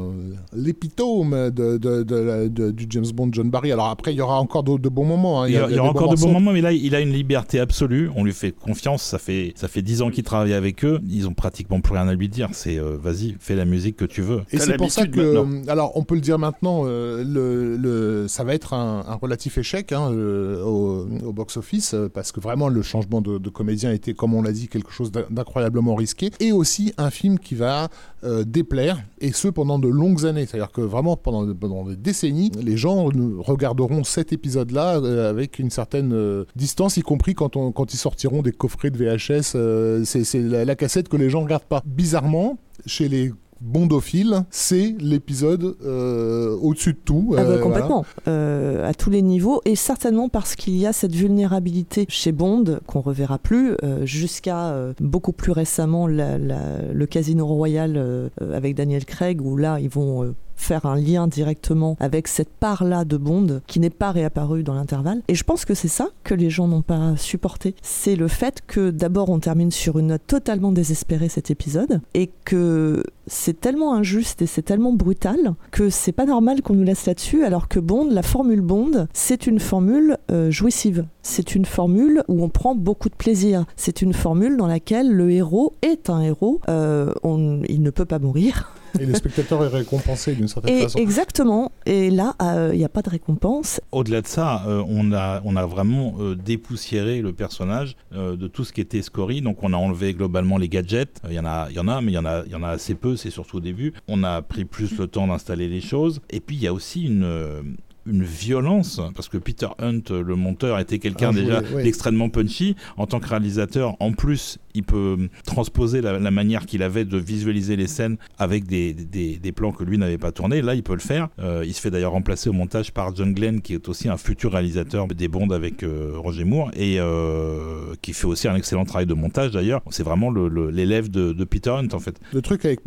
[0.55, 3.73] l'épitome de, de- de la- de- du James Bond John Barry.
[3.73, 5.41] Alors après, il y aura encore de, de bons moments.
[5.43, 5.47] hein.
[5.49, 7.11] Il y, a- il y aura encore de bons moments, mais là, il a une
[7.11, 8.09] liberté absolue.
[8.15, 9.03] On lui fait confiance.
[9.03, 11.01] Ça fait, ça fait 10 ans qu'il travaille avec eux.
[11.09, 12.47] Ils ont pratiquement plus rien à lui dire.
[12.53, 14.41] C'est euh, vas-y, fais la musique que tu veux.
[14.53, 15.71] Et T'as c'est pour ça l'habitude que, maintenant.
[15.71, 19.57] alors on peut le dire maintenant, euh, le, le- ça va être un, un relatif
[19.57, 23.91] échec hein, euh, au, au box-office, euh, parce que vraiment le changement de, de comédien
[23.91, 27.55] était, comme on l'a dit, quelque chose d'in- d'incroyablement risqué, et aussi un film qui
[27.55, 27.89] va
[28.23, 30.45] euh, déplaire, et ce pendant de longues années.
[30.45, 33.09] C'est-à-dire que vraiment pendant, pendant des décennies, les gens
[33.39, 37.97] regarderont cet épisode-là euh, avec une certaine euh, distance, y compris quand, on, quand ils
[37.97, 39.53] sortiront des coffrets de VHS.
[39.55, 41.81] euh, c'est c'est la, la cassette que les gens regardent pas.
[41.85, 47.33] Bizarrement, chez les bondophiles, c'est l'épisode euh, au-dessus de tout.
[47.33, 47.61] Ah bah, euh, voilà.
[47.63, 52.31] complètement, euh, à tous les niveaux, et certainement parce qu'il y a cette vulnérabilité chez
[52.31, 59.05] Bond qu'on reverra plus, jusqu'à beaucoup plus récemment la- la- le Casino Royal avec Daniel
[59.05, 63.79] Craig, où là ils vont faire un lien directement avec cette part-là de Bond qui
[63.79, 65.21] n'est pas réapparue dans l'intervalle.
[65.27, 67.75] Et je pense que c'est ça que les gens n'ont pas supporté.
[67.81, 72.29] C'est le fait que d'abord on termine sur une note totalement désespérée cet épisode et
[72.45, 77.05] que c'est tellement injuste et c'est tellement brutal que c'est pas normal qu'on nous laisse
[77.05, 81.05] là-dessus alors que Bond, la formule Bond, c'est une formule euh, jouissive.
[81.21, 83.65] C'est une formule où on prend beaucoup de plaisir.
[83.75, 86.61] C'est une formule dans laquelle le héros est un héros.
[86.69, 88.74] Euh, on- il ne peut pas mourir.
[88.99, 90.99] Et le spectateur est récompensé d'une certaine Et façon.
[90.99, 91.71] exactement.
[91.85, 93.81] Et là, euh, il n'y a pas de récompense.
[93.91, 98.47] Au-delà de ça, euh, on, a, on a vraiment euh, dépoussiéré le personnage euh, de
[98.47, 99.41] tout ce qui était scory.
[99.41, 101.19] Donc on a enlevé globalement les gadgets.
[101.25, 102.51] Euh, Il y en a, il y en a, mais il y en a, il
[102.51, 103.15] y en a assez peu.
[103.15, 103.93] C'est surtout au début.
[104.07, 106.21] On a pris plus le temps d'installer les choses.
[106.29, 107.61] Et puis il y a aussi une euh,
[108.05, 111.83] une violence parce que Peter Hunt le monteur était quelqu'un Ah, déjà oui, oui.
[111.83, 116.83] d'extrêmement punchy en tant que réalisateur en plus il peut transposer la, la manière qu'il
[116.83, 120.61] avait de visualiser les scènes avec des, des, des plans que lui n'avait pas tournés
[120.61, 123.33] là il peut le faire Euh, il se fait d'ailleurs remplacer au montage par John
[123.33, 127.93] Glenn qui est aussi un futur réalisateur des Bonds avec euh, Roger Moore et euh,
[128.01, 131.71] qui fait aussi un excellent travail de montage d'ailleurs c'est vraiment l'élève de, de Peter
[131.71, 132.81] Hunt en fait Le truc avec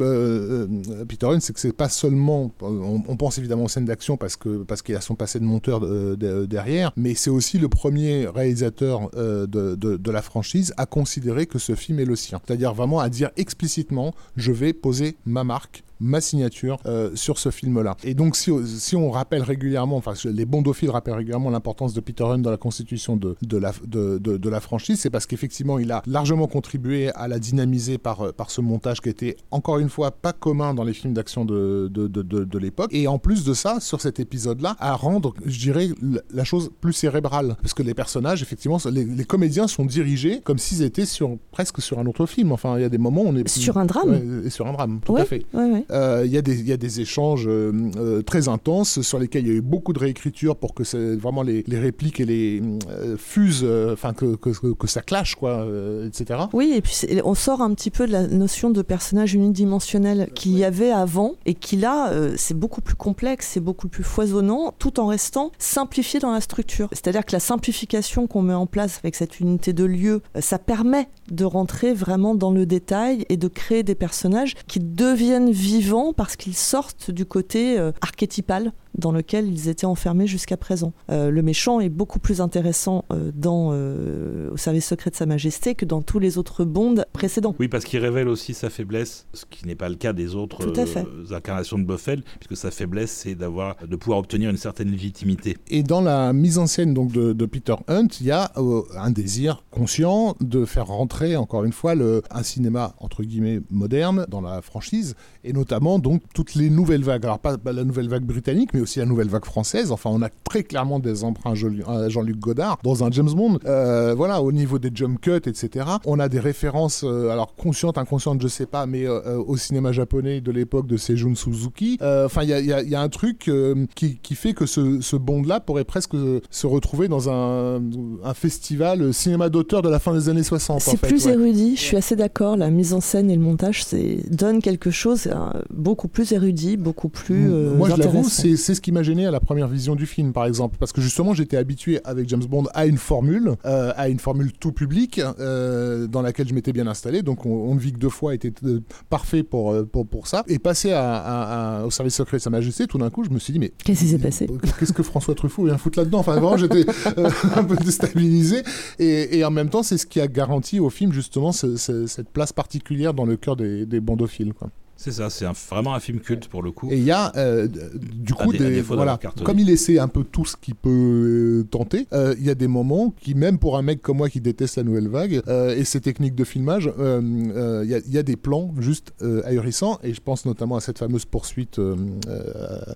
[1.09, 2.53] Peter Hunt, c'est que c'est pas seulement.
[2.61, 5.85] On, on pense évidemment aux scènes d'action parce que parce qu'il a passé de monteur
[5.85, 11.47] euh, de- derrière, mais c'est aussi le premier réalisateur euh, de la franchise à considérer
[11.47, 12.41] que ce film est le sien.
[12.47, 17.51] C'est-à-dire vraiment à dire explicitement, je vais poser ma marque ma signature euh, sur ce
[17.51, 17.97] film-là.
[18.05, 22.25] Et donc, si, si on rappelle régulièrement, enfin, les bondophiles rappellent régulièrement l'importance de Peter
[22.25, 25.79] Hunt dans la constitution de, de, la, de, de, de la franchise, c'est parce qu'effectivement,
[25.79, 29.79] il a largement contribué à la dynamiser par, euh, par ce montage qui était, encore
[29.79, 32.91] une fois, pas commun dans les films d'action de, de, de, de, l'époque.
[32.93, 35.89] Et en plus de ça, sur cet épisode-là, à rendre, je dirais,
[36.33, 37.57] la- chose plus cérébrale.
[37.61, 41.83] Parce que les personnages, effectivement, les, les comédiens sont dirigés comme s'ils étaient sur, presque
[41.83, 42.53] sur un autre film.
[42.53, 43.47] Enfin, il y a des moments où on est...
[43.49, 44.11] Sur un drame.
[44.11, 45.45] Ouais, et sur un drame, tout Ouais, à fait.
[45.53, 45.85] ouais, ouais.
[45.91, 49.47] Euh, Il y, a des- y a des échanges euh, euh, très intenses sur lesquels
[49.47, 50.83] il y a eu beaucoup de réécriture pour que
[51.17, 55.35] vraiment les, les répliques et les euh, fusent, enfin que, que, que- que ça clash,
[55.37, 55.67] quoi,
[56.07, 56.41] etc.
[56.53, 56.95] Oui, et puis
[57.25, 61.33] on sort un petit peu de la notion de personnage unidimensionnel qu'il y avait avant
[61.47, 66.21] et qui là, c'est beaucoup plus complexe, c'est beaucoup plus foisonnant, tout en restant simplifié
[66.21, 66.89] dans la structure.
[66.93, 71.09] C'est-à-dire que la simplification qu'on met en place avec cette unité de lieu, ça permet
[71.31, 75.78] de rentrer vraiment dans le détail et de créer des personnages qui deviennent vivants
[76.17, 80.93] parce qu'ils sortent du côté euh, archétypal dans lequel ils étaient enfermés jusqu'à présent.
[81.11, 85.27] Euh, le méchant est beaucoup plus intéressant euh, dans euh, Au service secret de Sa
[85.27, 87.55] Majesté que dans tous les autres bonds précédents.
[87.59, 90.65] Oui, parce qu'il révèle aussi sa faiblesse, ce qui n'est pas le cas des autres
[90.65, 91.05] Tout à fait.
[91.07, 95.57] euh, incarnations de Buffel, puisque sa faiblesse, c'est d'avoir, de pouvoir obtenir une certaine légitimité.
[95.69, 98.83] Et dans la mise en scène donc de, de Peter Hunt, il y a euh,
[98.97, 104.27] un désir conscient de faire rentrer encore une fois le, un cinéma entre guillemets moderne
[104.29, 105.15] dans la franchise,
[105.45, 107.25] et notamment donc toutes les nouvelles vagues.
[107.25, 109.93] Alors pas, pas la nouvelle vague britannique, mais aussi la nouvelle vague française.
[109.93, 111.53] Enfin, on a très clairement des emprunts
[111.87, 113.59] à Jean-Luc Godard dans un James Bond.
[113.67, 115.87] Euh, voilà, au niveau des jump cuts, etc.
[116.07, 119.93] On a des références, euh, alors conscientes, inconscientes, je sais pas, mais euh, au cinéma
[119.93, 121.99] japonais de l'époque de Seijun Suzuki.
[122.01, 123.51] Enfin, il y a, y y un truc
[123.95, 126.17] qui, qui fait que ce, ce Bond-là pourrait presque
[126.51, 127.81] se retrouver dans un,
[128.25, 130.77] un festival cinéma d'auteur de la fin des années 60.
[130.77, 131.33] en C'est plus ouais.
[131.33, 132.57] érudit, je suis assez d'accord.
[132.57, 133.85] La mise en scène et le montage
[134.31, 135.31] donne quelque chose
[135.71, 139.31] beaucoup plus érudit, beaucoup plus Moi, je l'avoue, c'est c'est ce qui m'a gêné à
[139.31, 142.65] la première vision du film, par exemple, parce que justement, j'étais habitué avec James Bond
[142.75, 146.87] à une formule, euh, à une formule tout public, euh, dans laquelle je m'étais bien
[146.87, 147.23] installé.
[147.23, 150.45] Donc, on, ne vit que deux fois était euh, parfait pour, pour, pour, ça.
[150.49, 153.55] Et passer à, au service secret de Sa Majesté, tout d'un coup, je me suis
[153.55, 154.47] dit, mais qu'est-ce qui s'est passé
[154.79, 156.19] Qu'est-ce que François Truffaut vient foutre là-dedans?
[156.19, 156.85] Enfin, vraiment, j'étais
[157.57, 158.65] un peu déstabilisé.
[158.99, 162.53] Et, et, en même temps, c'est ce qui a garanti au film justement cette place
[162.53, 164.53] particulière dans le cœur des, des bandophiles.
[164.53, 164.69] Quoi.
[164.99, 166.91] C'est ça, c'est vraiment un film culte pour le coup.
[166.91, 170.45] Et il y a euh, du coup des, voilà, comme il essaie un peu tout
[170.45, 173.83] ce qu'il peut euh, tenter, euh, il y a des moments qui même pour un
[173.83, 178.13] mec comme moi qui déteste la nouvelle vague et ses techniques de filmage, il y,
[178.13, 179.13] y, a des plans juste
[179.45, 181.81] ahurissants et je pense notamment à cette fameuse poursuite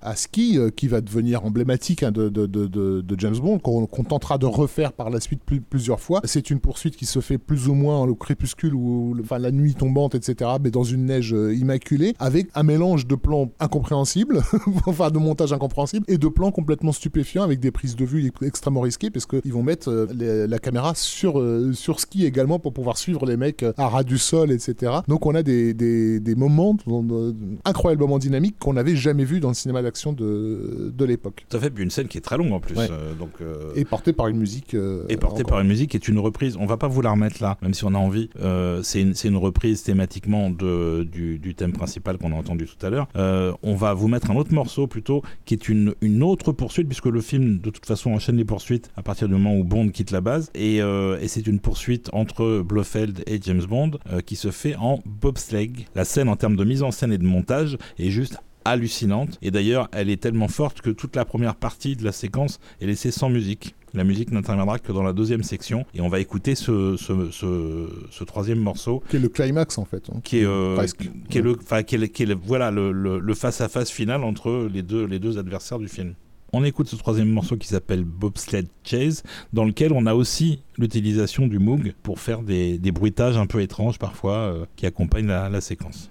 [0.03, 4.39] à ski qui va devenir emblématique hein, de, de, de, de, James Bond qu'on tentera
[4.39, 6.21] de refaire par la suite plusieurs fois.
[6.25, 9.75] C'est une poursuite qui se fait plus ou moins au crépuscule ou enfin la nuit
[9.75, 10.51] tombante etc.
[10.61, 14.43] Mais dans une neige immaculée avec un mélange de plans incompréhensibles,
[14.87, 18.81] enfin de montage incompréhensible, et de plans complètement stupéfiants avec des prises de vue extrêmement
[18.81, 22.99] risquées parce qu'ils vont mettre euh, la caméra sur, euh, sur ski également pour pouvoir
[22.99, 24.93] suivre les mecs euh, à ras du sol, etc.
[25.09, 26.77] Donc on a des, des, des moments
[27.65, 31.47] incroyablement dynamiques qu'on n'avait jamais vu dans le cinéma d'action de, de l'époque.
[31.49, 32.77] Tout à fait, une scène qui est très longue en plus.
[33.19, 33.31] donc,
[33.75, 34.77] Et portée par une musique.
[35.09, 36.57] et portée par une musique qui est une reprise.
[36.59, 38.29] On va pas vous la remettre là, même si on a envie.
[38.83, 41.73] c'est une, une, reprise thématiquement de, du, du thème
[42.19, 43.09] qu'on a entendu tout à l'heure.
[43.17, 46.89] Euh, on va vous mettre un autre morceau plutôt qui est une, une autre poursuite
[46.89, 49.89] puisque le film de toute façon enchaîne les poursuites à partir du moment où Bond
[49.89, 54.21] quitte la base et, euh, et c'est une poursuite entre Blofeld et James Bond euh,
[54.21, 55.87] qui se fait en bobsleigh.
[55.95, 59.51] La scène en termes de mise en scène et de montage est juste hallucinante et
[59.51, 63.11] d'ailleurs elle est tellement forte que toute la première partie de la séquence est laissée
[63.11, 63.75] sans musique.
[63.95, 68.25] La musique n'interviendra que dans la deuxième section et on va écouter ce, ce, ce,
[68.25, 69.03] troisième morceau.
[69.11, 70.09] Qui est le climax en fait.
[70.11, 70.21] Hein.
[70.25, 70.83] Qui est, euh,
[71.29, 75.19] qui est le, qui est, qui est voilà, le face-à-face final entre les deux, les
[75.19, 76.15] deux adversaires du film.
[76.55, 79.23] On écoute ce troisième morceau qui s'appelle Bobsled Chase,
[79.55, 83.63] dans lequel on a aussi l'utilisation du Moog pour faire des, des, bruitages un peu
[83.63, 86.11] étranges parfois euh, qui accompagnent la, la séquence.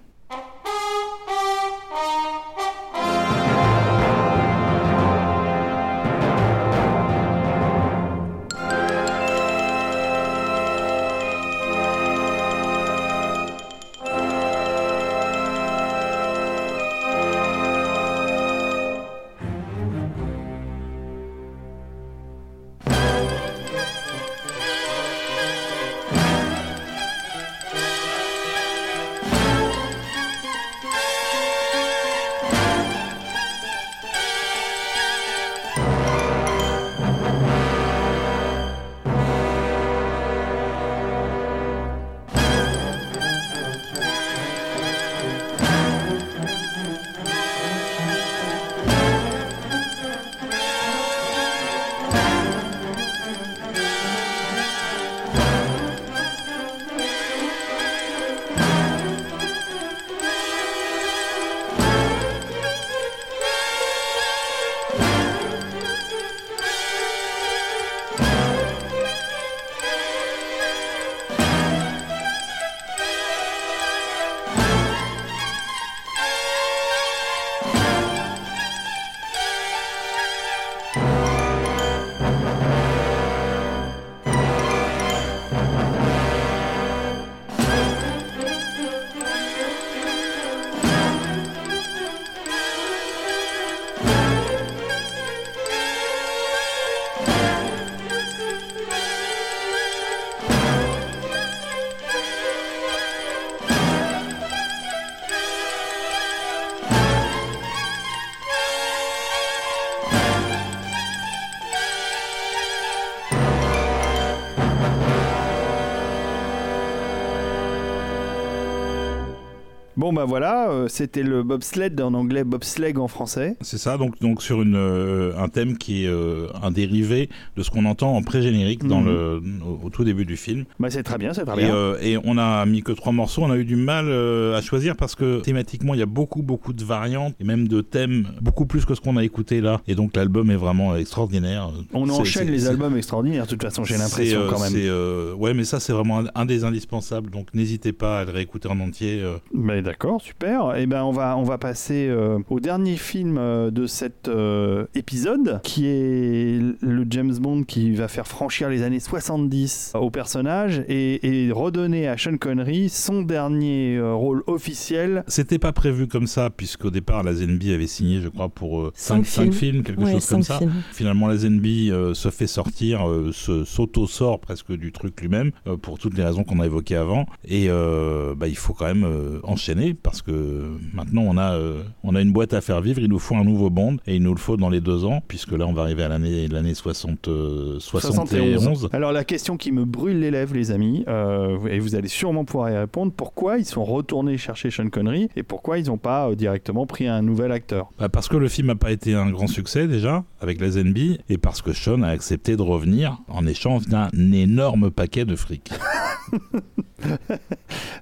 [120.22, 123.56] Bah voilà, euh, c'était le bobsled en anglais, bobsleigh en français.
[123.60, 127.64] C'est ça, donc, donc sur une, euh, un thème qui est euh, un dérivé de
[127.64, 129.06] ce qu'on entend en pré-générique dans mhm.
[129.06, 129.42] le,
[129.82, 130.64] au, tout début du film.
[130.78, 131.96] Bah c'est très bien, c'est très bien.
[132.00, 135.16] et on a mis que trois morceaux, on a eu du mal à choisir parce
[135.16, 138.84] que thématiquement il y a beaucoup beaucoup de variantes et même de thèmes, beaucoup plus
[138.84, 139.80] que ce qu'on a écouté là.
[139.88, 141.68] Et donc l'album est vraiment extraordinaire.
[141.92, 145.34] On enchaîne les albums extraordinaires, de toute façon j'ai l'impression quand même.
[145.36, 148.78] ouais mais ça c'est vraiment un, des indispensables, donc n'hésitez pas à le réécouter en
[148.78, 149.20] entier.
[149.52, 149.82] Mais est
[150.12, 150.76] d'accord, super.
[150.76, 154.86] Et ben on va on va passer euh, au dernier film euh, de cet euh,
[154.94, 160.82] épisode, qui est le James Bond qui va faire franchir les années 70 au personnage
[160.88, 165.24] et, et redonner à Sean Connery son dernier euh, rôle officiel.
[165.28, 169.24] C'était pas prévu comme ça, puisqu'au départ, la ZNB avait signé, je crois, pour 5
[169.26, 169.52] Cinq films.
[169.52, 170.58] films, quelque Ouais, chose comme ça.
[170.58, 170.72] films.
[170.92, 175.76] Finalement, la ZNB euh, se fait sortir, euh, se- s'auto-sort presque du truc lui-même, euh,
[175.76, 177.26] pour toutes les raisons qu'on a évoquées avant.
[177.46, 181.82] Et euh, bah, il faut quand même euh, enchaîner, parce que maintenant, on a, euh,
[182.02, 184.22] on a une boîte à faire vivre, il nous faut un nouveau Bond, et il
[184.22, 186.74] nous le faut dans les deux ans, puisque là, on va arriver à l'année l'année
[186.74, 188.88] 60, euh, 71.
[188.92, 192.44] Alors la question qui me brûle les lèvres, les amis, euh, et vous allez sûrement
[192.44, 196.34] pouvoir y répondre, pourquoi ils sont retournés chercher Sean Connery et pourquoi ils n'ont pas
[196.34, 197.90] directement pris un nouvel acteur?
[197.98, 200.98] Bah, parce que le film n'a pas été un grand succès déjà avec la ZNB
[201.28, 205.70] et parce que Sean a accepté de revenir en échange d'un énorme paquet de fric.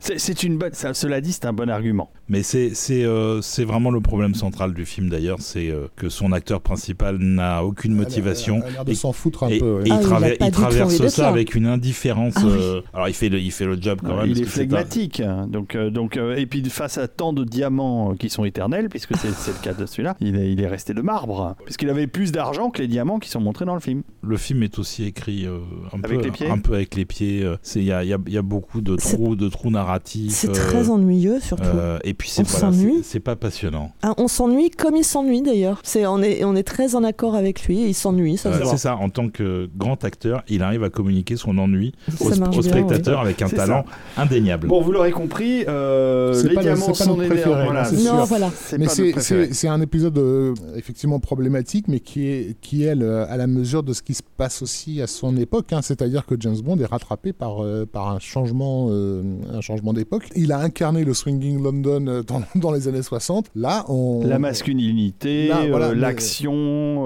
[0.01, 0.73] C'est- C'est une bonne.
[0.75, 1.90] ça- cela dit, c'est un bon argument.
[2.29, 6.09] Mais c'est c'est euh, c'est vraiment le problème central du film d'ailleurs, c'est euh, que
[6.09, 8.57] son acteur principal n'a aucune motivation.
[8.59, 9.77] Elle a l'air de Et- s'en foutre un Et, peu.
[9.79, 9.83] ouais.
[9.83, 12.35] et il, Ah, il a traver- il traverse ça avec une indifférence.
[12.37, 12.53] Ah oui.
[12.61, 14.27] euh, alors il fait, le, il fait le job quand même.
[14.31, 15.21] il est flegmatique.
[15.21, 15.47] hein.
[15.49, 19.17] Donc, euh, donc, euh, et puis face à tant de diamants qui sont éternels, puisque
[19.17, 21.57] c'est le cas de celui-là, il est, il est resté de marbre.
[21.65, 24.03] Puisqu'il avait plus d'argent que les diamants qui sont montrés dans le film.
[24.23, 25.59] Le film est aussi écrit euh,
[25.93, 27.45] un, Avec peu, les pieds un peu avec les pieds.
[27.75, 30.31] Il y a, il y a- il y a beaucoup de trous, de trous narratifs.
[30.33, 31.65] C'est euh, très ennuyeux surtout.
[31.81, 32.97] Euh, et puis c'est On voilà, s'ennuie.
[32.99, 33.91] c'est- c'est pas passionnant.
[34.03, 35.81] Ah, on s'ennuie comme il s'ennuie d'ailleurs.
[35.83, 37.83] C'est on est on est très en accord avec lui.
[37.89, 38.71] Il s'ennuie, ça se Euh, voit.
[38.73, 42.37] c'est ça, en tant que grand acteur, il arrive à communiquer son ennui Ça au,
[42.39, 43.85] marche au bien, spectateur avec un C'est talent
[44.17, 44.69] indéniable.
[44.69, 47.97] Bon, vous l'aurez compris, euh, C'est les pas c'est pas notre préféré, voilà, non, c'est
[47.97, 48.03] oui.
[48.03, 48.15] sûr.
[48.15, 48.51] Non, voilà.
[48.55, 53.37] C'est Mais c'est- un épisode euh, effectivement problématique, mais qui est, qui est le- à
[53.37, 55.73] la mesure de ce qui se passe aussi à son époque.
[55.73, 55.81] hein.
[55.83, 60.25] C'est-à-dire que James Bond est rattrapé par, euh, par un changement, euh, un changement d'époque.
[60.35, 63.47] Il a incarné le swinging London euh, dans, dans les années 60.
[63.55, 66.53] Là, on, La masculinité, voilà, euh, l'action.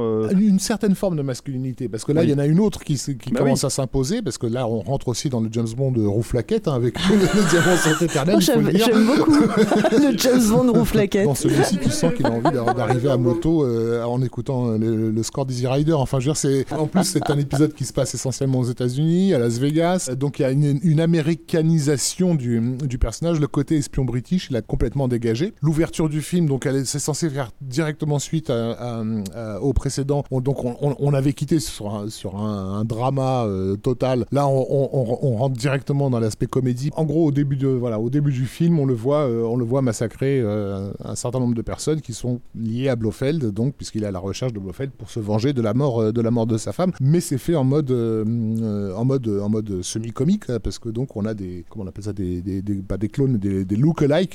[0.01, 2.29] euh, une certaine forme de masculinité parce que là Oui.
[2.29, 3.01] il y en a une autre qui,
[3.33, 3.67] Bah commence oui.
[3.67, 6.75] à s'imposer parce que là on rentre aussi dans le James Bond de Rouflaquette hein,
[6.75, 11.25] avec le diamant sont éternels Moi, il faut j'aime beaucoup le James Bond rouflaquette.
[11.25, 15.11] dans celui-ci tu sens qu'il a envie d'a- d'arriver à moto euh, en écoutant le,
[15.11, 17.85] le score d'Easy Rider enfin je veux dire c'est en plus c'est un épisode qui
[17.85, 22.35] se passe essentiellement aux États-Unis à Las Vegas donc il y a une, une américanisation
[22.35, 25.55] du, du personnage le côté espion british il a complètement dégagé.
[25.63, 28.53] L'ouverture du film donc c'est censé faire directement suite
[29.61, 30.25] au précédent.
[30.31, 32.37] On- donc on, avait quitté sur un, sur
[32.85, 34.27] drama euh, total.
[34.31, 36.91] Là on, rentre directement dans l'aspect comédie.
[36.97, 39.57] En gros au début de voilà au début du film on le voit euh, on
[39.57, 43.75] le voit massacrer euh, un certain nombre de personnes qui sont liées à Blofeld donc
[43.75, 46.31] puisqu'il est à la recherche de Blofeld pour se venger de la mort de la
[46.31, 46.93] mort de sa femme.
[47.01, 51.25] Mais c'est fait en mode en mode en mode semi comique parce que donc on
[51.25, 52.43] a des comment on appelle ça des,
[52.87, 53.77] pas des clones mais des, des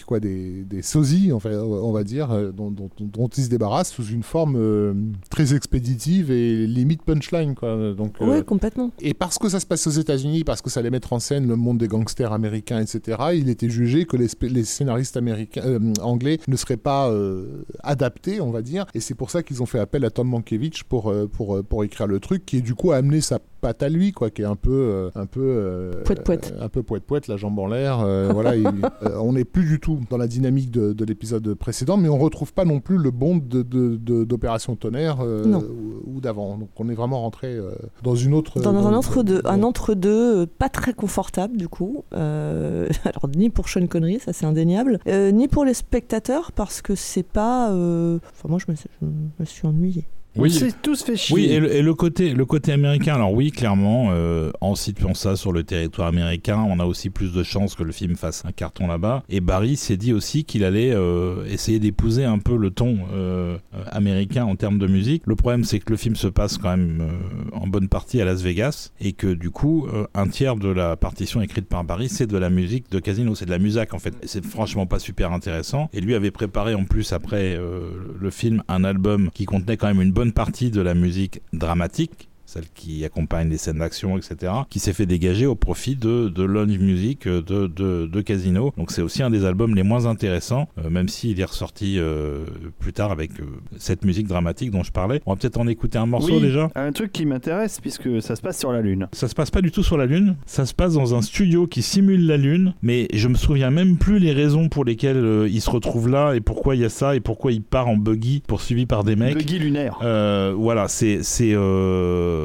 [0.06, 3.92] quoi des, des sosies enfin on va dire euh, dont, dont, dont ils se débarrassent
[3.92, 4.94] sous une forme euh,
[5.30, 8.92] très expéditive et limite punchline quoi donc euh, Ouais, complètement.
[9.02, 11.48] et parce que ça se passe aux États-Unis, parce que ça allait mettre en scène
[11.48, 15.94] le monde des gangsters américains, etc., il était jugé que les, les scénaristes américains, euh,
[16.02, 18.86] anglais ne seraient pas euh, adaptés, on va dire.
[18.94, 21.64] Et c'est pour ça qu'ils ont fait appel à Tom Mankiewicz pour, euh, pour, euh,
[21.64, 24.30] pour écrire le truc, qui est du coup a amené sa patte à lui, quoi,
[24.30, 26.54] qui est un peu, euh, un peu, euh, Poète-poète.
[26.58, 27.98] euh, un peu poète poète, la jambe en l'air.
[28.34, 28.68] voilà, il-
[29.20, 32.54] on n'est plus du tout dans la dynamique de, de l'épisode précédent, mais on retrouve
[32.54, 36.58] pas non plus le bond de, de- de- d'Opération Tonnerre ou, ou d'avant.
[36.58, 37.58] Donc on est vraiment rentré
[38.04, 42.04] dans une autre Dans un entre-deux, dans- un entre-deux euh, pas très confortable du coup.
[42.12, 47.24] Alors ni pour Sean Connery, ça c'est indéniable, ni pour les spectateurs parce que c'est
[47.24, 47.68] pas.
[47.70, 49.06] Enfin moi je me, je
[49.40, 50.06] me suis ennuyé.
[50.36, 50.74] Oui.
[50.82, 51.36] tous fait chier.
[51.36, 55.14] Oui, et le, et le côté, le côté américain, alors oui, clairement, euh, en situant
[55.14, 58.44] ça sur le territoire américain, on a aussi plus de chances que le film fasse
[58.46, 59.24] un carton là-bas.
[59.30, 63.58] Et Barry s'est dit aussi qu'il allait euh, essayer d'épouser un peu le ton euh,
[63.92, 65.24] américain en termes de musique.
[65.26, 67.08] Le problème, c'est que le film se passe quand même
[67.54, 71.42] en bonne partie à Las Vegas et que du coup, un tiers de la partition
[71.42, 74.14] écrite par Barry, c'est de la musique de Casino, c'est de la musique en fait.
[74.24, 75.90] C'est franchement pas super intéressant.
[75.94, 80.02] Et lui avait préparé en plus après le film un album qui contenait quand même
[80.02, 84.80] une bonne partie de la musique dramatique celle qui accompagne les scènes d'action, etc., qui
[84.80, 88.74] s'est fait dégager au profit de, de Lounge Music de, de, de Casino.
[88.76, 92.46] Donc c'est aussi un des albums les moins intéressants, euh, même s'il est ressorti euh,
[92.80, 93.46] plus tard avec euh,
[93.78, 95.22] cette musique dramatique dont je parlais.
[95.28, 96.72] On va peut-être en écouter un morceau Oui, déjà.
[96.74, 99.08] Un truc qui m'intéresse puisque ça se passe sur la Lune.
[99.12, 101.68] Ça se passe pas du tout sur la Lune, ça se passe dans un studio
[101.68, 105.48] qui simule la Lune, mais je me souviens même plus les raisons pour lesquelles euh,
[105.48, 107.98] il se retrouve là et pourquoi il y a ça et pourquoi il part en
[107.98, 109.38] buggy poursuivi par des mecs.
[109.38, 110.00] Buggy lunaire.
[110.02, 112.39] Euh, voilà, c'est c'est euh,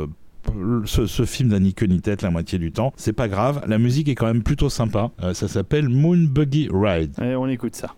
[0.84, 2.92] ce, ce film n'a ni queue ni tête la moitié du temps.
[2.96, 5.10] C'est pas grave, la musique est quand même plutôt sympa.
[5.22, 7.12] Euh, ça s'appelle Moon Buggy Ride.
[7.18, 7.94] Allez, on écoute ça.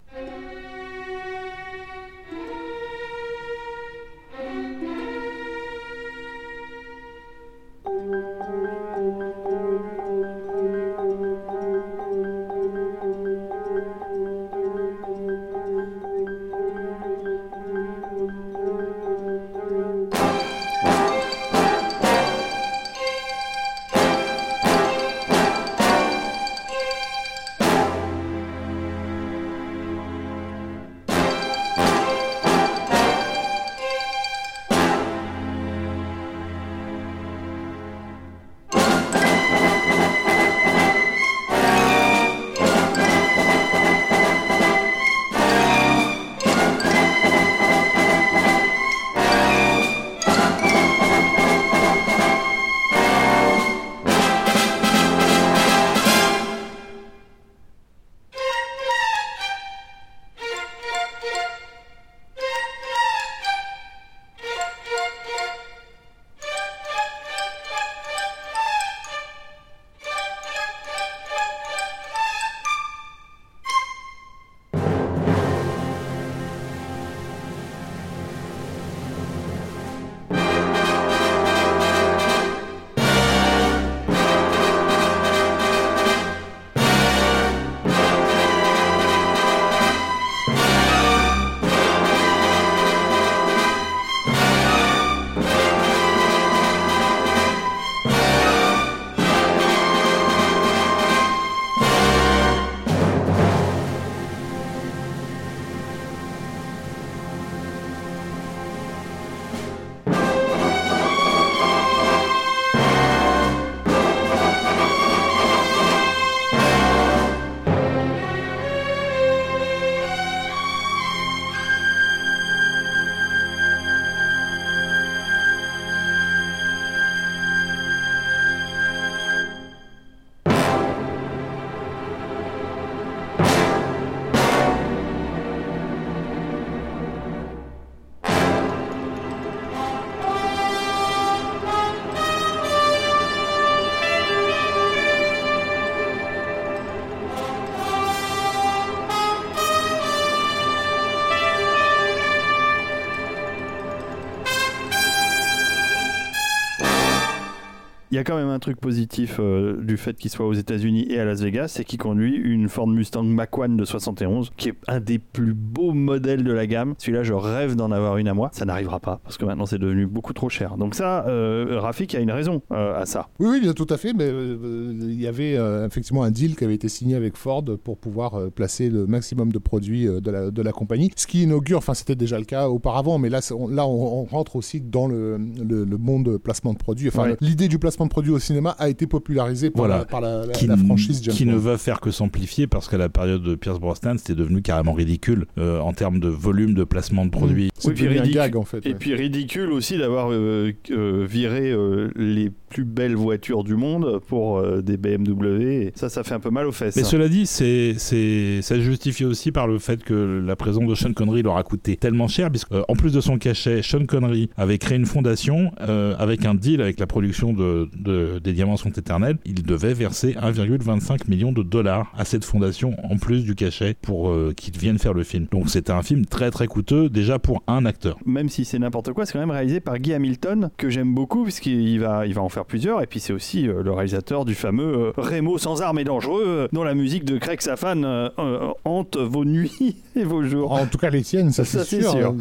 [158.17, 161.19] Y a quand même un truc positif euh, du fait qu'il soit aux États-Unis et
[161.21, 164.75] à Las Vegas, c'est qu'il conduit une Ford Mustang Mach 1 de 71, qui est
[164.89, 166.95] un des plus beaux modèles de la gamme.
[166.99, 168.51] Celui-là, je rêve d'en avoir une à moi.
[168.53, 170.77] Ça n'arrivera pas parce que maintenant c'est devenu beaucoup trop cher.
[170.77, 173.29] Donc ça, euh, Rafik a une raison euh, à ça.
[173.39, 174.13] Oui, oui, bien tout à fait.
[174.15, 175.55] Mais il y avait
[175.87, 179.59] effectivement un deal qui avait été signé avec Ford pour pouvoir placer le maximum de
[179.59, 181.11] produits de, la, de la compagnie.
[181.17, 184.25] Ce qui inaugure, enfin c'était déjà le cas auparavant, mais là, on, là on, on
[184.25, 187.09] rentre aussi dans le, le, le monde placement de produits.
[187.09, 187.37] Enfin, Ouais.
[187.41, 189.99] l'idée du placement de produits au cinéma a été popularisée par, Voilà.
[189.99, 192.89] la, par la, la- qui, la franchise James qui ne va faire que s'amplifier parce
[192.89, 196.75] qu'à la période de Pierce Brosnan, c'était devenu carrément ridicule euh, en termes de volume
[196.75, 197.71] de placement de produits.
[197.79, 198.33] C'est Oui, puis ridicule.
[198.35, 198.85] gag en fait.
[198.87, 198.95] Et ouais.
[198.99, 204.59] puis ridicule aussi d'avoir euh, euh, viré euh, les plus belles voitures du monde pour
[204.59, 205.63] euh, des BMW.
[205.87, 206.97] Et ça, ça fait un peu mal aux fesses.
[206.97, 207.07] Mais hein.
[207.07, 210.95] cela dit, c'est, c'est, ça se justifie aussi par le fait que la présence de
[210.95, 214.05] Sean Connery leur a coûté tellement cher, puisque euh, en plus de son cachet, Sean
[214.07, 218.53] Connery avait créé une fondation euh, avec un deal avec la production de, de- des
[218.53, 219.39] Diamants sont éternels.
[219.45, 224.31] Il devait verser 1,25 million de dollars à cette fondation en plus du cachet pour
[224.31, 225.47] euh, qu'ils viennent faire le film.
[225.51, 228.17] Donc c'était un film très très coûteux déjà pour un acteur.
[228.27, 231.45] même si c'est n'importe quoi, c'est quand même réalisé par Guy Hamilton, que j'aime beaucoup,
[231.45, 233.03] puisqu'il va, il va en faire plusieurs.
[233.03, 236.45] Et puis c'est aussi euh, le réalisateur du fameux euh, Rémo sans armes et dangereux,
[236.47, 240.73] euh, dont la musique de Craig Safan euh, euh, hante vos nuits et vos jours.
[240.73, 242.11] En tout cas, les tiennes, ça, Ça, c'est sûr.
[242.13, 242.35] sûr.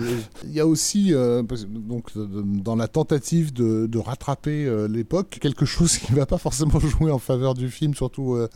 [0.45, 5.65] Il y a aussi, euh, donc, dans la tentative de, de rattraper euh, l'époque, quelque
[5.65, 8.47] chose qui ne va pas forcément jouer en faveur du film, surtout euh,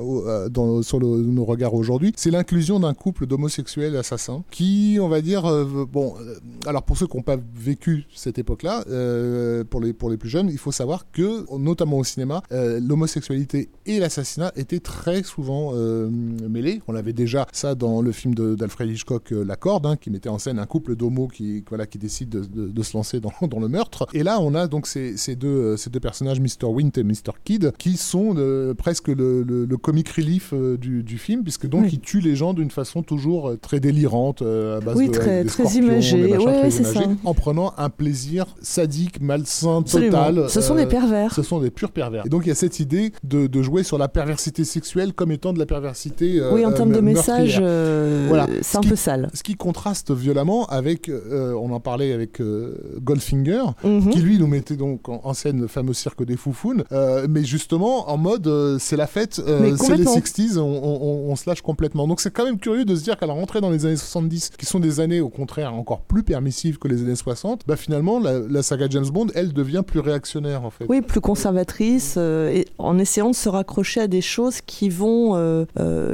[0.00, 5.08] au- à- dans, sur nos regards aujourd'hui, c'est l'inclusion d'un couple d'homosexuels assassins qui, on
[5.08, 6.34] va dire, euh, bon, euh,
[6.66, 10.28] alors pour ceux qui n'ont pas vécu cette époque-là, euh, pour, les, pour les plus
[10.28, 15.70] jeunes, il faut savoir que, notamment au cinéma, euh, l'homosexualité et l'assassinat étaient très souvent
[15.74, 16.82] euh, mêlés.
[16.88, 20.28] On avait déjà ça dans le film d'Alfred Hitchcock, euh, La Corde, hein, qui mettait
[20.28, 23.18] en scène un couple d'homos qui, voilà, qui décide de, se lancer
[23.48, 24.06] dans, le meurtre.
[24.12, 26.66] Et là, on a donc ces, deux, euh, ces deux personnages, Mr.
[26.66, 27.32] Wint et Mr.
[27.44, 31.66] Kid, qui sont euh, presque le, le, le, comic relief euh, du, du, film, puisque
[31.66, 31.90] donc Oui.
[31.94, 35.44] ils tuent les gens d'une façon toujours euh, très délirante, à base Oui, de très-
[35.44, 36.22] des très scorpions, imagé.
[36.22, 37.02] des Ouais, très c'est ça.
[37.02, 40.44] imagés, en prenant un plaisir sadique, malsain, total.
[40.50, 41.32] Ce sont des pervers.
[41.32, 42.26] ce sont des purs pervers.
[42.26, 45.32] Et donc il y a cette idée de, de jouer sur la perversité sexuelle comme
[45.32, 46.42] étant de la perversité.
[46.52, 48.48] oui, en termes de message, Voilà.
[48.60, 49.30] c'est un qui- peu sale.
[49.34, 52.40] Ce qui contraste violemment avec, on en parlait avec
[53.00, 54.10] Goldfinger, Mhm.
[54.10, 57.44] qui lui nous mettait donc en, en scène le fameux cirque des foufounes, euh, mais
[57.44, 60.14] justement en mode euh, c'est la fête, euh, c'est les complètement.
[60.16, 62.06] 60s, on, on- on se lâche complètement.
[62.08, 64.50] Donc c'est quand même curieux de se dire qu'à la rentrée dans les années 70,
[64.58, 68.18] qui sont des années au contraire encore plus permissives que les années 60, bah finalement
[68.20, 70.84] la, la saga James Bond, elle devient plus réactionnaire en fait.
[70.88, 75.66] Oui, plus conservatrice, et en essayant de se raccrocher à des choses qui vont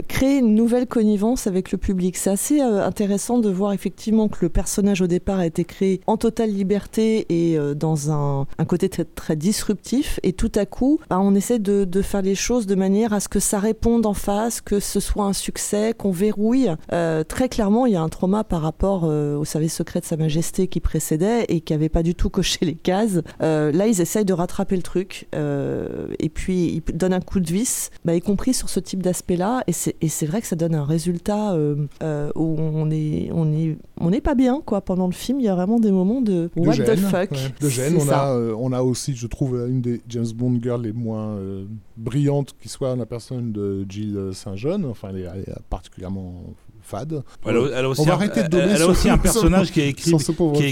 [0.08, 2.16] créer une nouvelle connivence avec le public.
[2.16, 6.16] C'est assez intéressant de voir effectivement que le personnage au départ a été créé en
[6.16, 11.18] totale liberté et dans un, un côté très, très disruptif, et tout à coup, bah,
[11.20, 14.14] on essaie de, de faire les choses de manière à ce que ça réponde en
[14.14, 16.70] face, que ce soit un succès, qu'on verrouille.
[16.92, 20.04] Euh, très clairement, il y a un trauma par rapport euh, au service secret de
[20.04, 23.20] Sa Majesté qui précédait et qui avait pas du tout coché les cases.
[23.42, 27.50] Euh, là, ils essayent de rattraper le truc et puis ils donnent un coup de
[27.50, 29.64] vis, bah, y compris sur ce type d'aspect-là.
[29.66, 29.72] Et
[30.08, 34.34] c'est vrai que ça donne un résultat où on est on est on n'est pas
[34.34, 35.40] bien quoi pendant le film.
[35.40, 37.30] Il y a vraiment des moments de, de what gêne, the fuck.
[37.32, 37.96] ouais, de gêne.
[37.96, 38.32] On ça.
[38.32, 41.64] a, on a aussi, je trouve, une des James Bond girls les moins euh,
[41.96, 44.84] brillantes qui soit la personne de Jill Saint-John.
[44.84, 46.42] Enfin, elle est, elle est particulièrement
[46.82, 47.22] fade.
[47.44, 48.88] Elle a, elle a aussi On va un, arrêter de elle- donner elle a sur-
[48.90, 50.12] aussi un sur- personnage qui est écrit,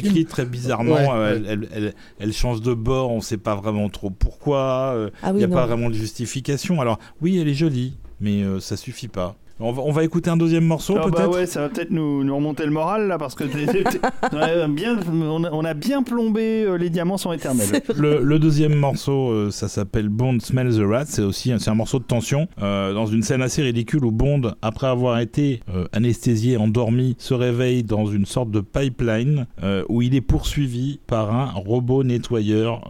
[0.01, 0.95] qui est très bizarrement.
[0.95, 1.47] Ouais, euh, ouais.
[1.47, 4.93] Elle, elle- elle- elle change de bord, on ne sait pas vraiment trop pourquoi.
[4.95, 5.55] euh, Ah Il oui, n'y a non.
[5.55, 6.81] pas vraiment de justification.
[6.81, 9.37] Alors, oui, elle est jolie, mais euh, ça suffit pas.
[9.59, 11.91] On va, on va écouter un deuxième morceau, Ah bah peut-être ouais, ça va peut-être
[11.91, 13.45] nous, nous remonter le moral là parce que
[14.33, 17.81] on, a bien, on, a, on a bien plombé euh, les diamants sont éternels.
[17.97, 21.07] Le, le deuxième morceau, euh, ça s'appelle Bond Smells the Rat.
[21.07, 24.11] C'est aussi un- c'est un morceau de tension euh, dans une scène assez ridicule où
[24.11, 25.61] Bond, après avoir été
[25.93, 29.47] anesthésié, endormi, se réveille dans une sorte de pipeline
[29.89, 32.83] où il est poursuivi par un robot nettoyeur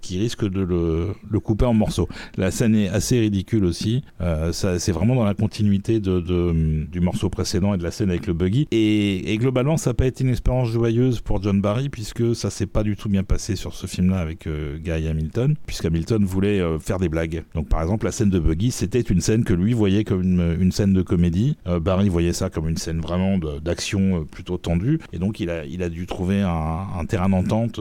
[0.00, 2.08] qui risque de le, le couper en morceaux.
[2.36, 4.04] La scène est assez ridicule aussi.
[4.52, 8.26] Ça, c'est vraiment dans la continuité de, du morceau précédent et de la scène avec
[8.26, 8.66] le buggy.
[8.70, 12.66] Et, globalement, ça n'a pas été une expérience joyeuse pour John Barry puisque ça s'est
[12.66, 16.78] pas du tout bien passé sur ce film-là avec euh, Guy Hamilton, puisqu'Hamilton voulait euh,
[16.78, 17.44] faire des blagues.
[17.54, 20.56] Donc par exemple, la scène de buggy, c'était une scène que lui voyait comme une,
[20.60, 21.56] une scène de comédie.
[21.66, 25.00] Euh, Barry voyait ça comme une scène vraiment d'action euh, plutôt tendue.
[25.12, 27.80] Et donc il a, il a dû trouver un, terrain d'entente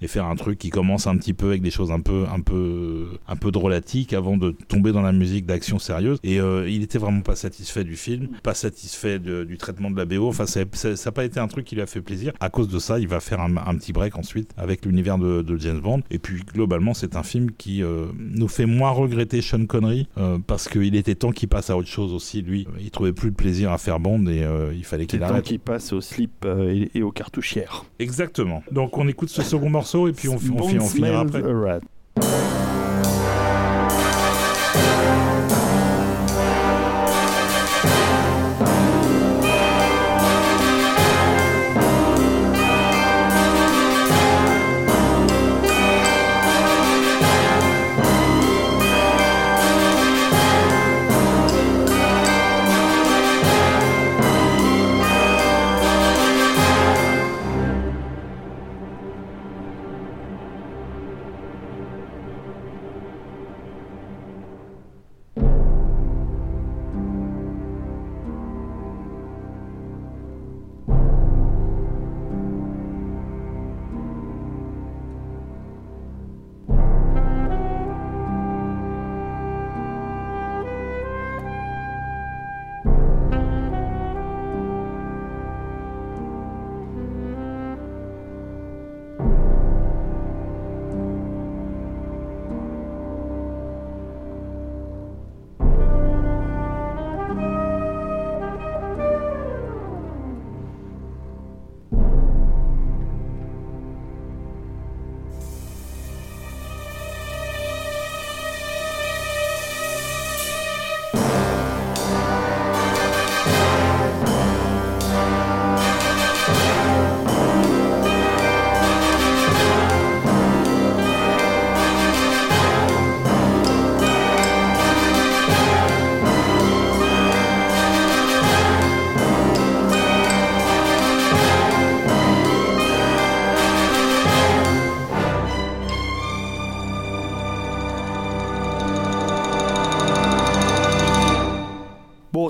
[0.00, 2.40] et faire un truc qui commence un petit peu avec des choses un peu, un
[2.40, 6.18] peu, un peu drôlatiques avant de tomber dans la musique d'action sérieuse.
[6.24, 10.04] Et il était vraiment pas satisfait du film, pas satisfait de- du traitement de la
[10.04, 10.28] BO.
[10.28, 12.32] Enfin, ça n'a pas été un truc qui lui a fait plaisir.
[12.40, 15.42] À cause de ça, il va faire un, un petit break ensuite avec l'univers de,
[15.42, 16.02] de James Bond.
[16.10, 20.38] Et puis globalement, c'est un film qui euh, nous fait moins regretter Sean Connery euh,
[20.46, 22.42] parce qu'il était temps qu'il passe à autre chose aussi.
[22.42, 25.44] Lui, il trouvait plus de plaisir à faire Bond et euh, il fallait qu'il arrête.
[25.44, 27.84] qui passe au slip et, et aux cartouchières.
[27.98, 28.62] Exactement.
[28.72, 31.42] Donc on écoute ce second morceau et puis on, on, fi- on finira après.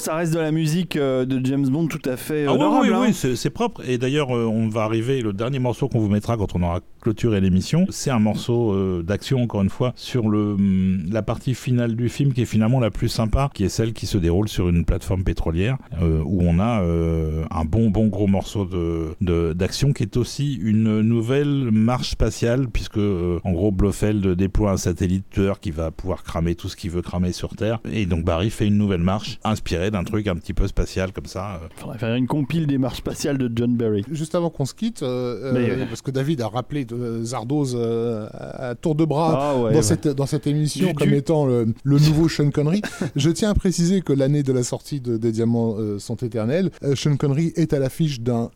[0.04, 2.86] Ça reste de la musique euh, de James Bond tout à fait Ah oui, honorable.
[2.88, 3.00] oui, hein.
[3.06, 3.82] oui, c'est c'est propre.
[3.88, 6.80] Et d'ailleurs, euh, on va arriver, le dernier morceau qu'on vous mettra quand on aura
[7.04, 11.54] clôturé l'émission, c'est un morceau euh, d'action, encore une fois, sur le, hum, la partie
[11.54, 14.48] finale du film qui est finalement la plus sympa, qui est celle qui se déroule
[14.48, 19.14] sur une plateforme pétrolière, euh, où on a euh, un bon, bon gros morceau de-
[19.20, 24.70] de- d'action qui est aussi une nouvelle marche spatiale, puisque euh, en gros, Blofeld déploie
[24.72, 27.80] un satellite tueur qui va pouvoir cramer tout ce qu'il veut cramer sur Terre.
[27.92, 31.26] Et donc Barry fait une nouvelle marche inspirée d'un truc un petit peu spatial comme
[31.26, 31.56] ça.
[31.62, 34.04] euh, Faudrait faire une compile des marches spatiales de John Barry.
[34.10, 36.86] Juste avant qu'on se quitte, euh, Mais, euh, euh, parce que David a rappelé
[37.24, 39.82] Zardoz euh, à tour de bras Ah ouais, dans, ouais.
[39.82, 42.82] Cette, dans cette émission Du- comme du- étant le, le nouveau Sean Connery.
[43.16, 46.70] Je tiens à préciser que l'année de la sortie de, des Diamants euh, sont éternels.
[46.82, 48.50] Euh, Sean Connery est à l'affiche d'un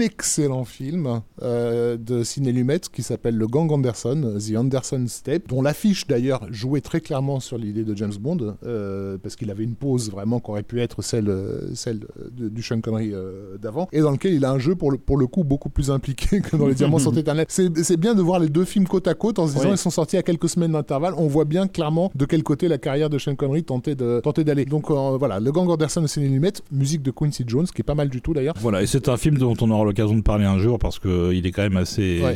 [0.00, 6.06] excellent film de Ciné Lumet qui s'appelle Le Gang Anderson, The Anderson Step, dont l'affiche
[6.06, 10.10] d'ailleurs jouait très clairement sur l'idée de James Bond, euh, parce qu'il avait une pose
[10.10, 11.32] vraiment qui aurait pu être celle,
[11.74, 12.00] celle
[12.30, 14.98] de- du Sean Connery euh, d'avant, et dans lequel il a un jeu pour le,
[14.98, 17.46] pour le coup beaucoup plus impliqué que dans Les Diamants sont éternels.
[17.48, 19.74] C'est c'est bien de voir les deux films côte à côte en se disant Oui.
[19.74, 21.14] ils sont sortis à quelques semaines d'intervalle.
[21.16, 24.44] On voit bien clairement de quel côté la carrière de Sean Connery tentait de- tentait
[24.44, 24.64] d'aller.
[24.64, 27.84] Donc euh, voilà, Le Gang Anderson au Ciné Lumet, musique de Quincy Jones, qui est
[27.84, 28.54] pas mal du tout d'ailleurs.
[28.60, 31.44] Voilà, et c'est un film dont on aura l'occasion de parler un jour parce qu'il
[31.46, 32.28] est quand même assez, Ouais.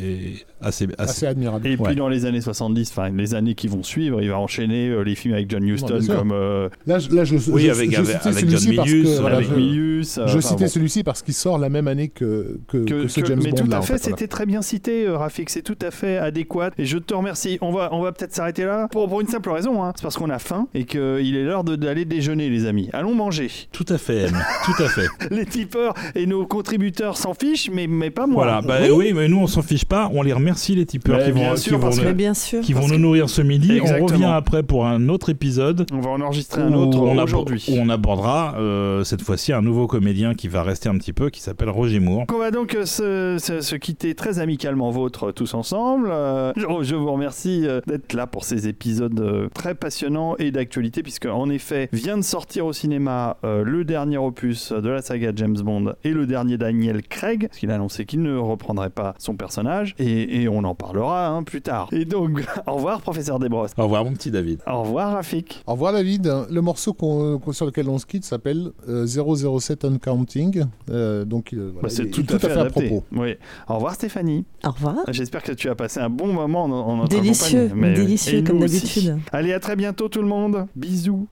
[0.61, 1.67] assez, assez, Assez admirable.
[1.67, 1.77] Et Ouais.
[1.85, 5.03] puis dans les années 70, enfin les années qui vont suivre, il va enchaîner euh,
[5.03, 7.97] les films avec John Huston comme euh, Là, je, là, je, Oui, je- avec- je
[7.99, 10.19] avec- citais avec celui-ci John parce Milius, que, voilà, avec je- Milius.
[10.19, 10.71] euh, Je enfin, citais bon.
[10.71, 13.51] celui-ci parce qu'il sort la même année que, que, Que- que ce que- James mais
[13.51, 13.77] Bond tout là.
[13.77, 16.71] à en fait, c'était très bien cité, euh, Rafik, c'est tout à fait adéquat.
[16.79, 17.59] Et je te remercie.
[17.61, 19.93] On va, on va peut-être s'arrêter là pour, pour une simple raison, hein.
[19.95, 22.89] c'est parce qu'on a faim et qu'il est l'heure de- d'aller déjeuner, les amis.
[22.95, 23.51] Allons manger.
[23.71, 24.37] Tout à fait, M.
[24.65, 25.07] Tout à fait.
[25.31, 28.45] Les tipeurs et nos contributeurs s'en fichent, mais, mais pas moi.
[28.45, 29.13] Voilà, bah oui.
[29.15, 31.85] mais nous on s'en fiche pas, on les remercie les tipeurs qui vont, sûr, qui
[31.85, 32.61] vont, nous- bien sûr.
[32.63, 33.73] qui vont nous nourrir ce midi.
[33.77, 34.05] Exactement.
[34.05, 35.87] On revient après pour un autre épisode.
[35.93, 37.67] On va en enregistrer un autre aujourd'hui.
[37.69, 41.29] où on abordera euh, cette fois-ci un nouveau comédien qui va rester un petit peu,
[41.29, 42.25] qui s'appelle Roger Moore.
[42.33, 46.09] On va donc euh, se, se- se quitter très amicalement vôtre tous ensemble.
[46.11, 51.03] Euh, je, vous remercie euh, d'être là pour ces épisodes euh, très passionnants et d'actualité,
[51.03, 55.57] puisque en effet vient de sortir au cinéma le dernier opus de la saga James
[55.57, 59.37] Bond et le dernier Daniel Craig, parce qu'il a annoncé qu'il ne reprendrait pas son
[59.37, 61.89] personnage, et, et on en parlera hein, plus tard.
[61.93, 63.73] Et donc, au revoir professeur Desbrosses.
[63.77, 64.61] Au revoir mon petit David.
[64.67, 65.63] Au revoir Rafik.
[65.67, 66.33] Au revoir David.
[66.51, 70.65] Le morceau qu'on- qu'on- sur lequel on se quitte s'appelle euh, 007 Uncounting.
[70.91, 72.89] Euh, donc euh, voilà, Bah, c'est il tout, à fait, à adapté.
[72.89, 73.05] propos.
[73.13, 73.35] Oui.
[73.69, 74.45] Au revoir Stéphanie.
[74.65, 74.97] Au revoir.
[75.17, 77.81] J'espère que tu as passé un bon moment en, en notre Délicieux, compagnie.
[77.81, 79.19] Mais- délicieux comme d'habitude.
[79.33, 80.67] Allez, à très bientôt tout le monde.
[80.77, 81.27] Bisous.